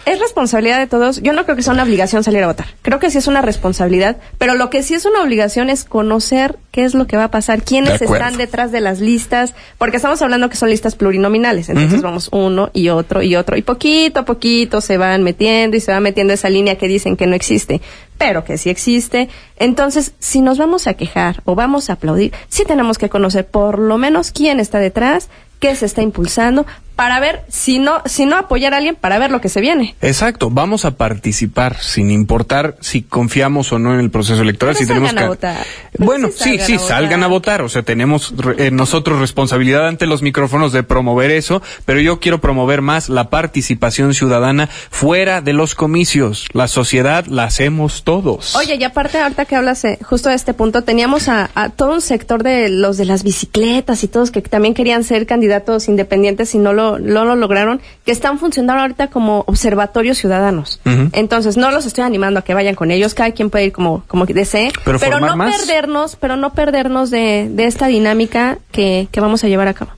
Es 0.05 0.19
responsabilidad 0.19 0.79
de 0.79 0.87
todos. 0.87 1.21
Yo 1.21 1.31
no 1.31 1.45
creo 1.45 1.55
que 1.55 1.63
sea 1.63 1.73
una 1.73 1.83
obligación 1.83 2.23
salir 2.23 2.43
a 2.43 2.47
votar. 2.47 2.67
Creo 2.81 2.99
que 2.99 3.09
sí 3.09 3.17
es 3.17 3.27
una 3.27 3.41
responsabilidad, 3.41 4.17
pero 4.37 4.55
lo 4.55 4.69
que 4.69 4.83
sí 4.83 4.93
es 4.93 5.05
una 5.05 5.21
obligación 5.21 5.69
es 5.69 5.85
conocer 5.85 6.57
qué 6.71 6.83
es 6.83 6.93
lo 6.93 7.07
que 7.07 7.15
va 7.15 7.25
a 7.25 7.31
pasar, 7.31 7.63
quiénes 7.63 7.99
De 7.99 8.05
están 8.05 8.35
detrás 8.37 8.71
de 8.71 8.81
las 8.81 8.99
listas, 8.99 9.53
porque 9.77 9.97
estamos 9.97 10.21
hablando 10.21 10.49
que 10.49 10.57
son 10.57 10.69
listas 10.69 10.95
plurinominales. 10.95 11.69
Entonces 11.69 12.01
vamos 12.01 12.29
uno 12.33 12.69
y 12.73 12.89
otro 12.89 13.21
y 13.21 13.35
otro 13.35 13.55
y 13.55 13.61
poquito 13.61 14.21
a 14.21 14.25
poquito 14.25 14.81
se 14.81 14.97
van 14.97 15.23
metiendo 15.23 15.77
y 15.77 15.79
se 15.79 15.93
va 15.93 15.99
metiendo 16.01 16.33
esa 16.33 16.49
línea 16.49 16.77
que 16.77 16.87
dicen 16.87 17.15
que 17.15 17.27
no 17.27 17.35
existe, 17.35 17.81
pero 18.17 18.43
que 18.43 18.57
sí 18.57 18.69
existe. 18.69 19.29
Entonces, 19.57 20.13
si 20.19 20.41
nos 20.41 20.57
vamos 20.57 20.87
a 20.87 20.95
quejar 20.95 21.41
o 21.45 21.55
vamos 21.55 21.89
a 21.89 21.93
aplaudir, 21.93 22.33
sí 22.49 22.63
tenemos 22.65 22.97
que 22.97 23.09
conocer 23.09 23.47
por 23.47 23.79
lo 23.79 23.97
menos 23.97 24.31
quién 24.31 24.59
está 24.59 24.79
detrás, 24.79 25.29
qué 25.63 25.73
se 25.77 25.85
está 25.85 26.01
impulsando, 26.01 26.65
para 26.97 27.21
ver 27.21 27.41
si 27.47 27.79
no, 27.79 28.01
si 28.05 28.25
no 28.25 28.35
apoyar 28.35 28.73
a 28.73 28.77
alguien, 28.77 28.95
para 28.95 29.17
ver 29.17 29.31
lo 29.31 29.39
que 29.41 29.47
se 29.47 29.61
viene. 29.61 29.95
Exacto, 30.01 30.49
vamos 30.51 30.83
a 30.83 30.91
participar 30.91 31.81
sin 31.81 32.11
importar 32.11 32.75
si 32.81 33.01
confiamos 33.01 33.71
o 33.71 33.79
no 33.79 33.93
en 33.93 34.01
el 34.01 34.11
proceso 34.11 34.41
electoral. 34.41 34.75
Pero 34.75 34.85
si 34.85 34.87
tenemos 34.87 35.13
que... 35.13 35.25
votar. 35.25 35.65
Bueno, 35.97 36.29
sí 36.35 36.59
sí, 36.59 36.59
salgan 36.59 36.67
sí, 36.67 36.73
a 36.73 36.77
votar. 36.77 36.87
salgan 36.89 37.23
a 37.23 37.27
votar. 37.27 37.61
O 37.61 37.69
sea, 37.69 37.81
tenemos 37.81 38.33
eh, 38.57 38.71
nosotros 38.71 39.19
responsabilidad 39.21 39.87
ante 39.87 40.05
los 40.05 40.21
micrófonos 40.21 40.73
de 40.73 40.83
promover 40.83 41.31
eso, 41.31 41.61
pero 41.85 41.99
yo 42.01 42.19
quiero 42.19 42.41
promover 42.41 42.81
más 42.81 43.07
la 43.09 43.29
participación 43.29 44.13
ciudadana 44.13 44.67
fuera 44.67 45.41
de 45.41 45.53
los 45.53 45.75
comicios. 45.75 46.45
La 46.51 46.67
sociedad 46.67 47.25
la 47.25 47.45
hacemos 47.45 48.03
todos. 48.03 48.55
Oye, 48.55 48.75
y 48.75 48.83
aparte, 48.83 49.17
ahorita 49.17 49.45
que 49.45 49.55
hablas 49.55 49.83
eh, 49.85 49.97
justo 50.03 50.29
de 50.29 50.35
este 50.35 50.53
punto, 50.53 50.83
teníamos 50.83 51.27
a, 51.27 51.49
a 51.55 51.69
todo 51.69 51.93
un 51.93 52.01
sector 52.01 52.43
de 52.43 52.69
los 52.69 52.97
de 52.97 53.05
las 53.05 53.23
bicicletas 53.23 54.03
y 54.03 54.09
todos 54.09 54.29
que 54.29 54.41
también 54.41 54.73
querían 54.73 55.03
ser 55.03 55.25
candidatos 55.25 55.52
independientes 55.87 56.53
y 56.55 56.57
no 56.57 56.73
lo, 56.73 56.99
no 56.99 57.25
lo 57.25 57.35
lograron, 57.35 57.81
que 58.05 58.11
están 58.11 58.39
funcionando 58.39 58.81
ahorita 58.81 59.07
como 59.07 59.43
observatorios 59.47 60.17
ciudadanos. 60.17 60.79
Entonces, 61.11 61.57
no 61.57 61.71
los 61.71 61.85
estoy 61.85 62.03
animando 62.03 62.39
a 62.39 62.43
que 62.43 62.53
vayan 62.53 62.75
con 62.75 62.91
ellos, 62.91 63.13
cada 63.13 63.31
quien 63.31 63.49
puede 63.49 63.65
ir 63.65 63.71
como, 63.71 64.03
como 64.07 64.25
desee, 64.25 64.71
Pero 64.83 64.99
formar 64.99 65.21
no 65.21 65.37
más. 65.37 65.57
perdernos, 65.57 66.15
pero 66.15 66.35
no 66.35 66.53
perdernos 66.53 67.11
de, 67.11 67.47
de 67.49 67.65
esta 67.65 67.87
dinámica 67.87 68.57
que, 68.71 69.07
que 69.11 69.19
vamos 69.19 69.43
a 69.43 69.47
llevar 69.47 69.67
a 69.67 69.73
cabo. 69.73 69.91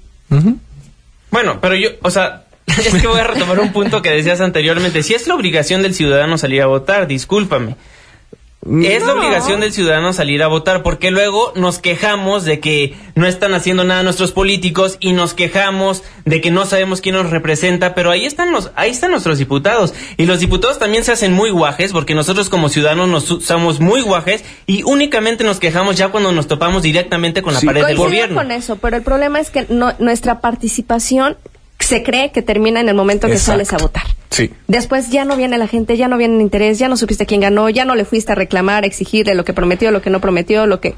Bueno, 1.31 1.59
pero 1.61 1.75
yo, 1.75 1.89
o 2.01 2.11
sea, 2.11 2.43
es 2.67 2.93
que 3.01 3.07
voy 3.07 3.19
a 3.19 3.23
retomar 3.25 3.59
un 3.59 3.71
punto 3.71 4.01
que 4.01 4.11
decías 4.11 4.41
anteriormente. 4.41 5.03
Si 5.03 5.13
es 5.13 5.27
la 5.27 5.35
obligación 5.35 5.81
del 5.81 5.93
ciudadano 5.93 6.37
salir 6.37 6.61
a 6.61 6.67
votar, 6.67 7.07
discúlpame. 7.07 7.75
Es 8.65 9.05
la 9.05 9.13
obligación 9.13 9.59
del 9.59 9.71
ciudadano 9.73 10.11
salir 10.11 10.41
a 10.41 10.47
votar, 10.47 10.81
porque 10.81 11.11
luego 11.11 11.53
nos 11.55 11.77
quejamos 11.77 12.45
de 12.45 12.59
que 12.59 12.95
no 13.13 13.27
están 13.27 13.53
haciendo 13.53 13.83
nada 13.83 14.01
nuestros 14.01 14.31
políticos 14.31 14.97
y 14.99 15.13
nos 15.13 15.35
quejamos 15.35 16.01
de 16.25 16.41
que 16.41 16.49
no 16.49 16.65
sabemos 16.65 16.99
quién 16.99 17.13
nos 17.13 17.29
representa, 17.29 17.93
pero 17.93 18.09
ahí 18.09 18.25
están 18.25 18.51
los, 18.51 18.71
ahí 18.75 18.89
están 18.89 19.11
nuestros 19.11 19.37
diputados. 19.37 19.93
Y 20.17 20.25
los 20.25 20.39
diputados 20.39 20.79
también 20.79 21.03
se 21.03 21.11
hacen 21.11 21.31
muy 21.31 21.51
guajes, 21.51 21.91
porque 21.91 22.15
nosotros 22.15 22.49
como 22.49 22.69
ciudadanos 22.69 23.07
nos 23.07 23.45
somos 23.45 23.79
muy 23.79 24.01
guajes 24.01 24.43
y 24.65 24.81
únicamente 24.83 25.43
nos 25.43 25.59
quejamos 25.59 25.95
ya 25.95 26.07
cuando 26.09 26.31
nos 26.31 26.47
topamos 26.47 26.81
directamente 26.81 27.43
con 27.43 27.53
la 27.53 27.61
pared 27.61 27.85
del 27.85 27.97
gobierno. 27.97 28.35
con 28.35 28.51
eso, 28.51 28.77
pero 28.77 28.97
el 28.97 29.03
problema 29.03 29.39
es 29.39 29.51
que 29.51 29.67
no- 29.69 29.93
nuestra 29.99 30.39
participación 30.41 31.37
se 31.79 32.03
cree 32.03 32.31
que 32.31 32.41
termina 32.41 32.79
en 32.79 32.89
el 32.89 32.95
momento 32.95 33.27
que 33.27 33.37
sales 33.37 33.73
a 33.73 33.77
votar. 33.77 34.03
Sí. 34.29 34.51
Después 34.67 35.09
ya 35.09 35.25
no 35.25 35.37
viene 35.37 35.57
la 35.57 35.67
gente, 35.67 35.97
ya 35.97 36.07
no 36.07 36.17
viene 36.17 36.35
el 36.35 36.41
interés, 36.41 36.79
ya 36.79 36.89
no 36.89 36.97
supiste 36.97 37.25
quién 37.25 37.41
ganó, 37.41 37.69
ya 37.69 37.85
no 37.85 37.95
le 37.95 38.05
fuiste 38.05 38.31
a 38.31 38.35
reclamar, 38.35 38.83
a 38.83 38.87
exigirle 38.87 39.35
lo 39.35 39.45
que 39.45 39.53
prometió, 39.53 39.91
lo 39.91 40.01
que 40.01 40.09
no 40.09 40.19
prometió, 40.19 40.65
lo 40.65 40.79
que... 40.79 40.95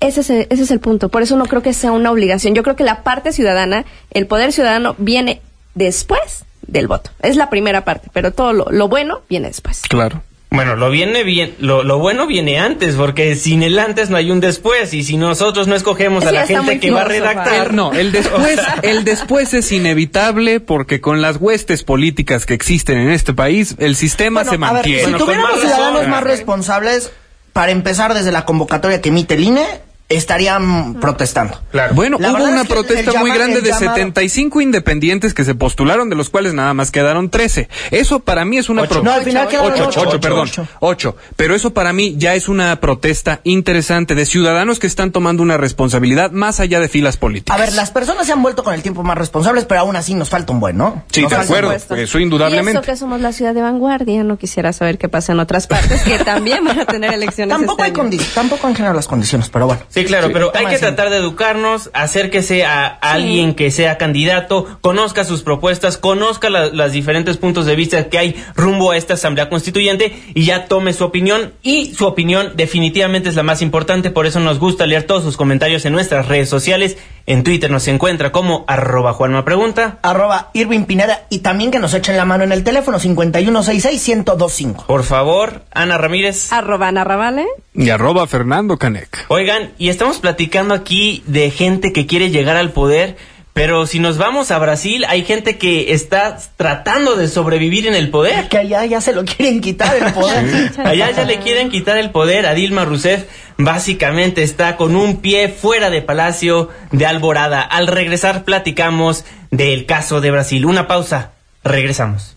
Ese 0.00 0.20
es, 0.20 0.30
el, 0.30 0.46
ese 0.50 0.64
es 0.64 0.70
el 0.70 0.80
punto. 0.80 1.08
Por 1.08 1.22
eso 1.22 1.36
no 1.36 1.46
creo 1.46 1.62
que 1.62 1.72
sea 1.72 1.92
una 1.92 2.10
obligación. 2.10 2.54
Yo 2.54 2.62
creo 2.62 2.76
que 2.76 2.84
la 2.84 3.02
parte 3.02 3.32
ciudadana, 3.32 3.86
el 4.10 4.26
poder 4.26 4.52
ciudadano, 4.52 4.94
viene 4.98 5.40
después 5.74 6.44
del 6.66 6.86
voto. 6.86 7.10
Es 7.22 7.36
la 7.36 7.48
primera 7.48 7.84
parte, 7.84 8.10
pero 8.12 8.32
todo 8.32 8.52
lo, 8.52 8.66
lo 8.70 8.88
bueno 8.88 9.22
viene 9.28 9.48
después. 9.48 9.82
Claro. 9.88 10.22
Bueno, 10.56 10.76
lo 10.76 10.90
viene 10.90 11.22
bien, 11.22 11.54
lo, 11.60 11.82
lo 11.84 11.98
bueno 11.98 12.26
viene 12.26 12.58
antes, 12.58 12.94
porque 12.96 13.34
sin 13.36 13.62
el 13.62 13.78
antes 13.78 14.10
no 14.10 14.16
hay 14.16 14.30
un 14.30 14.40
después, 14.40 14.92
y 14.94 15.04
si 15.04 15.16
nosotros 15.16 15.68
no 15.68 15.74
escogemos 15.76 16.24
a 16.24 16.26
Eso 16.26 16.34
la 16.34 16.46
gente 16.46 16.80
que 16.80 16.90
va 16.90 17.02
a 17.02 17.04
redactar, 17.04 17.68
El- 17.68 17.76
no, 17.76 17.92
el 17.92 18.10
después, 18.12 18.58
el 18.82 19.04
después 19.04 19.54
es 19.54 19.70
inevitable 19.72 20.60
porque 20.60 21.00
con 21.00 21.22
las 21.22 21.36
huestes 21.36 21.82
políticas 21.84 22.44
que 22.46 22.54
existen 22.54 22.98
en 22.98 23.10
este 23.10 23.32
país, 23.34 23.76
el 23.78 23.94
sistema 23.96 24.42
se 24.44 24.50
Bueno, 24.50 24.66
a 24.66 24.72
ver, 24.72 24.76
mantiene. 24.82 24.98
si 24.98 25.04
Bueno, 25.04 25.18
tuviéramos 25.18 25.50
más 25.52 25.60
ciudadanos 25.60 25.94
razón. 25.98 26.10
más 26.10 26.22
responsables, 26.24 27.12
para 27.52 27.72
empezar 27.72 28.12
desde 28.14 28.32
la 28.32 28.44
convocatoria 28.44 29.00
que 29.00 29.08
emite 29.08 29.34
el 29.34 29.44
INE, 29.44 29.66
estarían 30.08 30.94
protestando. 30.94 31.60
Claro. 31.70 31.94
Bueno, 31.94 32.16
La 32.20 32.32
hubo 32.32 32.44
una 32.44 32.62
es 32.62 32.68
que 32.68 32.74
protesta 32.74 33.18
muy 33.20 33.30
grande 33.32 33.60
de 33.60 33.70
llamado- 33.70 33.94
75 33.96 34.60
independientes 34.60 35.34
que 35.34 35.44
se 35.44 35.54
postularon, 35.54 36.08
de 36.10 36.16
los 36.16 36.30
cuales 36.30 36.54
nada 36.54 36.72
más 36.74 36.90
quedaron 36.90 37.28
13. 37.28 37.68
Eso 37.90 38.20
para 38.20 38.44
mí 38.44 38.56
es 38.58 38.68
una 38.68 38.82
protesta. 38.82 39.04
No, 39.04 39.12
al 39.12 39.24
final 39.24 39.48
quedaron 39.48 39.72
ocho, 39.72 39.84
ocho, 39.88 40.00
ocho, 40.00 40.08
ocho, 40.10 40.20
perdón, 40.20 40.40
ocho. 40.48 40.68
ocho. 40.80 41.16
Pero 41.36 41.54
eso 41.54 41.74
para 41.74 41.92
mí 41.92 42.14
ya 42.16 42.34
es 42.34 42.48
una 42.48 42.78
protesta 42.80 43.40
interesante 43.44 44.14
de 44.14 44.26
ciudadanos 44.26 44.78
que 44.78 44.86
están 44.86 45.10
tomando 45.12 45.42
una 45.42 45.56
responsabilidad 45.56 46.30
más 46.30 46.60
allá 46.60 46.78
de 46.80 46.88
filas 46.88 47.16
políticas. 47.16 47.56
A 47.56 47.60
ver, 47.60 47.72
las 47.72 47.90
personas 47.90 48.26
se 48.26 48.32
han 48.32 48.42
vuelto 48.42 48.62
con 48.62 48.74
el 48.74 48.82
tiempo 48.82 49.02
más 49.02 49.18
responsables, 49.18 49.64
pero 49.64 49.80
aún 49.80 49.96
así 49.96 50.14
nos 50.14 50.28
falta 50.30 50.52
un 50.52 50.60
buen, 50.60 50.76
¿no? 50.76 51.04
Sí, 51.10 51.22
Nos 51.22 51.30
de 51.30 51.36
acuerdo. 51.36 51.72
Eso 51.72 52.18
Y 52.18 52.22
indudablemente. 52.22 52.72
eso 52.78 52.82
que 52.82 52.96
somos 52.96 53.20
la 53.20 53.32
ciudad 53.32 53.54
de 53.54 53.62
vanguardia, 53.62 54.22
no 54.22 54.38
quisiera 54.38 54.72
saber 54.72 54.98
qué 54.98 55.08
pasa 55.08 55.32
en 55.32 55.40
otras 55.40 55.66
partes 55.66 56.02
que 56.02 56.18
también 56.20 56.64
van 56.64 56.78
a 56.80 56.84
tener 56.86 57.12
elecciones. 57.12 57.56
Tampoco 57.56 57.82
hay 57.82 57.88
este 57.90 58.00
año. 58.00 58.10
condi- 58.10 58.34
tampoco 58.34 58.66
han 58.68 58.74
generado 58.74 58.96
las 58.96 59.08
condiciones, 59.08 59.48
pero 59.48 59.66
bueno. 59.66 59.82
Sí, 59.96 60.04
claro, 60.04 60.28
pero 60.32 60.52
hay 60.54 60.66
que 60.66 60.78
tratar 60.78 61.10
de 61.10 61.16
educarnos, 61.16 61.90
acérquese 61.94 62.64
a 62.64 62.86
alguien 62.86 63.54
que 63.54 63.70
sea 63.70 63.98
candidato, 63.98 64.78
conozca 64.80 65.24
sus 65.24 65.42
propuestas, 65.42 65.96
conozca 65.96 66.50
la- 66.50 66.66
los 66.66 66.92
diferentes 66.92 67.36
puntos 67.38 67.66
de 67.66 67.74
vista 67.76 68.08
que 68.08 68.18
hay 68.18 68.44
rumbo 68.54 68.90
a 68.92 68.96
esta 68.96 69.14
Asamblea 69.14 69.48
Constituyente 69.48 70.12
y 70.34 70.44
ya 70.44 70.66
tome 70.66 70.92
su 70.92 71.04
opinión. 71.04 71.52
Y 71.62 71.94
su 71.94 72.06
opinión 72.06 72.52
definitivamente 72.56 73.28
es 73.30 73.34
la 73.34 73.42
más 73.42 73.62
importante, 73.62 74.10
por 74.10 74.26
eso 74.26 74.38
nos 74.40 74.58
gusta 74.58 74.86
leer 74.86 75.04
todos 75.04 75.22
sus 75.24 75.36
comentarios 75.36 75.84
en 75.86 75.92
nuestras 75.92 76.28
redes 76.28 76.48
sociales, 76.48 76.96
En 77.28 77.42
Twitter 77.42 77.72
nos 77.72 77.88
encuentra 77.88 78.30
como 78.30 78.64
arroba 78.68 79.12
Juanma 79.12 79.44
Pregunta. 79.44 79.98
Arroba 80.02 80.50
Irving 80.52 80.84
Pineda 80.84 81.22
y 81.28 81.40
también 81.40 81.72
que 81.72 81.80
nos 81.80 81.92
echen 81.92 82.16
la 82.16 82.24
mano 82.24 82.44
en 82.44 82.52
el 82.52 82.62
teléfono 82.62 83.00
5166-1025. 83.00 84.86
Por 84.86 85.02
favor, 85.02 85.62
Ana 85.72 85.98
Ramírez. 85.98 86.52
Arroba 86.52 86.88
Ana 86.88 87.04
Ravale. 87.04 87.44
Y 87.74 87.90
arroba 87.90 88.26
Fernando 88.26 88.76
Canec. 88.78 89.24
Oigan, 89.28 89.72
y 89.78 89.85
estamos 89.88 90.18
platicando 90.18 90.74
aquí 90.74 91.22
de 91.26 91.50
gente 91.50 91.92
que 91.92 92.06
quiere 92.06 92.30
llegar 92.30 92.56
al 92.56 92.70
poder 92.70 93.16
pero 93.56 93.86
si 93.86 94.00
nos 94.00 94.18
vamos 94.18 94.50
a 94.50 94.58
Brasil, 94.58 95.06
hay 95.08 95.24
gente 95.24 95.56
que 95.56 95.94
está 95.94 96.36
tratando 96.58 97.16
de 97.16 97.26
sobrevivir 97.26 97.86
en 97.86 97.94
el 97.94 98.10
poder. 98.10 98.50
Que 98.50 98.58
allá 98.58 98.84
ya 98.84 99.00
se 99.00 99.14
lo 99.14 99.24
quieren 99.24 99.62
quitar 99.62 99.96
el 99.96 100.12
poder. 100.12 100.72
allá 100.84 101.10
ya 101.12 101.24
le 101.24 101.38
quieren 101.38 101.70
quitar 101.70 101.96
el 101.96 102.10
poder 102.10 102.44
a 102.44 102.52
Dilma 102.52 102.84
Rousseff. 102.84 103.24
Básicamente 103.56 104.42
está 104.42 104.76
con 104.76 104.94
un 104.94 105.22
pie 105.22 105.48
fuera 105.48 105.88
de 105.88 106.02
Palacio 106.02 106.68
de 106.92 107.06
Alborada. 107.06 107.62
Al 107.62 107.86
regresar 107.86 108.44
platicamos 108.44 109.24
del 109.50 109.86
caso 109.86 110.20
de 110.20 110.32
Brasil. 110.32 110.66
Una 110.66 110.86
pausa. 110.86 111.32
Regresamos. 111.64 112.35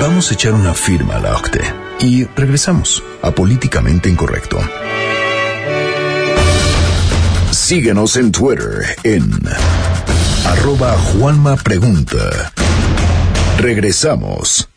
Vamos 0.00 0.30
a 0.30 0.34
echar 0.34 0.54
una 0.54 0.74
firma 0.74 1.16
a 1.16 1.20
la 1.20 1.36
OCTE 1.36 1.60
y 2.00 2.24
regresamos 2.36 3.02
a 3.20 3.32
Políticamente 3.32 4.08
Incorrecto. 4.08 4.56
Síguenos 7.50 8.16
en 8.16 8.30
Twitter 8.30 8.96
en 9.02 9.28
arroba 10.46 10.92
Juanma 10.92 11.56
Pregunta. 11.56 12.52
Regresamos. 13.58 14.68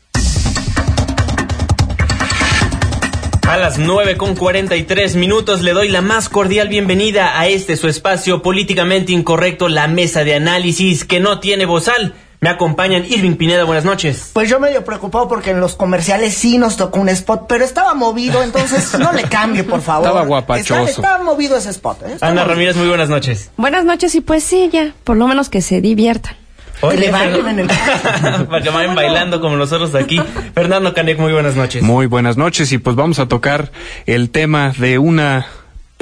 A 3.48 3.58
las 3.58 3.78
9 3.78 4.18
con 4.18 4.36
43 4.36 5.16
minutos 5.18 5.62
le 5.62 5.74
doy 5.74 5.90
la 5.90 6.02
más 6.02 6.30
cordial 6.30 6.68
bienvenida 6.68 7.40
a 7.40 7.48
este 7.48 7.78
su 7.78 7.88
espacio 7.88 8.42
políticamente 8.42 9.12
incorrecto, 9.12 9.68
la 9.68 9.88
mesa 9.88 10.24
de 10.24 10.34
análisis 10.34 11.06
que 11.06 11.20
no 11.20 11.40
tiene 11.40 11.66
bozal. 11.66 12.16
Me 12.44 12.50
acompañan 12.50 13.06
Irving 13.06 13.36
Pineda, 13.36 13.66
buenas 13.66 13.86
noches. 13.86 14.32
Pues 14.34 14.50
yo 14.50 14.60
medio 14.60 14.84
preocupado 14.84 15.28
porque 15.28 15.52
en 15.52 15.60
los 15.60 15.76
comerciales 15.76 16.34
sí 16.34 16.58
nos 16.58 16.76
tocó 16.76 17.00
un 17.00 17.10
spot, 17.10 17.46
pero 17.48 17.64
estaba 17.64 17.94
movido, 17.94 18.42
entonces 18.42 18.98
no 18.98 19.14
le 19.14 19.22
cambie, 19.26 19.64
por 19.64 19.80
favor. 19.80 20.08
Estaba 20.08 20.26
guapachoso. 20.26 20.88
Estaba, 20.88 21.24
movido 21.24 21.56
ese 21.56 21.70
spot. 21.70 22.02
¿eh? 22.02 22.18
Ana 22.20 22.44
Ramírez, 22.44 22.76
muy 22.76 22.88
buenas 22.88 23.10
noches. 23.10 23.52
Buenas 23.58 23.86
noches 23.86 24.16
y 24.16 24.22
pues 24.22 24.44
sí, 24.44 24.72
ya, 24.74 24.96
por 25.04 25.18
lo 25.18 25.28
menos 25.28 25.50
que 25.50 25.62
se 25.62 25.82
diviertan. 25.82 26.36
Oye, 26.82 26.98
le 26.98 27.10
en 27.10 27.60
el... 27.60 27.68
Para 28.50 28.64
que 28.64 28.72
vayan 28.72 28.96
bailando 28.96 29.40
como 29.40 29.56
nosotros 29.56 29.94
aquí. 29.94 30.20
Fernando 30.56 30.96
Canek, 30.96 31.20
muy 31.20 31.34
buenas 31.34 31.56
noches. 31.56 31.84
Muy 31.84 32.08
buenas 32.08 32.38
noches 32.38 32.72
y 32.72 32.80
pues 32.80 32.96
vamos 32.96 33.20
a 33.20 33.28
tocar 33.28 33.72
el 34.08 34.32
tema 34.32 34.74
de 34.80 34.98
una 34.98 35.46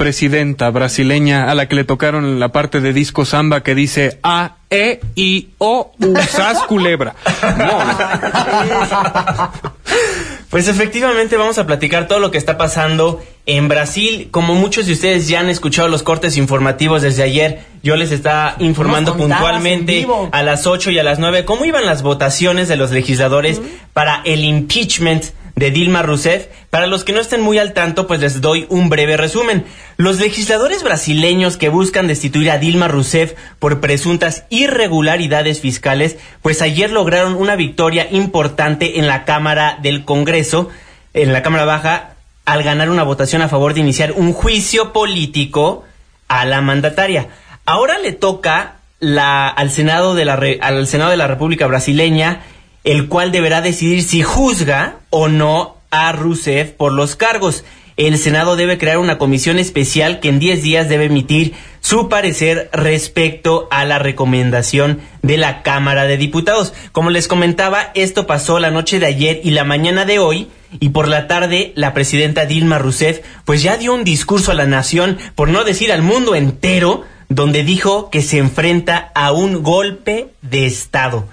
presidenta 0.00 0.70
brasileña 0.70 1.50
a 1.50 1.54
la 1.54 1.68
que 1.68 1.74
le 1.74 1.84
tocaron 1.84 2.40
la 2.40 2.48
parte 2.48 2.80
de 2.80 2.94
disco 2.94 3.26
samba 3.26 3.62
que 3.62 3.74
dice 3.74 4.18
A, 4.22 4.56
E, 4.70 4.98
I, 5.14 5.50
O, 5.58 5.92
Usas 5.98 6.62
culebra. 6.68 7.14
Pues 10.48 10.68
efectivamente 10.68 11.36
vamos 11.36 11.58
a 11.58 11.66
platicar 11.66 12.08
todo 12.08 12.18
lo 12.18 12.30
que 12.30 12.38
está 12.38 12.56
pasando 12.56 13.22
en 13.44 13.68
Brasil. 13.68 14.28
Como 14.30 14.54
muchos 14.54 14.86
de 14.86 14.94
ustedes 14.94 15.28
ya 15.28 15.40
han 15.40 15.50
escuchado 15.50 15.88
los 15.88 16.02
cortes 16.02 16.38
informativos 16.38 17.02
desde 17.02 17.22
ayer, 17.22 17.60
yo 17.82 17.94
les 17.96 18.10
estaba 18.10 18.56
informando 18.58 19.18
puntualmente 19.18 20.06
a 20.32 20.42
las 20.42 20.66
8 20.66 20.92
y 20.92 20.98
a 20.98 21.02
las 21.02 21.18
9 21.18 21.44
cómo 21.44 21.66
iban 21.66 21.84
las 21.84 22.02
votaciones 22.02 22.68
de 22.68 22.76
los 22.76 22.90
legisladores 22.90 23.60
para 23.92 24.22
el 24.24 24.44
impeachment 24.44 25.26
de 25.60 25.70
Dilma 25.70 26.02
Rousseff. 26.02 26.46
Para 26.70 26.86
los 26.86 27.04
que 27.04 27.12
no 27.12 27.20
estén 27.20 27.42
muy 27.42 27.58
al 27.58 27.74
tanto, 27.74 28.06
pues 28.06 28.20
les 28.20 28.40
doy 28.40 28.66
un 28.70 28.88
breve 28.88 29.18
resumen. 29.18 29.64
Los 29.98 30.18
legisladores 30.18 30.82
brasileños 30.82 31.58
que 31.58 31.68
buscan 31.68 32.06
destituir 32.06 32.50
a 32.50 32.58
Dilma 32.58 32.88
Rousseff 32.88 33.34
por 33.58 33.80
presuntas 33.80 34.44
irregularidades 34.48 35.60
fiscales, 35.60 36.16
pues 36.40 36.62
ayer 36.62 36.90
lograron 36.90 37.34
una 37.34 37.56
victoria 37.56 38.08
importante 38.10 38.98
en 38.98 39.06
la 39.06 39.26
Cámara 39.26 39.78
del 39.82 40.06
Congreso, 40.06 40.70
en 41.12 41.32
la 41.32 41.42
Cámara 41.42 41.66
Baja, 41.66 42.14
al 42.46 42.62
ganar 42.62 42.88
una 42.88 43.02
votación 43.02 43.42
a 43.42 43.48
favor 43.48 43.74
de 43.74 43.80
iniciar 43.80 44.12
un 44.12 44.32
juicio 44.32 44.94
político 44.94 45.84
a 46.26 46.46
la 46.46 46.62
mandataria. 46.62 47.28
Ahora 47.66 47.98
le 47.98 48.12
toca 48.12 48.76
la, 48.98 49.46
al, 49.46 49.70
Senado 49.70 50.14
de 50.14 50.24
la, 50.24 50.40
al 50.62 50.86
Senado 50.86 51.10
de 51.10 51.18
la 51.18 51.26
República 51.26 51.66
Brasileña 51.66 52.40
el 52.84 53.08
cual 53.08 53.32
deberá 53.32 53.60
decidir 53.60 54.02
si 54.02 54.22
juzga 54.22 54.96
o 55.10 55.28
no 55.28 55.76
a 55.90 56.12
Rousseff 56.12 56.70
por 56.70 56.92
los 56.92 57.16
cargos. 57.16 57.64
El 57.96 58.16
Senado 58.16 58.56
debe 58.56 58.78
crear 58.78 58.96
una 58.96 59.18
comisión 59.18 59.58
especial 59.58 60.20
que 60.20 60.30
en 60.30 60.38
10 60.38 60.62
días 60.62 60.88
debe 60.88 61.06
emitir 61.06 61.52
su 61.80 62.08
parecer 62.08 62.70
respecto 62.72 63.68
a 63.70 63.84
la 63.84 63.98
recomendación 63.98 65.00
de 65.20 65.36
la 65.36 65.62
Cámara 65.62 66.04
de 66.04 66.16
Diputados. 66.16 66.72
Como 66.92 67.10
les 67.10 67.28
comentaba, 67.28 67.90
esto 67.94 68.26
pasó 68.26 68.58
la 68.58 68.70
noche 68.70 69.00
de 69.00 69.06
ayer 69.06 69.40
y 69.44 69.50
la 69.50 69.64
mañana 69.64 70.06
de 70.06 70.18
hoy, 70.18 70.48
y 70.78 70.90
por 70.90 71.08
la 71.08 71.26
tarde 71.26 71.72
la 71.74 71.92
presidenta 71.92 72.46
Dilma 72.46 72.78
Rousseff 72.78 73.20
pues 73.44 73.62
ya 73.62 73.76
dio 73.76 73.92
un 73.92 74.04
discurso 74.04 74.52
a 74.52 74.54
la 74.54 74.66
nación, 74.66 75.18
por 75.34 75.48
no 75.48 75.64
decir 75.64 75.92
al 75.92 76.02
mundo 76.02 76.34
entero, 76.34 77.04
donde 77.28 77.64
dijo 77.64 78.08
que 78.08 78.22
se 78.22 78.38
enfrenta 78.38 79.10
a 79.14 79.32
un 79.32 79.62
golpe 79.62 80.28
de 80.40 80.64
Estado. 80.64 81.28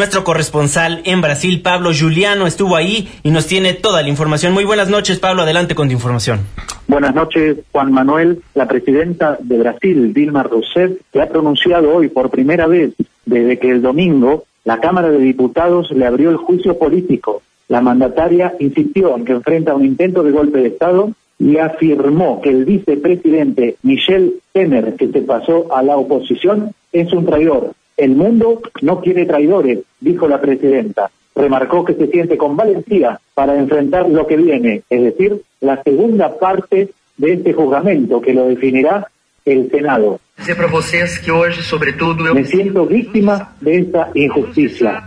Nuestro 0.00 0.24
corresponsal 0.24 1.02
en 1.04 1.20
Brasil, 1.20 1.60
Pablo 1.60 1.90
Juliano, 1.92 2.46
estuvo 2.46 2.74
ahí 2.74 3.06
y 3.22 3.32
nos 3.32 3.46
tiene 3.46 3.74
toda 3.74 4.00
la 4.00 4.08
información. 4.08 4.54
Muy 4.54 4.64
buenas 4.64 4.88
noches, 4.88 5.18
Pablo, 5.18 5.42
adelante 5.42 5.74
con 5.74 5.88
tu 5.88 5.92
información. 5.92 6.40
Buenas 6.88 7.14
noches, 7.14 7.58
Juan 7.70 7.92
Manuel. 7.92 8.40
La 8.54 8.66
presidenta 8.66 9.36
de 9.38 9.58
Brasil, 9.58 10.14
Dilma 10.14 10.42
Rousseff, 10.42 10.92
se 11.12 11.20
ha 11.20 11.28
pronunciado 11.28 11.94
hoy 11.94 12.08
por 12.08 12.30
primera 12.30 12.66
vez 12.66 12.94
desde 13.26 13.58
que 13.58 13.68
el 13.68 13.82
domingo 13.82 14.44
la 14.64 14.80
Cámara 14.80 15.10
de 15.10 15.18
Diputados 15.18 15.90
le 15.90 16.06
abrió 16.06 16.30
el 16.30 16.38
juicio 16.38 16.78
político. 16.78 17.42
La 17.68 17.82
mandataria 17.82 18.54
insistió 18.58 19.14
en 19.14 19.26
que 19.26 19.32
enfrenta 19.32 19.74
un 19.74 19.84
intento 19.84 20.22
de 20.22 20.30
golpe 20.30 20.60
de 20.60 20.68
Estado 20.68 21.12
y 21.38 21.58
afirmó 21.58 22.40
que 22.40 22.48
el 22.48 22.64
vicepresidente 22.64 23.76
Michel 23.82 24.36
Temer, 24.54 24.96
que 24.96 25.08
se 25.08 25.20
pasó 25.20 25.66
a 25.76 25.82
la 25.82 25.98
oposición, 25.98 26.72
es 26.90 27.12
un 27.12 27.26
traidor 27.26 27.74
el 28.00 28.16
mundo 28.16 28.62
no 28.80 29.00
quiere 29.00 29.26
traidores, 29.26 29.80
dijo 30.00 30.26
la 30.26 30.40
presidenta. 30.40 31.10
Remarcó 31.34 31.84
que 31.84 31.94
se 31.94 32.08
siente 32.08 32.36
con 32.36 32.56
valentía 32.56 33.20
para 33.34 33.56
enfrentar 33.56 34.08
lo 34.08 34.26
que 34.26 34.36
viene, 34.36 34.82
es 34.90 35.02
decir, 35.02 35.42
la 35.60 35.82
segunda 35.82 36.38
parte 36.38 36.90
de 37.18 37.32
este 37.32 37.52
juzgamento 37.52 38.20
que 38.20 38.32
lo 38.32 38.48
definirá 38.48 39.06
el 39.44 39.70
Senado. 39.70 40.18
Me 42.34 42.44
siento 42.44 42.86
víctima 42.86 43.52
de 43.60 43.78
esta 43.78 44.10
injusticia. 44.14 45.04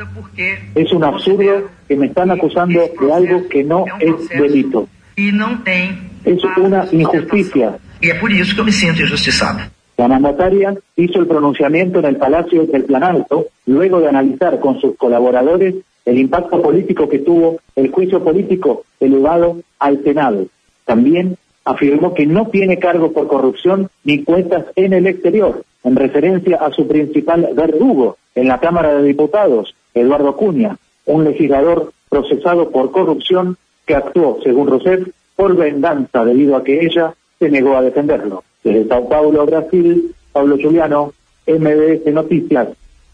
Es 0.76 0.92
un 0.94 1.04
absurdo 1.04 1.70
que 1.88 1.96
me 1.96 2.08
están 2.08 2.30
acusando 2.30 2.80
de 2.80 3.14
algo 3.14 3.48
que 3.50 3.64
no 3.64 3.86
es 4.00 4.30
delito. 4.30 4.88
Es 5.16 6.44
una 6.58 6.88
injusticia. 6.92 7.78
Y 8.00 8.10
es 8.10 8.16
por 8.20 8.32
eso 8.32 8.56
que 8.56 8.64
me 8.64 8.72
siento 8.72 9.02
injustiçada. 9.02 9.72
La 9.98 10.08
mandataria 10.08 10.76
hizo 10.96 11.20
el 11.20 11.28
pronunciamiento 11.28 12.00
en 12.00 12.06
el 12.06 12.18
Palacio 12.18 12.66
del 12.66 12.86
Planalto 12.86 13.48
luego 13.66 14.00
de 14.00 14.10
analizar 14.10 14.60
con 14.60 14.80
sus 14.80 14.96
colaboradores 14.96 15.76
el 16.06 16.18
impacto 16.18 16.62
político 16.62 17.08
que 17.08 17.20
tuvo 17.20 17.60
el 17.76 17.92
juicio 17.92 18.24
político 18.24 18.84
elevado 19.00 19.58
al 19.80 20.04
Senado. 20.04 20.48
También 20.86 21.38
afirmó 21.64 22.14
que 22.14 22.26
no 22.26 22.48
tiene 22.48 22.80
cargo 22.80 23.14
por 23.14 23.28
corrupción 23.28 23.90
ni 24.04 24.24
cuentas 24.24 24.66
en 24.76 24.94
el 24.94 25.08
exterior, 25.08 25.64
en 25.84 25.96
referencia 25.96 26.58
a 26.58 26.72
su 26.72 26.88
principal 26.88 27.50
verdugo 27.56 28.18
en 28.36 28.48
la 28.48 28.60
Cámara 28.60 28.96
de 28.96 29.04
Diputados, 29.04 29.76
Eduardo 29.94 30.36
Cuña, 30.36 30.78
un 31.06 31.24
legislador 31.24 31.94
procesado 32.10 32.70
por 32.70 32.92
corrupción 32.92 33.58
que 33.86 33.96
actuó, 33.96 34.40
según 34.44 34.68
Rousseff, 34.68 35.08
por 35.36 35.56
venganza 35.56 36.26
debido 36.26 36.56
a 36.56 36.64
que 36.64 36.86
ella 36.86 37.14
se 37.40 37.50
negó 37.50 37.76
a 37.78 37.82
defenderlo. 37.82 38.44
Desde 38.64 38.88
Sao 38.88 39.08
Paulo, 39.08 39.46
Brasil, 39.46 40.14
Pablo 40.32 40.58
Juliano, 40.62 41.14
MBS 41.48 42.14
Noticias. 42.14 42.70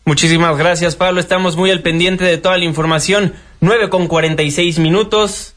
Muchísimas 0.05 0.57
gracias, 0.57 0.95
Pablo. 0.95 1.19
Estamos 1.19 1.55
muy 1.55 1.71
al 1.71 1.81
pendiente 1.81 2.23
de 2.23 2.37
toda 2.37 2.57
la 2.57 2.65
información. 2.65 3.33
9 3.61 3.89
con 3.89 4.07
46 4.07 4.79
minutos. 4.79 5.55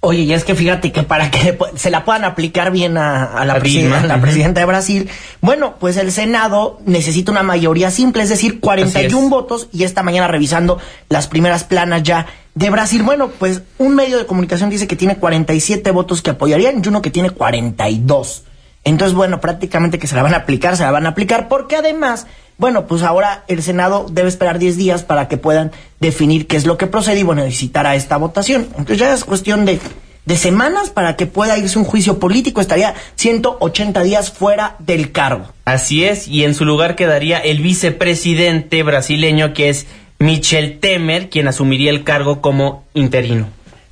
Oye, 0.00 0.22
y 0.22 0.32
es 0.32 0.44
que 0.44 0.54
fíjate 0.54 0.92
que 0.92 1.02
para 1.02 1.30
que 1.30 1.58
se 1.74 1.90
la 1.90 2.04
puedan 2.04 2.24
aplicar 2.24 2.70
bien 2.70 2.96
a, 2.96 3.44
la, 3.44 3.54
la 3.54 4.20
presidenta 4.20 4.60
de 4.60 4.66
Brasil, 4.66 5.08
bueno, 5.40 5.74
pues 5.80 5.96
el 5.96 6.12
Senado 6.12 6.78
necesita 6.86 7.32
una 7.32 7.42
mayoría 7.42 7.90
simple, 7.90 8.22
es 8.22 8.28
decir, 8.28 8.60
41 8.60 9.28
votos, 9.28 9.68
y 9.72 9.82
esta 9.82 10.04
mañana 10.04 10.28
revisando 10.28 10.78
las 11.08 11.26
primeras 11.26 11.64
planas 11.64 12.04
ya 12.04 12.26
de 12.54 12.70
Brasil, 12.70 13.02
bueno, 13.02 13.30
pues 13.40 13.62
un 13.78 13.96
medio 13.96 14.18
de 14.18 14.26
comunicación 14.26 14.70
dice 14.70 14.86
que 14.86 14.94
tiene 14.94 15.16
47 15.16 15.90
votos 15.90 16.22
que 16.22 16.30
apoyarían 16.30 16.80
y 16.84 16.88
uno 16.88 17.02
que 17.02 17.10
tiene 17.10 17.30
42. 17.30 18.44
Entonces, 18.88 19.14
bueno, 19.14 19.40
prácticamente 19.40 19.98
que 19.98 20.06
se 20.06 20.16
la 20.16 20.22
van 20.22 20.34
a 20.34 20.38
aplicar, 20.38 20.76
se 20.76 20.82
la 20.82 20.90
van 20.90 21.06
a 21.06 21.10
aplicar, 21.10 21.48
porque 21.48 21.76
además, 21.76 22.26
bueno, 22.56 22.86
pues 22.86 23.02
ahora 23.02 23.44
el 23.48 23.62
Senado 23.62 24.06
debe 24.10 24.28
esperar 24.28 24.58
10 24.58 24.76
días 24.76 25.02
para 25.02 25.28
que 25.28 25.36
puedan 25.36 25.72
definir 26.00 26.46
qué 26.46 26.56
es 26.56 26.66
lo 26.66 26.78
que 26.78 26.86
procede 26.86 27.20
y, 27.20 27.22
bueno, 27.22 27.42
a 27.42 27.94
esta 27.94 28.16
votación. 28.16 28.62
Entonces 28.70 28.98
ya 28.98 29.12
es 29.12 29.24
cuestión 29.24 29.64
de, 29.64 29.78
de 30.24 30.36
semanas 30.36 30.90
para 30.90 31.16
que 31.16 31.26
pueda 31.26 31.58
irse 31.58 31.78
un 31.78 31.84
juicio 31.84 32.18
político. 32.18 32.60
Estaría 32.60 32.94
180 33.16 34.02
días 34.02 34.30
fuera 34.30 34.76
del 34.78 35.12
cargo. 35.12 35.52
Así 35.66 36.04
es, 36.04 36.26
y 36.26 36.44
en 36.44 36.54
su 36.54 36.64
lugar 36.64 36.96
quedaría 36.96 37.38
el 37.38 37.60
vicepresidente 37.60 38.82
brasileño 38.82 39.52
que 39.52 39.68
es 39.68 39.86
Michel 40.18 40.80
Temer, 40.80 41.28
quien 41.28 41.46
asumiría 41.46 41.90
el 41.90 42.04
cargo 42.04 42.40
como 42.40 42.84
interino. 42.94 43.48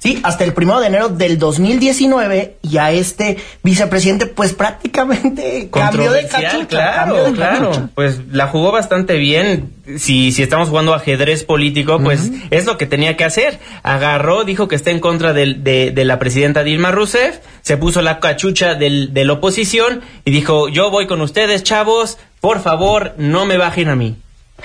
Sí, 0.07 0.21
hasta 0.23 0.45
el 0.45 0.53
primero 0.53 0.79
de 0.79 0.87
enero 0.87 1.09
del 1.09 1.37
2019 1.37 2.59
y 2.63 2.79
a 2.79 2.93
este 2.93 3.39
vicepresidente 3.65 4.27
pues 4.27 4.53
prácticamente 4.53 5.69
cambió 5.73 6.13
de 6.13 6.29
cachucha. 6.29 6.67
Claro, 6.69 7.33
claro. 7.35 7.89
Pues 7.97 8.21
la 8.31 8.47
jugó 8.47 8.71
bastante 8.71 9.17
bien. 9.17 9.73
Si, 9.99 10.31
si 10.31 10.45
estamos 10.45 10.69
jugando 10.69 10.95
ajedrez 10.95 11.43
político, 11.43 11.99
pues 11.99 12.31
es 12.51 12.67
lo 12.67 12.79
que 12.79 12.87
tenía 12.87 13.17
que 13.17 13.25
hacer. 13.25 13.59
Agarró, 13.83 14.45
dijo 14.45 14.69
que 14.69 14.77
está 14.77 14.93
en 14.93 15.01
contra 15.01 15.33
de 15.33 16.05
la 16.05 16.21
presidenta 16.21 16.63
Dilma 16.63 16.93
Rousseff, 16.93 17.39
se 17.63 17.77
puso 17.77 18.01
la 18.01 18.21
cachucha 18.21 18.77
del, 18.77 19.13
de 19.13 19.25
la 19.25 19.33
oposición 19.33 20.03
y 20.25 20.31
dijo, 20.31 20.69
yo 20.69 20.93
voy 20.93 21.09
con 21.09 21.21
ustedes, 21.21 21.65
chavos, 21.65 22.19
por 22.41 22.61
favor, 22.61 23.15
no 23.19 23.45
me 23.45 23.57
bajen 23.57 23.89
a 23.89 23.97
mí. 23.97 24.15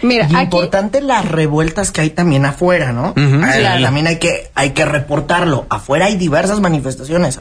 Mira, 0.02 0.28
y 0.30 0.36
aquí- 0.36 0.44
importante 0.44 1.02
las 1.02 1.26
revueltas 1.30 1.92
que 1.92 2.02
hay 2.02 2.10
también 2.12 2.46
afuera, 2.46 2.92
¿no? 2.94 3.14
Claro. 3.14 3.84
También 3.84 4.08
hay 4.08 4.18
que, 4.18 4.50
hay 4.56 4.72
que 4.72 4.86
reportarlo. 4.86 5.66
Afuera 5.70 6.06
hay 6.06 6.16
diversas 6.16 6.60
manifestaciones. 6.60 7.39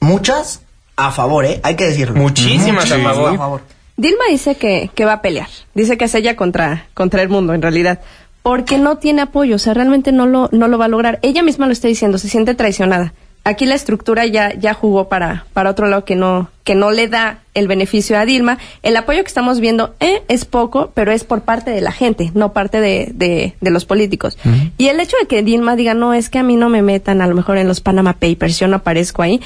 Muchas 0.00 0.62
a 0.96 1.10
favor, 1.10 1.44
¿eh? 1.44 1.60
Hay 1.62 1.76
que 1.76 1.86
decirlo. 1.86 2.16
Muchísimas 2.16 2.90
a 2.90 2.98
favor. 2.98 3.60
Dilma 3.96 4.24
dice 4.28 4.56
que, 4.56 4.90
que 4.94 5.04
va 5.04 5.14
a 5.14 5.22
pelear. 5.22 5.48
Dice 5.74 5.96
que 5.96 6.06
es 6.06 6.14
ella 6.14 6.34
contra, 6.36 6.86
contra 6.94 7.22
el 7.22 7.28
mundo, 7.28 7.54
en 7.54 7.62
realidad. 7.62 8.00
Porque 8.42 8.76
no 8.76 8.98
tiene 8.98 9.22
apoyo, 9.22 9.56
o 9.56 9.58
sea, 9.58 9.72
realmente 9.72 10.12
no 10.12 10.26
lo, 10.26 10.48
no 10.52 10.68
lo 10.68 10.76
va 10.78 10.86
a 10.86 10.88
lograr. 10.88 11.18
Ella 11.22 11.42
misma 11.42 11.66
lo 11.66 11.72
está 11.72 11.88
diciendo, 11.88 12.18
se 12.18 12.28
siente 12.28 12.54
traicionada. 12.54 13.14
Aquí 13.46 13.66
la 13.66 13.74
estructura 13.74 14.24
ya, 14.24 14.54
ya 14.54 14.72
jugó 14.72 15.08
para, 15.08 15.44
para 15.52 15.68
otro 15.68 15.86
lado 15.86 16.06
que 16.06 16.16
no, 16.16 16.48
que 16.64 16.74
no 16.74 16.90
le 16.90 17.08
da 17.08 17.40
el 17.52 17.68
beneficio 17.68 18.18
a 18.18 18.24
Dilma. 18.24 18.56
El 18.82 18.96
apoyo 18.96 19.22
que 19.22 19.28
estamos 19.28 19.60
viendo 19.60 19.94
eh, 20.00 20.22
es 20.28 20.46
poco, 20.46 20.92
pero 20.94 21.12
es 21.12 21.24
por 21.24 21.42
parte 21.42 21.70
de 21.70 21.82
la 21.82 21.92
gente, 21.92 22.30
no 22.34 22.54
parte 22.54 22.80
de, 22.80 23.10
de, 23.14 23.54
de 23.60 23.70
los 23.70 23.84
políticos. 23.84 24.38
Y 24.78 24.88
el 24.88 24.98
hecho 24.98 25.18
de 25.20 25.26
que 25.26 25.42
Dilma 25.42 25.76
diga, 25.76 25.92
no, 25.92 26.14
es 26.14 26.30
que 26.30 26.38
a 26.38 26.42
mí 26.42 26.56
no 26.56 26.70
me 26.70 26.80
metan 26.80 27.20
a 27.20 27.26
lo 27.26 27.34
mejor 27.34 27.58
en 27.58 27.68
los 27.68 27.82
Panama 27.82 28.14
Papers, 28.14 28.58
yo 28.58 28.66
no 28.66 28.76
aparezco 28.76 29.20
ahí, 29.20 29.42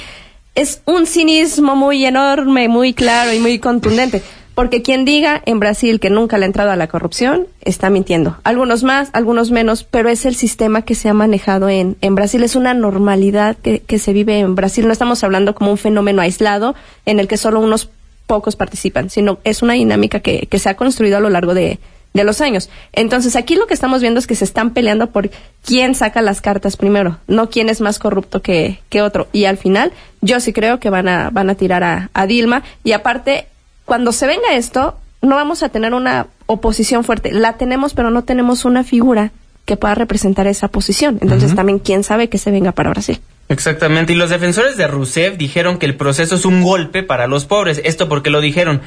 es 0.55 0.81
un 0.85 1.05
cinismo 1.05 1.75
muy 1.75 2.05
enorme, 2.05 2.69
muy 2.69 2.93
claro 2.93 3.33
y 3.33 3.39
muy 3.39 3.59
contundente. 3.59 4.23
Porque 4.59 4.81
quien 4.81 5.05
diga 5.05 5.41
en 5.45 5.61
Brasil 5.61 6.01
que 6.01 6.09
nunca 6.09 6.37
le 6.37 6.43
ha 6.43 6.47
entrado 6.47 6.71
a 6.71 6.75
la 6.75 6.87
corrupción 6.87 7.47
está 7.61 7.89
mintiendo. 7.89 8.35
Algunos 8.43 8.83
más, 8.83 9.07
algunos 9.13 9.51
menos, 9.51 9.85
pero 9.85 10.09
es 10.09 10.25
el 10.25 10.35
sistema 10.35 10.81
que 10.81 10.95
se 10.95 11.07
ha 11.07 11.13
manejado 11.13 11.69
en, 11.69 11.95
en 12.01 12.13
Brasil. 12.13 12.43
Es 12.43 12.57
una 12.57 12.73
normalidad 12.73 13.55
que, 13.55 13.79
que 13.79 13.99
se 13.99 14.11
vive 14.11 14.37
en 14.39 14.55
Brasil. 14.55 14.85
No 14.85 14.91
estamos 14.91 15.23
hablando 15.23 15.55
como 15.55 15.71
un 15.71 15.77
fenómeno 15.77 16.21
aislado 16.21 16.75
en 17.05 17.21
el 17.21 17.29
que 17.29 17.37
solo 17.37 17.61
unos 17.61 17.89
pocos 18.27 18.57
participan, 18.57 19.09
sino 19.09 19.39
es 19.45 19.61
una 19.61 19.75
dinámica 19.75 20.19
que, 20.19 20.47
que 20.47 20.59
se 20.59 20.67
ha 20.67 20.75
construido 20.75 21.15
a 21.15 21.21
lo 21.21 21.29
largo 21.29 21.53
de, 21.53 21.79
de 22.13 22.23
los 22.25 22.41
años. 22.41 22.69
Entonces, 22.91 23.37
aquí 23.37 23.55
lo 23.55 23.65
que 23.65 23.73
estamos 23.73 24.01
viendo 24.01 24.19
es 24.19 24.27
que 24.27 24.35
se 24.35 24.43
están 24.43 24.71
peleando 24.71 25.07
por 25.11 25.29
quién 25.63 25.95
saca 25.95 26.21
las 26.21 26.41
cartas 26.41 26.75
primero, 26.75 27.17
no 27.27 27.49
quién 27.49 27.69
es 27.69 27.79
más 27.79 27.97
corrupto 27.97 28.41
que, 28.41 28.81
que 28.89 29.01
otro. 29.03 29.29
Y 29.31 29.45
al 29.45 29.55
final, 29.55 29.93
yo 30.19 30.41
sí 30.41 30.51
creo 30.51 30.81
que 30.81 30.89
van 30.89 31.07
a, 31.07 31.29
van 31.29 31.49
a 31.49 31.55
tirar 31.55 31.81
a, 31.85 32.09
a 32.13 32.27
Dilma. 32.27 32.63
Y 32.83 32.91
aparte, 32.91 33.47
cuando 33.89 34.13
se 34.13 34.25
venga 34.25 34.53
esto, 34.55 34.97
no 35.21 35.35
vamos 35.35 35.61
a 35.63 35.67
tener 35.69 35.93
una 35.93 36.27
oposición 36.45 37.03
fuerte. 37.03 37.33
La 37.33 37.57
tenemos, 37.57 37.93
pero 37.93 38.09
no 38.09 38.23
tenemos 38.23 38.63
una 38.63 38.85
figura 38.85 39.31
que 39.65 39.75
pueda 39.75 39.93
representar 39.95 40.47
esa 40.47 40.69
posición. 40.69 41.19
Entonces, 41.21 41.53
también 41.53 41.79
quién 41.79 42.03
sabe 42.05 42.29
que 42.29 42.37
se 42.37 42.49
venga 42.51 42.71
para 42.71 42.89
Brasil. 42.91 43.19
Exactamente, 43.49 44.13
y 44.13 44.15
los 44.15 44.29
defensores 44.29 44.77
de 44.77 44.87
Rousseff 44.87 45.35
dijeron 45.37 45.77
que 45.77 45.85
el 45.87 45.95
proceso 45.95 46.35
es 46.35 46.45
un 46.45 46.63
golpe 46.63 47.03
para 47.03 47.27
los 47.27 47.45
pobres. 47.45 47.81
Esto 47.83 48.07
porque 48.07 48.29
lo 48.29 48.41
dijeron, 48.41 48.81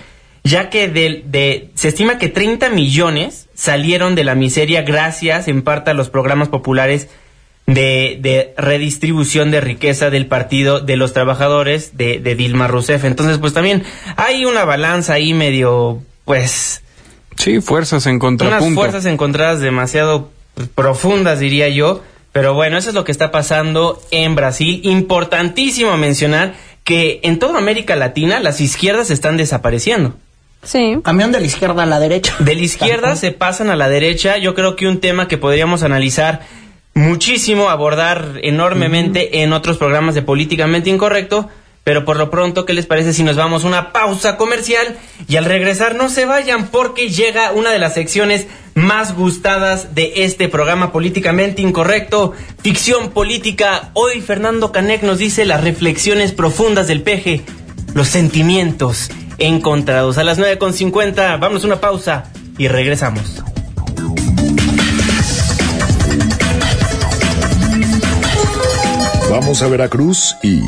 ya 0.44 0.70
que 0.70 0.88
de, 0.88 1.22
de- 1.26 1.70
se 1.74 1.88
estima 1.88 2.16
que 2.18 2.28
30 2.28 2.70
millones 2.70 3.48
salieron 3.54 4.14
de 4.14 4.24
la 4.24 4.34
miseria 4.34 4.82
gracias 4.82 5.46
en 5.48 5.62
parte 5.62 5.90
a 5.90 5.94
los 5.94 6.10
programas 6.10 6.48
populares 6.48 7.08
de, 7.66 8.18
de 8.20 8.54
redistribución 8.56 9.50
de 9.50 9.60
riqueza 9.60 10.10
del 10.10 10.26
Partido 10.26 10.80
de 10.80 10.96
los 10.96 11.12
Trabajadores 11.12 11.96
de, 11.96 12.18
de 12.18 12.34
Dilma 12.34 12.66
Rousseff. 12.68 13.04
Entonces, 13.04 13.38
pues 13.38 13.52
también 13.52 13.84
hay 14.16 14.44
una 14.44 14.64
balanza 14.64 15.14
ahí 15.14 15.32
medio, 15.34 16.02
pues, 16.24 16.82
Sí, 17.36 17.60
fuerzas 17.62 18.04
en 18.06 18.16
unas 18.16 18.20
contrapunto. 18.20 18.80
fuerzas 18.80 19.06
encontradas 19.06 19.60
demasiado 19.60 20.30
profundas, 20.74 21.40
diría 21.40 21.68
yo. 21.68 22.02
Pero 22.32 22.54
bueno, 22.54 22.76
eso 22.78 22.90
es 22.90 22.94
lo 22.94 23.04
que 23.04 23.12
está 23.12 23.30
pasando 23.30 24.00
en 24.10 24.34
Brasil. 24.34 24.80
Importantísimo 24.84 25.96
mencionar 25.96 26.54
que 26.84 27.20
en 27.22 27.38
toda 27.38 27.58
América 27.58 27.94
Latina 27.96 28.40
las 28.40 28.60
izquierdas 28.60 29.10
están 29.10 29.36
desapareciendo. 29.36 30.14
Sí. 30.62 30.98
Cambian 31.02 31.32
de 31.32 31.40
la 31.40 31.46
izquierda 31.46 31.82
a 31.82 31.86
la 31.86 31.98
derecha. 32.00 32.34
De 32.38 32.54
la 32.54 32.62
izquierda 32.62 33.16
se 33.16 33.32
pasan 33.32 33.68
a 33.70 33.76
la 33.76 33.88
derecha. 33.88 34.36
Yo 34.38 34.54
creo 34.54 34.76
que 34.76 34.86
un 34.86 35.00
tema 35.00 35.26
que 35.28 35.38
podríamos 35.38 35.82
analizar 35.82 36.40
muchísimo, 36.94 37.68
abordar 37.68 38.40
enormemente 38.42 39.42
en 39.42 39.52
otros 39.52 39.78
programas 39.78 40.14
de 40.14 40.22
políticamente 40.22 40.90
incorrecto. 40.90 41.48
Pero 41.84 42.04
por 42.04 42.16
lo 42.16 42.30
pronto, 42.30 42.64
¿qué 42.64 42.74
les 42.74 42.86
parece 42.86 43.12
si 43.12 43.24
nos 43.24 43.34
vamos 43.34 43.64
a 43.64 43.66
una 43.66 43.92
pausa 43.92 44.36
comercial? 44.36 44.98
Y 45.26 45.34
al 45.34 45.46
regresar, 45.46 45.96
no 45.96 46.08
se 46.08 46.26
vayan 46.26 46.68
porque 46.68 47.08
llega 47.08 47.50
una 47.50 47.70
de 47.70 47.80
las 47.80 47.94
secciones 47.94 48.46
más 48.74 49.16
gustadas 49.16 49.94
de 49.94 50.12
este 50.24 50.48
programa 50.48 50.92
políticamente 50.92 51.60
incorrecto, 51.60 52.34
ficción 52.62 53.10
política. 53.10 53.90
Hoy 53.94 54.20
Fernando 54.20 54.70
Canek 54.70 55.02
nos 55.02 55.18
dice 55.18 55.44
las 55.44 55.62
reflexiones 55.62 56.30
profundas 56.30 56.86
del 56.86 57.02
peje, 57.02 57.42
los 57.94 58.06
sentimientos 58.06 59.10
encontrados. 59.38 60.18
A 60.18 60.24
las 60.24 60.38
9.50, 60.38 61.40
vamos 61.40 61.64
a 61.64 61.66
una 61.66 61.80
pausa 61.80 62.30
y 62.58 62.68
regresamos. 62.68 63.42
Vamos 69.52 69.64
a 69.64 69.68
Veracruz 69.68 70.34
y 70.42 70.62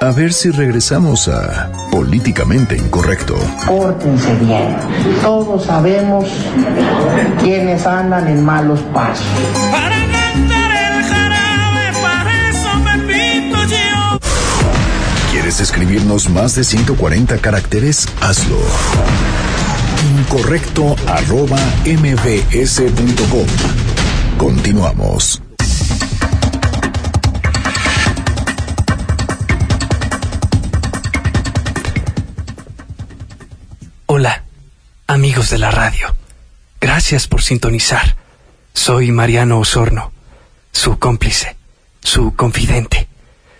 a 0.00 0.12
ver 0.12 0.32
si 0.32 0.52
regresamos 0.52 1.26
a 1.26 1.68
Políticamente 1.90 2.76
Incorrecto. 2.76 3.34
Pórtense 3.66 4.32
bien. 4.36 4.76
Todos 5.20 5.64
sabemos 5.64 6.24
quiénes 7.40 7.84
andan 7.84 8.28
en 8.28 8.44
malos 8.44 8.78
pasos. 8.94 9.26
¿Quieres 15.32 15.58
escribirnos 15.58 16.30
más 16.30 16.54
de 16.54 16.62
140 16.62 17.38
caracteres? 17.38 18.06
Hazlo. 18.20 18.58
Incorrecto 20.20 20.94
arroba 21.08 21.58
mbs.com. 21.84 23.46
Continuamos. 24.38 25.42
Amigos 35.06 35.50
de 35.50 35.58
la 35.58 35.70
radio. 35.70 36.14
Gracias 36.80 37.26
por 37.26 37.42
sintonizar. 37.42 38.16
Soy 38.72 39.12
Mariano 39.12 39.58
Osorno, 39.58 40.12
su 40.72 40.98
cómplice, 40.98 41.56
su 42.02 42.34
confidente, 42.34 43.08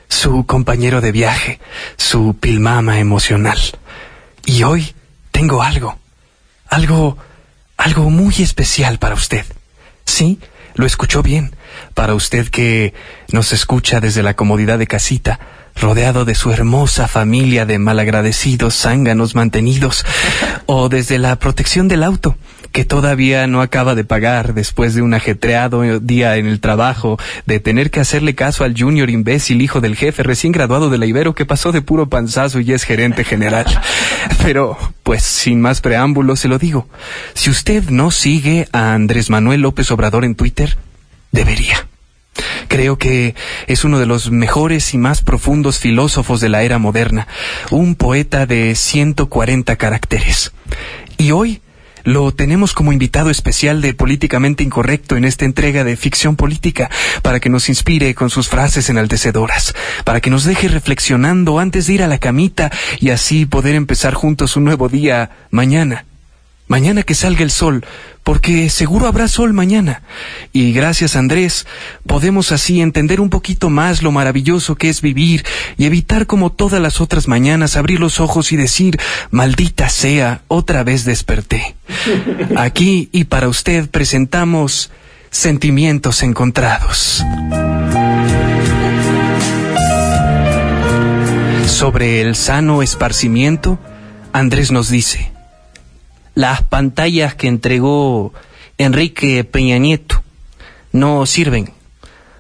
su 0.08 0.46
compañero 0.46 1.00
de 1.00 1.12
viaje, 1.12 1.60
su 1.96 2.36
pilmama 2.38 2.98
emocional. 2.98 3.58
Y 4.44 4.62
hoy 4.62 4.94
tengo 5.30 5.62
algo, 5.62 5.98
algo, 6.68 7.16
algo 7.76 8.10
muy 8.10 8.34
especial 8.40 8.98
para 8.98 9.14
usted. 9.14 9.44
Sí, 10.04 10.40
lo 10.74 10.86
escuchó 10.86 11.22
bien. 11.22 11.54
Para 11.94 12.14
usted 12.14 12.48
que 12.48 12.94
nos 13.32 13.52
escucha 13.52 14.00
desde 14.00 14.22
la 14.22 14.34
comodidad 14.34 14.78
de 14.78 14.86
casita, 14.86 15.40
rodeado 15.76 16.24
de 16.24 16.34
su 16.34 16.52
hermosa 16.52 17.08
familia 17.08 17.66
de 17.66 17.78
malagradecidos 17.78 18.74
zánganos 18.74 19.34
mantenidos, 19.34 20.04
o 20.66 20.88
desde 20.88 21.18
la 21.18 21.36
protección 21.36 21.88
del 21.88 22.02
auto, 22.02 22.36
que 22.74 22.84
todavía 22.84 23.46
no 23.46 23.62
acaba 23.62 23.94
de 23.94 24.02
pagar 24.04 24.52
después 24.52 24.94
de 24.94 25.02
un 25.02 25.14
ajetreado 25.14 26.00
día 26.00 26.36
en 26.36 26.46
el 26.46 26.58
trabajo, 26.58 27.18
de 27.46 27.60
tener 27.60 27.92
que 27.92 28.00
hacerle 28.00 28.34
caso 28.34 28.64
al 28.64 28.74
junior 28.76 29.10
imbécil 29.10 29.62
hijo 29.62 29.80
del 29.80 29.94
jefe 29.94 30.24
recién 30.24 30.52
graduado 30.52 30.90
de 30.90 30.98
la 30.98 31.06
Ibero 31.06 31.36
que 31.36 31.46
pasó 31.46 31.70
de 31.70 31.82
puro 31.82 32.08
panzazo 32.08 32.58
y 32.58 32.72
es 32.72 32.82
gerente 32.82 33.22
general. 33.22 33.66
Pero, 34.42 34.76
pues, 35.04 35.22
sin 35.22 35.60
más 35.60 35.80
preámbulos 35.80 36.40
se 36.40 36.48
lo 36.48 36.58
digo. 36.58 36.88
Si 37.34 37.48
usted 37.48 37.90
no 37.90 38.10
sigue 38.10 38.68
a 38.72 38.94
Andrés 38.94 39.30
Manuel 39.30 39.60
López 39.60 39.90
Obrador 39.92 40.24
en 40.24 40.34
Twitter, 40.34 40.76
debería. 41.30 41.86
Creo 42.74 42.98
que 42.98 43.36
es 43.68 43.84
uno 43.84 44.00
de 44.00 44.06
los 44.06 44.32
mejores 44.32 44.94
y 44.94 44.98
más 44.98 45.22
profundos 45.22 45.78
filósofos 45.78 46.40
de 46.40 46.48
la 46.48 46.64
era 46.64 46.80
moderna, 46.80 47.28
un 47.70 47.94
poeta 47.94 48.46
de 48.46 48.74
140 48.74 49.76
caracteres. 49.76 50.50
Y 51.16 51.30
hoy 51.30 51.60
lo 52.02 52.32
tenemos 52.34 52.72
como 52.72 52.92
invitado 52.92 53.30
especial 53.30 53.80
de 53.80 53.94
Políticamente 53.94 54.64
Incorrecto 54.64 55.16
en 55.16 55.24
esta 55.24 55.44
entrega 55.44 55.84
de 55.84 55.96
ficción 55.96 56.34
política, 56.34 56.90
para 57.22 57.38
que 57.38 57.48
nos 57.48 57.68
inspire 57.68 58.12
con 58.16 58.28
sus 58.28 58.48
frases 58.48 58.90
enaltecedoras, 58.90 59.72
para 60.02 60.20
que 60.20 60.30
nos 60.30 60.42
deje 60.42 60.66
reflexionando 60.66 61.60
antes 61.60 61.86
de 61.86 61.92
ir 61.92 62.02
a 62.02 62.08
la 62.08 62.18
camita 62.18 62.72
y 62.98 63.10
así 63.10 63.46
poder 63.46 63.76
empezar 63.76 64.14
juntos 64.14 64.56
un 64.56 64.64
nuevo 64.64 64.88
día 64.88 65.30
mañana. 65.52 66.06
Mañana 66.66 67.02
que 67.02 67.14
salga 67.14 67.42
el 67.42 67.50
sol, 67.50 67.84
porque 68.22 68.70
seguro 68.70 69.06
habrá 69.06 69.28
sol 69.28 69.52
mañana. 69.52 70.02
Y 70.52 70.72
gracias 70.72 71.14
Andrés, 71.14 71.66
podemos 72.06 72.52
así 72.52 72.80
entender 72.80 73.20
un 73.20 73.28
poquito 73.28 73.68
más 73.68 74.02
lo 74.02 74.12
maravilloso 74.12 74.74
que 74.74 74.88
es 74.88 75.02
vivir 75.02 75.44
y 75.76 75.84
evitar 75.84 76.26
como 76.26 76.50
todas 76.50 76.80
las 76.80 77.02
otras 77.02 77.28
mañanas 77.28 77.76
abrir 77.76 78.00
los 78.00 78.18
ojos 78.18 78.50
y 78.52 78.56
decir, 78.56 78.98
maldita 79.30 79.90
sea, 79.90 80.40
otra 80.48 80.84
vez 80.84 81.04
desperté. 81.04 81.76
Aquí 82.56 83.10
y 83.12 83.24
para 83.24 83.48
usted 83.48 83.90
presentamos 83.90 84.90
sentimientos 85.30 86.22
encontrados. 86.22 87.22
Sobre 91.66 92.22
el 92.22 92.36
sano 92.36 92.82
esparcimiento, 92.82 93.78
Andrés 94.32 94.70
nos 94.70 94.88
dice, 94.88 95.33
las 96.34 96.62
pantallas 96.62 97.34
que 97.34 97.48
entregó 97.48 98.32
Enrique 98.78 99.44
Peña 99.44 99.78
Nieto 99.78 100.22
no 100.92 101.26
sirven. 101.26 101.70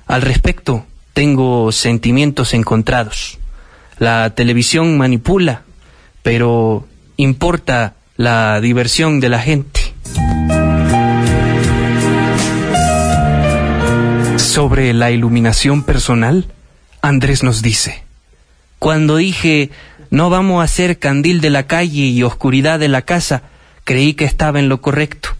Al 0.06 0.22
respecto, 0.22 0.84
tengo 1.12 1.72
sentimientos 1.72 2.54
encontrados. 2.54 3.38
La 3.98 4.30
televisión 4.30 4.98
manipula, 4.98 5.62
pero 6.22 6.86
importa 7.16 7.94
la 8.16 8.60
diversión 8.60 9.20
de 9.20 9.28
la 9.28 9.40
gente. 9.40 9.80
Sobre 14.36 14.92
la 14.92 15.10
iluminación 15.10 15.82
personal, 15.82 16.46
Andrés 17.02 17.42
nos 17.42 17.62
dice, 17.62 18.04
cuando 18.78 19.16
dije 19.16 19.70
no 20.14 20.30
vamos 20.30 20.60
a 20.60 20.64
hacer 20.64 21.00
candil 21.00 21.40
de 21.40 21.50
la 21.50 21.66
calle 21.66 22.02
y 22.02 22.22
oscuridad 22.22 22.78
de 22.78 22.86
la 22.86 23.02
casa, 23.02 23.42
creí 23.84 24.14
que 24.14 24.24
estaba 24.24 24.58
en 24.58 24.68
lo 24.68 24.80
correcto, 24.80 25.30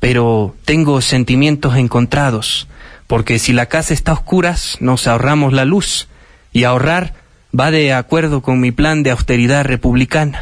pero 0.00 0.56
tengo 0.64 1.00
sentimientos 1.00 1.76
encontrados, 1.76 2.66
porque 3.06 3.38
si 3.38 3.52
la 3.52 3.66
casa 3.66 3.94
está 3.94 4.12
a 4.12 4.14
oscuras, 4.14 4.78
nos 4.80 5.06
ahorramos 5.06 5.52
la 5.52 5.64
luz, 5.64 6.08
y 6.52 6.64
ahorrar 6.64 7.14
va 7.58 7.70
de 7.70 7.92
acuerdo 7.92 8.42
con 8.42 8.60
mi 8.60 8.72
plan 8.72 9.02
de 9.02 9.10
austeridad 9.10 9.64
republicana. 9.64 10.40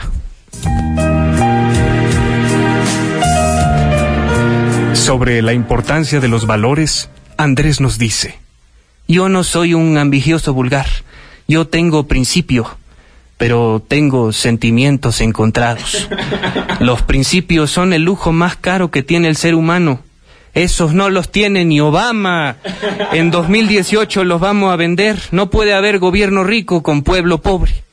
Sobre 4.93 5.43
la 5.43 5.53
importancia 5.53 6.21
de 6.21 6.29
los 6.29 6.47
valores, 6.47 7.09
Andrés 7.37 7.81
nos 7.81 7.99
dice, 7.99 8.39
yo 9.07 9.29
no 9.29 9.43
soy 9.43 9.75
un 9.75 9.97
ambigioso 9.97 10.53
vulgar, 10.53 10.87
yo 11.47 11.67
tengo 11.67 12.07
principio, 12.07 12.77
pero 13.39 13.83
tengo 13.87 14.33
sentimientos 14.33 15.23
encontrados. 15.23 16.09
Los 16.81 17.03
principios 17.03 17.71
son 17.71 17.95
el 17.95 18.03
lujo 18.03 18.33
más 18.33 18.57
caro 18.57 18.91
que 18.91 19.03
tiene 19.03 19.29
el 19.29 19.37
ser 19.37 19.55
humano. 19.55 20.01
Esos 20.55 20.93
no 20.93 21.09
los 21.09 21.31
tiene 21.31 21.65
ni 21.65 21.81
Obama. 21.81 22.57
En 23.13 23.31
2018 23.31 24.25
los 24.25 24.41
vamos 24.41 24.73
a 24.73 24.77
vender. 24.77 25.17
No 25.31 25.51
puede 25.51 25.73
haber 25.73 26.01
gobierno 26.01 26.43
rico 26.43 26.83
con 26.83 27.03
pueblo 27.03 27.39
pobre. 27.43 27.85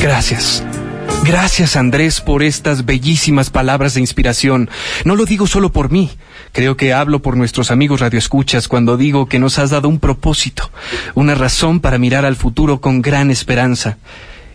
Gracias. 0.00 0.64
Gracias 1.24 1.76
Andrés 1.76 2.22
por 2.22 2.42
estas 2.42 2.86
bellísimas 2.86 3.50
palabras 3.50 3.92
de 3.92 4.00
inspiración. 4.00 4.70
No 5.04 5.14
lo 5.14 5.26
digo 5.26 5.46
solo 5.46 5.70
por 5.70 5.90
mí. 5.90 6.10
Creo 6.52 6.76
que 6.76 6.92
hablo 6.92 7.20
por 7.22 7.36
nuestros 7.36 7.70
amigos 7.70 8.00
radioescuchas 8.00 8.68
cuando 8.68 8.96
digo 8.96 9.26
que 9.26 9.38
nos 9.38 9.58
has 9.58 9.70
dado 9.70 9.88
un 9.88 10.00
propósito, 10.00 10.70
una 11.14 11.34
razón 11.34 11.80
para 11.80 11.98
mirar 11.98 12.24
al 12.24 12.36
futuro 12.36 12.80
con 12.80 13.02
gran 13.02 13.30
esperanza. 13.30 13.98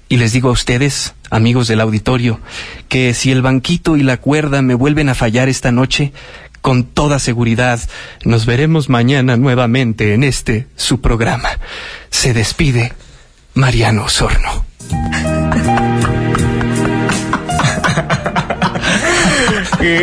Y 0.10 0.18
les 0.18 0.34
digo 0.34 0.50
a 0.50 0.54
ustedes, 0.54 1.14
amigos 1.30 1.68
del 1.68 1.82
auditorio, 1.82 2.40
que 2.88 3.14
si 3.14 3.32
el 3.32 3.42
banquito 3.42 3.98
y 3.98 4.04
la 4.04 4.18
cuerda 4.18 4.62
me 4.62 4.76
vuelven 4.76 5.10
a 5.10 5.16
fallar 5.16 5.50
esta 5.50 5.72
noche, 5.72 6.14
con 6.62 6.86
toda 6.86 7.20
seguridad 7.20 7.80
nos 8.24 8.46
veremos 8.46 8.90
mañana 8.90 9.36
nuevamente 9.36 10.14
en 10.14 10.24
este 10.24 10.68
su 10.76 11.02
programa. 11.02 11.50
Se 12.10 12.34
despide 12.34 12.94
Mariano 13.54 14.06
Osorno. 14.06 14.66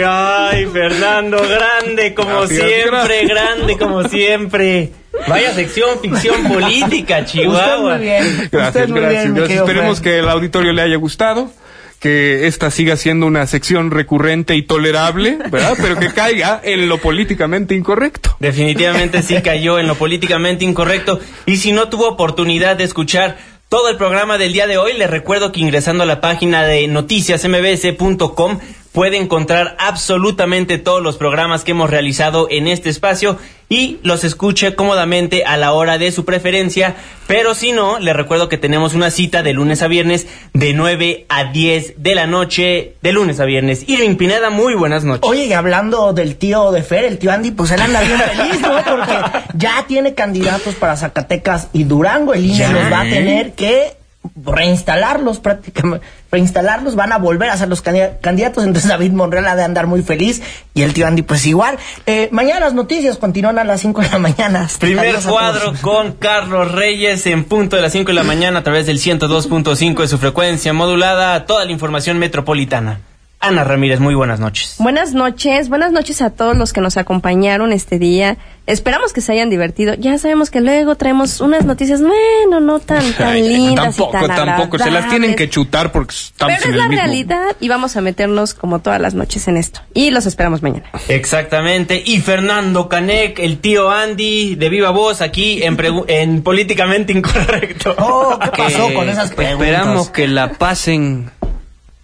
Ay, 0.06 0.66
Fernando, 0.66 1.38
grande 1.48 2.14
como 2.14 2.40
Gracias, 2.40 2.66
siempre, 2.66 2.90
gracias. 2.90 3.28
grande 3.28 3.78
como 3.78 4.02
siempre. 4.08 4.90
Vaya 5.26 5.52
sección 5.54 5.98
ficción 6.00 6.44
política, 6.48 7.24
Chihuahua. 7.24 7.98
Gracias, 7.98 8.36
muy 8.42 8.48
gracias. 8.50 8.88
bien, 8.88 9.32
mi 9.32 9.40
gracias. 9.40 9.48
querido 9.48 9.64
Esperemos 9.64 10.00
que 10.00 10.18
el 10.18 10.28
auditorio 10.28 10.72
le 10.72 10.82
haya 10.82 10.96
gustado. 10.96 11.50
Que 11.98 12.46
esta 12.46 12.70
siga 12.70 12.96
siendo 12.96 13.26
una 13.26 13.46
sección 13.46 13.90
recurrente 13.90 14.56
y 14.56 14.62
tolerable, 14.62 15.36
¿verdad? 15.50 15.76
Pero 15.78 15.98
que 15.98 16.08
caiga 16.14 16.58
en 16.64 16.88
lo 16.88 16.96
políticamente 16.96 17.74
incorrecto. 17.74 18.34
Definitivamente 18.40 19.22
sí 19.22 19.42
cayó 19.42 19.78
en 19.78 19.86
lo 19.86 19.96
políticamente 19.96 20.64
incorrecto. 20.64 21.20
Y 21.44 21.58
si 21.58 21.72
no 21.72 21.90
tuvo 21.90 22.08
oportunidad 22.08 22.76
de 22.76 22.84
escuchar 22.84 23.36
todo 23.68 23.90
el 23.90 23.98
programa 23.98 24.38
del 24.38 24.54
día 24.54 24.66
de 24.66 24.78
hoy, 24.78 24.94
les 24.94 25.10
recuerdo 25.10 25.52
que 25.52 25.60
ingresando 25.60 26.04
a 26.04 26.06
la 26.06 26.22
página 26.22 26.64
de 26.64 26.88
noticiasmbs.com 26.88 28.58
puede 28.92 29.16
encontrar 29.16 29.76
absolutamente 29.78 30.78
todos 30.78 31.02
los 31.02 31.16
programas 31.16 31.64
que 31.64 31.70
hemos 31.72 31.90
realizado 31.90 32.48
en 32.50 32.66
este 32.66 32.90
espacio 32.90 33.38
y 33.68 33.98
los 34.02 34.24
escuche 34.24 34.74
cómodamente 34.74 35.44
a 35.44 35.56
la 35.56 35.72
hora 35.72 35.96
de 35.96 36.10
su 36.10 36.24
preferencia. 36.24 36.96
Pero 37.28 37.54
si 37.54 37.70
no, 37.70 38.00
les 38.00 38.16
recuerdo 38.16 38.48
que 38.48 38.58
tenemos 38.58 38.94
una 38.94 39.12
cita 39.12 39.44
de 39.44 39.52
lunes 39.52 39.82
a 39.82 39.86
viernes 39.86 40.26
de 40.52 40.72
9 40.72 41.26
a 41.28 41.44
10 41.44 41.94
de 42.02 42.14
la 42.16 42.26
noche, 42.26 42.96
de 43.00 43.12
lunes 43.12 43.38
a 43.38 43.44
viernes. 43.44 43.88
Irving 43.88 44.16
Pineda, 44.16 44.50
muy 44.50 44.74
buenas 44.74 45.04
noches. 45.04 45.30
Oye, 45.30 45.44
y 45.44 45.52
hablando 45.52 46.12
del 46.12 46.34
tío 46.34 46.72
de 46.72 46.82
Fer, 46.82 47.04
el 47.04 47.18
tío 47.18 47.30
Andy, 47.30 47.52
pues 47.52 47.70
él 47.70 47.80
anda 47.80 48.00
bien 48.00 48.18
feliz, 48.18 48.60
¿no? 48.60 48.82
Porque 48.84 49.14
ya 49.54 49.84
tiene 49.86 50.14
candidatos 50.14 50.74
para 50.74 50.96
Zacatecas 50.96 51.68
y 51.72 51.84
Durango. 51.84 52.34
El 52.34 52.46
INE 52.46 52.68
los 52.68 52.92
va 52.92 53.02
a 53.02 53.04
tener 53.04 53.52
que 53.52 53.99
reinstalarlos 54.36 55.40
prácticamente. 55.40 56.06
Reinstalarlos, 56.30 56.94
van 56.94 57.12
a 57.12 57.18
volver 57.18 57.50
a 57.50 57.56
ser 57.56 57.68
los 57.68 57.82
candida- 57.82 58.18
candidatos. 58.20 58.64
Entonces 58.64 58.88
David 58.88 59.12
Monreal 59.12 59.46
ha 59.48 59.56
de 59.56 59.64
andar 59.64 59.86
muy 59.86 60.02
feliz. 60.02 60.42
Y 60.74 60.82
el 60.82 60.92
tío 60.94 61.06
Andy, 61.06 61.22
pues 61.22 61.44
igual. 61.46 61.78
Eh, 62.06 62.28
mañana 62.30 62.60
las 62.60 62.74
noticias 62.74 63.16
continúan 63.18 63.58
a 63.58 63.64
las 63.64 63.80
5 63.80 64.00
de 64.02 64.08
la 64.10 64.18
mañana. 64.18 64.68
Primer 64.78 65.08
Adiós 65.08 65.26
cuadro 65.26 65.72
con 65.82 66.12
Carlos 66.12 66.70
Reyes 66.72 67.26
en 67.26 67.44
punto 67.44 67.76
de 67.76 67.82
las 67.82 67.92
5 67.92 68.08
de 68.08 68.14
la 68.14 68.22
mañana 68.22 68.60
a 68.60 68.62
través 68.62 68.86
del 68.86 68.98
102.5 68.98 70.02
de 70.02 70.08
su 70.08 70.18
frecuencia 70.18 70.72
modulada. 70.72 71.46
Toda 71.46 71.64
la 71.64 71.72
información 71.72 72.18
metropolitana. 72.18 73.00
Ana 73.42 73.64
Ramírez, 73.64 74.00
muy 74.00 74.14
buenas 74.14 74.38
noches. 74.38 74.74
Buenas 74.78 75.14
noches, 75.14 75.70
buenas 75.70 75.92
noches 75.92 76.20
a 76.20 76.28
todos 76.28 76.54
los 76.58 76.74
que 76.74 76.82
nos 76.82 76.98
acompañaron 76.98 77.72
este 77.72 77.98
día. 77.98 78.36
Esperamos 78.66 79.14
que 79.14 79.22
se 79.22 79.32
hayan 79.32 79.48
divertido. 79.48 79.94
Ya 79.94 80.18
sabemos 80.18 80.50
que 80.50 80.60
luego 80.60 80.94
traemos 80.96 81.40
unas 81.40 81.64
noticias, 81.64 82.02
bueno, 82.02 82.60
no 82.60 82.80
tan, 82.80 83.02
tan 83.16 83.28
Ay, 83.28 83.48
lindas 83.48 83.96
tampoco, 83.96 84.18
y 84.26 84.28
tan 84.28 84.36
tampoco. 84.46 84.78
Se 84.78 84.90
las 84.90 85.08
tienen 85.08 85.34
que 85.36 85.48
chutar 85.48 85.90
porque 85.90 86.14
estamos 86.14 86.54
Pero 86.58 86.64
en 86.66 86.68
es 86.68 86.74
el 86.74 86.76
la 86.76 86.88
mismo. 86.88 87.02
realidad 87.02 87.56
y 87.60 87.68
vamos 87.70 87.96
a 87.96 88.02
meternos 88.02 88.52
como 88.52 88.80
todas 88.80 89.00
las 89.00 89.14
noches 89.14 89.48
en 89.48 89.56
esto. 89.56 89.80
Y 89.94 90.10
los 90.10 90.26
esperamos 90.26 90.62
mañana. 90.62 90.90
Exactamente. 91.08 92.02
Y 92.04 92.20
Fernando 92.20 92.90
Canek, 92.90 93.38
el 93.38 93.56
tío 93.58 93.90
Andy 93.90 94.54
de 94.56 94.68
Viva 94.68 94.90
Voz 94.90 95.22
aquí 95.22 95.62
en, 95.62 95.78
en 96.08 96.42
Políticamente 96.42 97.14
Incorrecto. 97.14 97.94
Oh, 97.98 98.38
¿qué 98.38 98.50
pasó 98.64 98.92
con 98.92 99.08
esas 99.08 99.30
preguntas? 99.32 99.66
Esperamos 99.66 100.10
que 100.10 100.28
la 100.28 100.52
pasen, 100.52 101.30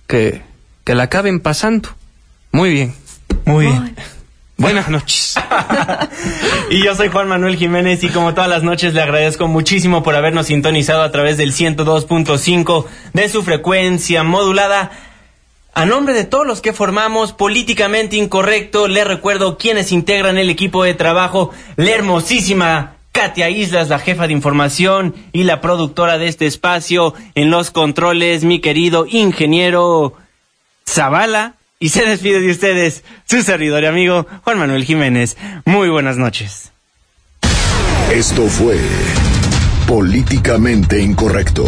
que, 0.06 0.45
que 0.86 0.94
la 0.94 1.02
acaben 1.02 1.40
pasando. 1.40 1.88
Muy 2.52 2.70
bien. 2.70 2.94
Muy 3.44 3.66
bien. 3.66 3.96
Buenas 4.56 4.88
noches. 4.88 5.34
Y 6.70 6.82
yo 6.82 6.96
soy 6.96 7.08
Juan 7.08 7.28
Manuel 7.28 7.56
Jiménez 7.56 8.02
y 8.02 8.08
como 8.08 8.34
todas 8.34 8.50
las 8.50 8.64
noches 8.64 8.92
le 8.92 9.00
agradezco 9.00 9.46
muchísimo 9.46 10.02
por 10.02 10.16
habernos 10.16 10.46
sintonizado 10.46 11.02
a 11.02 11.12
través 11.12 11.36
del 11.36 11.52
102.5 11.52 12.86
de 13.12 13.28
su 13.28 13.44
frecuencia 13.44 14.24
modulada. 14.24 14.90
A 15.74 15.86
nombre 15.86 16.12
de 16.12 16.24
todos 16.24 16.44
los 16.44 16.60
que 16.60 16.72
formamos 16.72 17.32
Políticamente 17.32 18.16
Incorrecto, 18.16 18.88
les 18.88 19.06
recuerdo 19.06 19.58
quienes 19.58 19.92
integran 19.92 20.38
el 20.38 20.50
equipo 20.50 20.82
de 20.82 20.94
trabajo, 20.94 21.52
la 21.76 21.90
hermosísima 21.90 22.96
Katia 23.12 23.48
Islas, 23.48 23.88
la 23.88 24.00
jefa 24.00 24.26
de 24.26 24.32
información 24.32 25.14
y 25.32 25.44
la 25.44 25.60
productora 25.60 26.18
de 26.18 26.26
este 26.26 26.46
espacio, 26.46 27.14
en 27.36 27.50
los 27.50 27.70
controles, 27.70 28.42
mi 28.42 28.60
querido 28.60 29.06
ingeniero 29.08 30.14
Zavala. 30.88 31.54
Y 31.78 31.90
se 31.90 32.06
despide 32.06 32.40
de 32.40 32.50
ustedes 32.50 33.04
su 33.26 33.42
servidor 33.42 33.82
y 33.82 33.86
amigo 33.86 34.26
Juan 34.44 34.58
Manuel 34.58 34.84
Jiménez. 34.84 35.36
Muy 35.66 35.90
buenas 35.90 36.16
noches. 36.16 36.72
Esto 38.10 38.46
fue 38.46 38.78
Políticamente 39.86 40.98
Incorrecto. 41.00 41.64